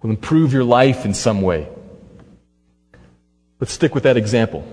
will 0.00 0.08
improve 0.08 0.54
your 0.54 0.64
life 0.64 1.04
in 1.04 1.12
some 1.12 1.42
way. 1.42 1.68
Let's 3.60 3.74
stick 3.74 3.94
with 3.94 4.04
that 4.04 4.16
example. 4.16 4.66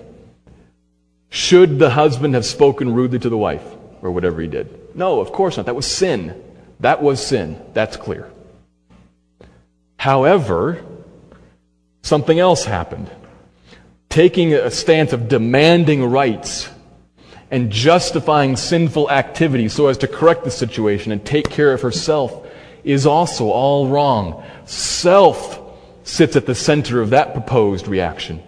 Should 1.29 1.77
the 1.77 1.89
husband 1.89 2.35
have 2.35 2.45
spoken 2.45 2.93
rudely 2.93 3.19
to 3.19 3.29
the 3.29 3.37
wife, 3.37 3.65
or 4.01 4.11
whatever 4.11 4.39
he 4.39 4.47
did? 4.47 4.95
No, 4.95 5.19
of 5.19 5.33
course 5.33 5.57
not. 5.57 5.65
That 5.65 5.75
was 5.75 5.85
sin. 5.85 6.41
That 6.79 7.01
was 7.01 7.25
sin. 7.25 7.61
That's 7.73 7.97
clear. 7.97 8.29
However, 9.97 10.83
something 12.03 12.39
else 12.39 12.65
happened. 12.65 13.09
Taking 14.07 14.53
a 14.53 14.71
stance 14.71 15.13
of 15.13 15.27
demanding 15.27 16.05
rights 16.05 16.69
and 17.51 17.71
justifying 17.71 18.55
sinful 18.55 19.09
activity 19.09 19.67
so 19.69 19.87
as 19.87 19.97
to 19.99 20.07
correct 20.07 20.43
the 20.43 20.51
situation 20.51 21.11
and 21.11 21.25
take 21.25 21.49
care 21.49 21.73
of 21.73 21.81
herself 21.81 22.47
is 22.83 23.05
also 23.05 23.49
all 23.49 23.87
wrong. 23.87 24.43
Self 24.65 25.59
sits 26.03 26.35
at 26.35 26.45
the 26.45 26.55
center 26.55 27.01
of 27.01 27.11
that 27.11 27.33
proposed 27.33 27.87
reaction. 27.87 28.41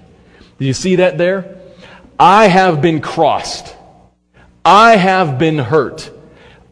Do 0.58 0.66
you 0.66 0.74
see 0.74 0.98
that 0.98 1.18
there? 1.18 1.58
I 2.20 2.48
have 2.48 2.82
been 2.82 3.02
crossed. 3.02 3.76
I 4.64 4.96
have 4.96 5.38
been 5.38 5.58
hurt. 5.58 6.12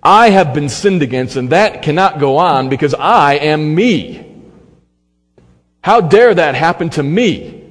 I 0.02 0.30
have 0.30 0.54
been 0.54 0.70
sinned 0.70 1.02
against, 1.02 1.36
and 1.36 1.50
that 1.50 1.82
cannot 1.82 2.20
go 2.20 2.38
on 2.38 2.70
because 2.70 2.94
I 2.94 3.36
am 3.36 3.76
me. 3.76 4.26
How 5.82 6.02
dare 6.02 6.34
that 6.34 6.56
happen 6.56 6.90
to 6.92 7.04
me? 7.04 7.64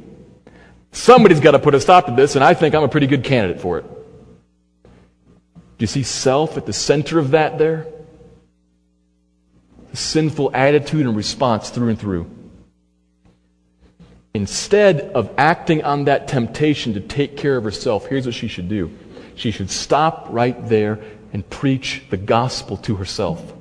Somebody's 0.93 1.41
got 1.41 1.53
to 1.53 1.59
put 1.59 1.75
a 1.75 1.81
stop 1.81 2.07
to 2.07 2.13
this, 2.13 2.35
and 2.35 2.45
I 2.45 2.55
think 2.55 2.75
I'm 2.75 2.83
a 2.83 2.89
pretty 2.89 3.07
good 3.07 3.25
candidate 3.25 3.61
for 3.61 3.79
it. 3.79 3.85
Do 3.85 5.83
you 5.83 5.87
see 5.87 6.03
self 6.03 6.57
at 6.57 6.67
the 6.67 6.73
center 6.73 7.19
of 7.19 7.31
that 7.31 7.59
there? 7.59 7.87
The 9.91 9.97
sinful 9.97 10.51
attitude 10.55 11.07
and 11.07 11.17
response 11.17 11.71
through 11.71 11.91
and 11.91 11.99
through. 11.99 12.31
Instead 14.35 15.01
of 15.01 15.33
acting 15.39 15.85
on 15.85 16.05
that 16.05 16.29
temptation 16.29 16.95
to 16.95 17.01
take 17.01 17.37
care 17.37 17.57
of 17.57 17.65
herself, 17.65 18.07
here's 18.07 18.27
what 18.27 18.35
she 18.35 18.49
should 18.49 18.69
do. 18.69 18.91
She 19.35 19.51
should 19.51 19.71
stop 19.71 20.27
right 20.31 20.69
there 20.69 21.01
and 21.33 21.49
preach 21.49 22.03
the 22.11 22.17
gospel 22.17 22.77
to 22.79 22.97
herself. 22.97 23.55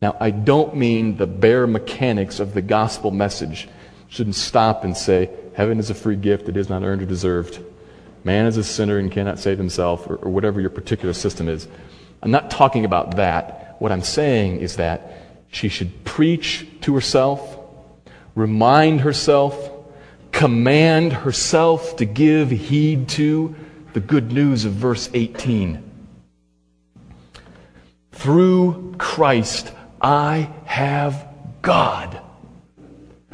Now, 0.00 0.16
I 0.20 0.30
don't 0.30 0.76
mean 0.76 1.16
the 1.16 1.26
bare 1.26 1.66
mechanics 1.66 2.40
of 2.40 2.52
the 2.52 2.62
gospel 2.62 3.10
message. 3.10 3.68
Shouldn't 4.08 4.36
stop 4.36 4.84
and 4.84 4.96
say, 4.96 5.30
Heaven 5.54 5.78
is 5.78 5.88
a 5.88 5.94
free 5.94 6.16
gift, 6.16 6.48
it 6.48 6.56
is 6.56 6.68
not 6.68 6.82
earned 6.82 7.02
or 7.02 7.06
deserved. 7.06 7.58
Man 8.22 8.46
is 8.46 8.56
a 8.56 8.64
sinner 8.64 8.98
and 8.98 9.10
cannot 9.10 9.38
save 9.38 9.58
himself, 9.58 10.06
or, 10.08 10.16
or 10.16 10.30
whatever 10.30 10.60
your 10.60 10.70
particular 10.70 11.14
system 11.14 11.48
is. 11.48 11.68
I'm 12.22 12.30
not 12.30 12.50
talking 12.50 12.84
about 12.84 13.16
that. 13.16 13.76
What 13.78 13.92
I'm 13.92 14.02
saying 14.02 14.60
is 14.60 14.76
that 14.76 15.12
she 15.48 15.68
should 15.68 16.04
preach 16.04 16.66
to 16.82 16.94
herself, 16.94 17.58
remind 18.34 19.02
herself, 19.02 19.70
command 20.32 21.12
herself 21.12 21.96
to 21.96 22.04
give 22.04 22.50
heed 22.50 23.08
to 23.10 23.54
the 23.94 24.00
good 24.00 24.32
news 24.32 24.64
of 24.64 24.72
verse 24.72 25.08
18. 25.14 25.82
Through 28.10 28.96
Christ, 28.98 29.72
I 30.00 30.50
have 30.66 31.28
God. 31.62 32.20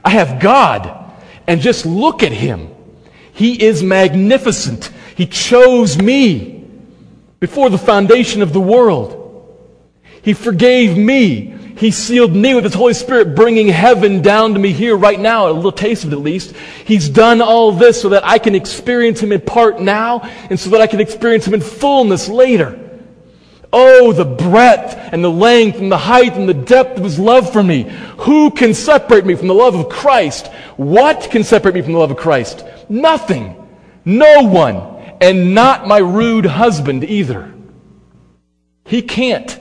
I 0.04 0.10
have 0.10 0.40
God. 0.40 1.12
And 1.46 1.62
just 1.62 1.86
look 1.86 2.22
at 2.22 2.32
him. 2.32 2.68
He 3.32 3.60
is 3.62 3.82
magnificent. 3.82 4.90
He 5.16 5.26
chose 5.26 5.96
me 5.96 6.68
before 7.40 7.70
the 7.70 7.78
foundation 7.78 8.42
of 8.42 8.52
the 8.52 8.60
world. 8.60 9.16
He 10.22 10.34
forgave 10.34 10.96
me. 10.96 11.54
He 11.80 11.92
sealed 11.92 12.36
me 12.36 12.54
with 12.54 12.64
His 12.64 12.74
Holy 12.74 12.92
Spirit, 12.92 13.34
bringing 13.34 13.66
heaven 13.68 14.20
down 14.20 14.52
to 14.52 14.60
me 14.60 14.70
here 14.70 14.94
right 14.94 15.18
now, 15.18 15.48
a 15.48 15.50
little 15.50 15.72
taste 15.72 16.04
of 16.04 16.12
it 16.12 16.16
at 16.16 16.20
least. 16.20 16.54
He's 16.84 17.08
done 17.08 17.40
all 17.40 17.72
this 17.72 18.02
so 18.02 18.10
that 18.10 18.22
I 18.22 18.38
can 18.38 18.54
experience 18.54 19.20
Him 19.20 19.32
in 19.32 19.40
part 19.40 19.80
now, 19.80 20.20
and 20.50 20.60
so 20.60 20.68
that 20.70 20.82
I 20.82 20.86
can 20.86 21.00
experience 21.00 21.46
Him 21.46 21.54
in 21.54 21.62
fullness 21.62 22.28
later. 22.28 22.78
Oh, 23.72 24.12
the 24.12 24.26
breadth 24.26 24.94
and 25.10 25.24
the 25.24 25.30
length 25.30 25.78
and 25.78 25.90
the 25.90 25.96
height 25.96 26.34
and 26.34 26.46
the 26.46 26.52
depth 26.52 26.98
of 26.98 27.04
His 27.04 27.18
love 27.18 27.50
for 27.50 27.62
me. 27.62 27.84
Who 28.18 28.50
can 28.50 28.74
separate 28.74 29.24
me 29.24 29.34
from 29.34 29.48
the 29.48 29.54
love 29.54 29.74
of 29.74 29.88
Christ? 29.88 30.48
What 30.76 31.30
can 31.30 31.44
separate 31.44 31.74
me 31.74 31.80
from 31.80 31.94
the 31.94 31.98
love 31.98 32.10
of 32.10 32.18
Christ? 32.18 32.62
Nothing. 32.90 33.56
No 34.04 34.42
one. 34.42 35.16
And 35.22 35.54
not 35.54 35.88
my 35.88 35.98
rude 35.98 36.44
husband 36.44 37.04
either. 37.04 37.54
He 38.84 39.00
can't. 39.00 39.58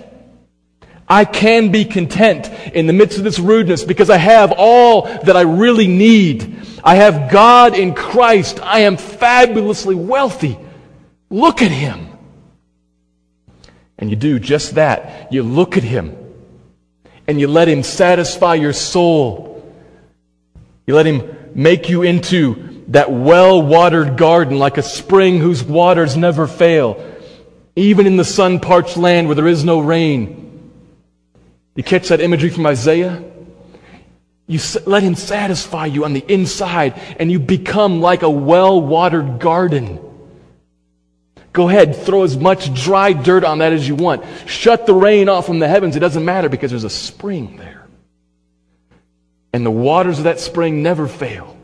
I 1.09 1.25
can 1.25 1.71
be 1.71 1.85
content 1.85 2.47
in 2.73 2.85
the 2.85 2.93
midst 2.93 3.17
of 3.17 3.23
this 3.23 3.39
rudeness 3.39 3.83
because 3.83 4.11
I 4.11 4.17
have 4.17 4.53
all 4.55 5.03
that 5.23 5.35
I 5.35 5.41
really 5.41 5.87
need. 5.87 6.61
I 6.83 6.95
have 6.95 7.31
God 7.31 7.75
in 7.75 7.95
Christ. 7.95 8.59
I 8.61 8.81
am 8.81 8.95
fabulously 8.95 9.95
wealthy. 9.95 10.59
Look 11.31 11.63
at 11.63 11.71
Him. 11.71 12.07
And 13.97 14.11
you 14.11 14.15
do 14.15 14.39
just 14.39 14.75
that. 14.75 15.33
You 15.33 15.41
look 15.41 15.77
at 15.77 15.83
Him 15.83 16.15
and 17.27 17.39
you 17.39 17.47
let 17.47 17.67
Him 17.67 17.81
satisfy 17.81 18.55
your 18.55 18.73
soul. 18.73 19.73
You 20.85 20.95
let 20.95 21.07
Him 21.07 21.51
make 21.55 21.89
you 21.89 22.03
into 22.03 22.83
that 22.89 23.11
well 23.11 23.61
watered 23.61 24.15
garden 24.15 24.59
like 24.59 24.77
a 24.77 24.83
spring 24.83 25.39
whose 25.39 25.63
waters 25.63 26.15
never 26.15 26.47
fail, 26.47 27.03
even 27.75 28.05
in 28.05 28.15
the 28.15 28.23
sun 28.23 28.59
parched 28.59 28.95
land 28.95 29.27
where 29.27 29.35
there 29.35 29.47
is 29.47 29.63
no 29.63 29.79
rain. 29.79 30.48
You 31.79 31.83
catch 31.83 32.09
that 32.09 32.19
imagery 32.19 32.49
from 32.49 32.65
Isaiah? 32.65 33.23
You 34.47 34.59
let 34.85 35.01
Him 35.01 35.15
satisfy 35.15 35.85
you 35.85 36.03
on 36.03 36.11
the 36.11 36.25
inside, 36.27 36.99
and 37.17 37.31
you 37.31 37.39
become 37.39 38.01
like 38.01 38.21
a 38.21 38.29
well 38.29 38.81
watered 38.81 39.39
garden. 39.39 39.97
Go 41.53 41.69
ahead, 41.69 41.95
throw 41.95 42.23
as 42.23 42.35
much 42.35 42.73
dry 42.73 43.13
dirt 43.13 43.45
on 43.45 43.59
that 43.59 43.71
as 43.71 43.87
you 43.87 43.95
want. 43.95 44.25
Shut 44.45 44.87
the 44.87 44.93
rain 44.93 45.29
off 45.29 45.45
from 45.45 45.59
the 45.59 45.69
heavens. 45.69 45.95
It 45.95 46.01
doesn't 46.01 46.25
matter 46.25 46.49
because 46.49 46.69
there's 46.69 46.83
a 46.83 46.89
spring 46.89 47.55
there. 47.55 47.87
And 49.53 49.65
the 49.65 49.71
waters 49.71 50.17
of 50.17 50.25
that 50.25 50.41
spring 50.41 50.83
never 50.83 51.07
fail. 51.07 51.55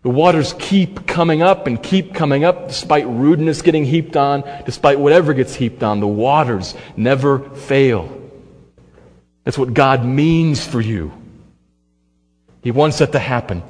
The 0.00 0.08
waters 0.08 0.54
keep 0.58 1.06
coming 1.06 1.42
up 1.42 1.66
and 1.66 1.82
keep 1.82 2.14
coming 2.14 2.42
up 2.42 2.68
despite 2.68 3.06
rudeness 3.06 3.60
getting 3.60 3.84
heaped 3.84 4.16
on, 4.16 4.44
despite 4.64 4.98
whatever 4.98 5.34
gets 5.34 5.54
heaped 5.54 5.82
on. 5.82 6.00
The 6.00 6.06
waters 6.06 6.74
never 6.96 7.38
fail. 7.50 8.25
That's 9.46 9.56
what 9.56 9.74
God 9.74 10.04
means 10.04 10.66
for 10.66 10.80
you. 10.80 11.12
He 12.64 12.72
wants 12.72 12.98
that 12.98 13.12
to 13.12 13.20
happen. 13.20 13.62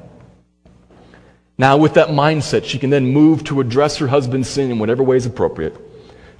Now, 1.59 1.77
with 1.77 1.95
that 1.95 2.09
mindset, 2.09 2.65
she 2.65 2.79
can 2.79 2.89
then 2.89 3.13
move 3.13 3.45
to 3.45 3.61
address 3.61 3.99
her 3.99 4.07
husband's 4.07 4.49
sin 4.49 4.71
in 4.71 4.79
whatever 4.79 5.03
way 5.03 5.19
is 5.19 5.27
appropriate, 5.27 5.77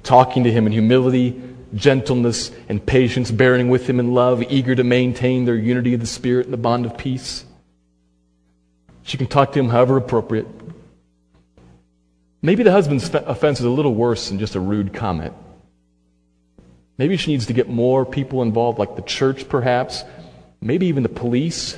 talking 0.03 0.45
to 0.45 0.51
him 0.51 0.67
in 0.67 0.73
humility, 0.73 1.39
gentleness, 1.75 2.51
and 2.71 2.85
patience, 2.85 3.31
bearing 3.31 3.69
with 3.69 3.87
him 3.87 4.01
in 4.01 4.15
love, 4.15 4.43
eager 4.51 4.75
to 4.75 4.85
maintain 4.85 5.45
their 5.45 5.55
unity 5.55 5.93
of 5.93 6.01
the 6.01 6.07
Spirit 6.07 6.47
and 6.47 6.53
the 6.55 6.59
bond 6.59 6.87
of 6.87 6.97
peace. 6.97 7.45
She 9.03 9.19
can 9.19 9.27
talk 9.27 9.53
to 9.53 9.61
him 9.61 9.69
however 9.69 9.99
appropriate. 9.99 10.47
Maybe 12.41 12.63
the 12.63 12.73
husband's 12.73 13.13
offense 13.13 13.61
is 13.61 13.67
a 13.67 13.71
little 13.71 13.95
worse 13.95 14.31
than 14.31 14.39
just 14.39 14.55
a 14.55 14.61
rude 14.61 14.95
comment. 14.95 15.35
Maybe 16.99 17.17
she 17.17 17.31
needs 17.31 17.47
to 17.47 17.53
get 17.53 17.69
more 17.69 18.07
people 18.07 18.43
involved, 18.43 18.79
like 18.79 18.97
the 18.97 19.03
church, 19.03 19.49
perhaps, 19.49 20.05
maybe 20.61 20.87
even 20.87 21.03
the 21.03 21.09
police 21.09 21.77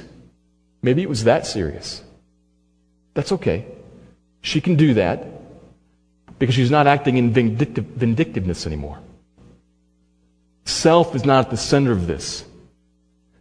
Maybe 0.83 1.03
it 1.03 1.09
was 1.09 1.25
that 1.25 1.47
serious. 1.47 2.03
That's 3.14 3.33
okay. 3.33 3.66
She 4.43 4.61
can 4.61 4.77
do 4.77 4.95
that 4.95 5.27
because 6.39 6.55
she's 6.55 6.71
not 6.71 6.87
acting 6.87 7.16
in 7.16 7.33
vindictive, 7.33 7.85
vindictiveness 7.85 8.66
anymore. 8.66 8.99
Self 10.64 11.16
is 11.16 11.25
not 11.25 11.47
at 11.47 11.51
the 11.51 11.57
center 11.57 11.93
of 11.93 12.07
this. 12.07 12.45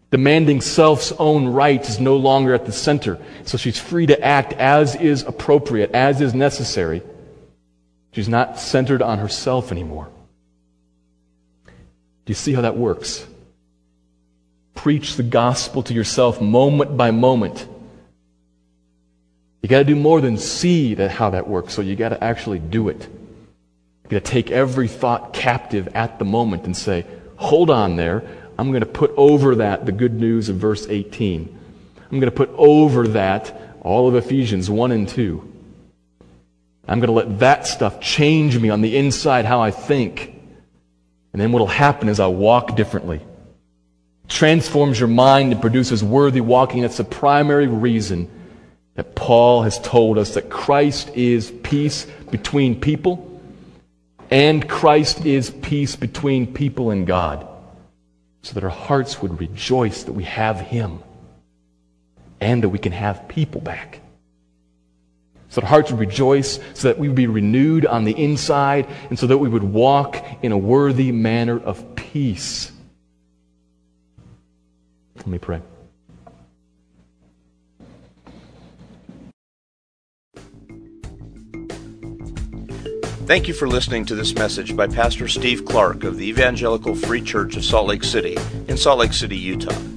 Demanding 0.10 0.62
self's 0.62 1.12
own 1.20 1.50
rights 1.50 1.90
is 1.90 2.00
no 2.00 2.16
longer 2.16 2.54
at 2.54 2.66
the 2.66 2.72
center. 2.72 3.20
So 3.44 3.58
she's 3.58 3.80
free 3.80 4.06
to 4.06 4.20
act 4.24 4.54
as 4.54 4.96
is 4.96 5.24
appropriate, 5.24 5.92
as 5.92 6.22
is 6.22 6.34
necessary. 6.34 7.04
She's 8.14 8.30
not 8.30 8.58
centered 8.58 9.02
on 9.02 9.20
herself 9.20 9.72
anymore. 9.72 10.10
Do 12.28 12.32
you 12.32 12.36
see 12.36 12.54
how 12.54 12.62
that 12.62 12.78
works? 12.78 13.26
preach 14.78 15.16
the 15.16 15.24
gospel 15.24 15.84
to 15.84 15.94
yourself 15.94 16.40
moment 16.40 16.96
by 16.96 17.12
moment. 17.12 17.68
You 19.62 19.68
got 19.68 19.80
to 19.80 19.84
do 19.84 19.96
more 19.96 20.22
than 20.22 20.38
see 20.38 20.94
that, 20.94 21.12
how 21.12 21.32
that 21.32 21.50
works, 21.50 21.74
so 21.74 21.82
you 21.82 21.96
got 21.98 22.10
to 22.10 22.24
actually 22.24 22.60
do 22.60 22.88
it. 22.88 23.02
You 23.02 24.10
got 24.10 24.24
to 24.24 24.32
take 24.32 24.50
every 24.50 24.88
thought 24.88 25.34
captive 25.34 25.90
at 25.90 26.20
the 26.20 26.26
moment 26.26 26.64
and 26.64 26.78
say, 26.78 27.06
hold 27.36 27.70
on 27.70 27.98
there. 27.98 28.24
I'm 28.58 28.70
going 28.70 28.80
to 28.80 28.86
put 28.86 29.12
over 29.18 29.56
that 29.56 29.86
the 29.86 29.92
good 29.92 30.14
news 30.14 30.48
of 30.48 30.56
verse 30.56 30.88
18. 30.88 31.60
I'm 32.10 32.20
going 32.20 32.32
to 32.32 32.32
put 32.32 32.52
over 32.56 33.10
that 33.10 33.76
all 33.82 34.08
of 34.08 34.16
Ephesians 34.16 34.70
1 34.70 34.92
and 34.92 35.10
2. 35.10 35.54
I'm 36.88 37.02
going 37.02 37.08
to 37.08 37.14
let 37.14 37.40
that 37.40 37.68
stuff 37.68 38.00
change 38.00 38.58
me 38.58 38.70
on 38.70 38.80
the 38.80 38.96
inside, 38.96 39.44
how 39.44 39.60
I 39.60 39.72
think. 39.72 40.37
And 41.38 41.42
then 41.44 41.52
what 41.52 41.60
will 41.60 41.68
happen 41.68 42.10
is 42.10 42.20
I'll 42.20 42.34
walk 42.34 42.76
differently 42.76 43.22
transforms 44.28 45.00
your 45.00 45.08
mind 45.08 45.52
and 45.52 45.62
produces 45.62 46.04
worthy 46.04 46.42
walking. 46.42 46.82
That's 46.82 46.98
the 46.98 47.04
primary 47.04 47.68
reason 47.68 48.28
that 48.96 49.14
Paul 49.14 49.62
has 49.62 49.80
told 49.80 50.18
us 50.18 50.34
that 50.34 50.50
Christ 50.50 51.10
is 51.16 51.54
peace 51.62 52.08
between 52.32 52.82
people 52.82 53.24
and 54.32 54.68
Christ 54.68 55.28
is 55.28 55.52
peace 55.52 55.96
between 55.96 56.52
people 56.52 56.90
and 56.90 57.06
God. 57.06 57.48
So 58.42 58.56
that 58.56 58.64
our 58.64 58.72
hearts 58.72 59.22
would 59.22 59.40
rejoice 59.40 60.06
that 60.06 60.14
we 60.14 60.24
have 60.24 60.60
Him 60.60 61.04
and 62.42 62.64
that 62.64 62.70
we 62.70 62.80
can 62.80 62.94
have 62.94 63.28
people 63.28 63.62
back. 63.62 64.02
So 65.58 65.62
that 65.62 65.68
hearts 65.68 65.90
would 65.92 66.00
rejoice, 66.00 66.60
so 66.76 66.88
that 66.88 67.00
we 67.00 67.08
would 67.08 67.16
be 67.18 67.28
renewed 67.28 67.86
on 67.86 68.04
the 68.04 68.12
inside, 68.12 68.88
and 69.10 69.18
so 69.18 69.28
that 69.28 69.40
we 69.40 69.50
would 69.50 69.64
walk 69.64 70.24
in 70.44 70.52
a 70.52 70.58
worthy 70.58 71.12
manner 71.12 71.60
of 71.60 71.96
peace 71.96 72.72
let 75.28 75.28
me 75.28 75.40
pray. 75.40 75.62
Thank 83.26 83.50
you 83.50 83.54
for 83.54 83.68
listening 83.68 84.06
to 84.06 84.16
this 84.16 84.34
message 84.36 84.74
by 84.74 84.88
Pastor 84.88 85.28
Steve 85.28 85.66
Clark 85.66 86.06
of 86.06 86.16
the 86.16 86.30
Evangelical 86.30 86.96
Free 86.96 87.22
Church 87.22 87.58
of 87.58 87.66
Salt 87.66 87.88
Lake 87.88 88.06
City 88.06 88.38
in 88.70 88.78
Salt 88.78 89.00
Lake 89.00 89.12
City, 89.12 89.36
Utah. 89.36 89.97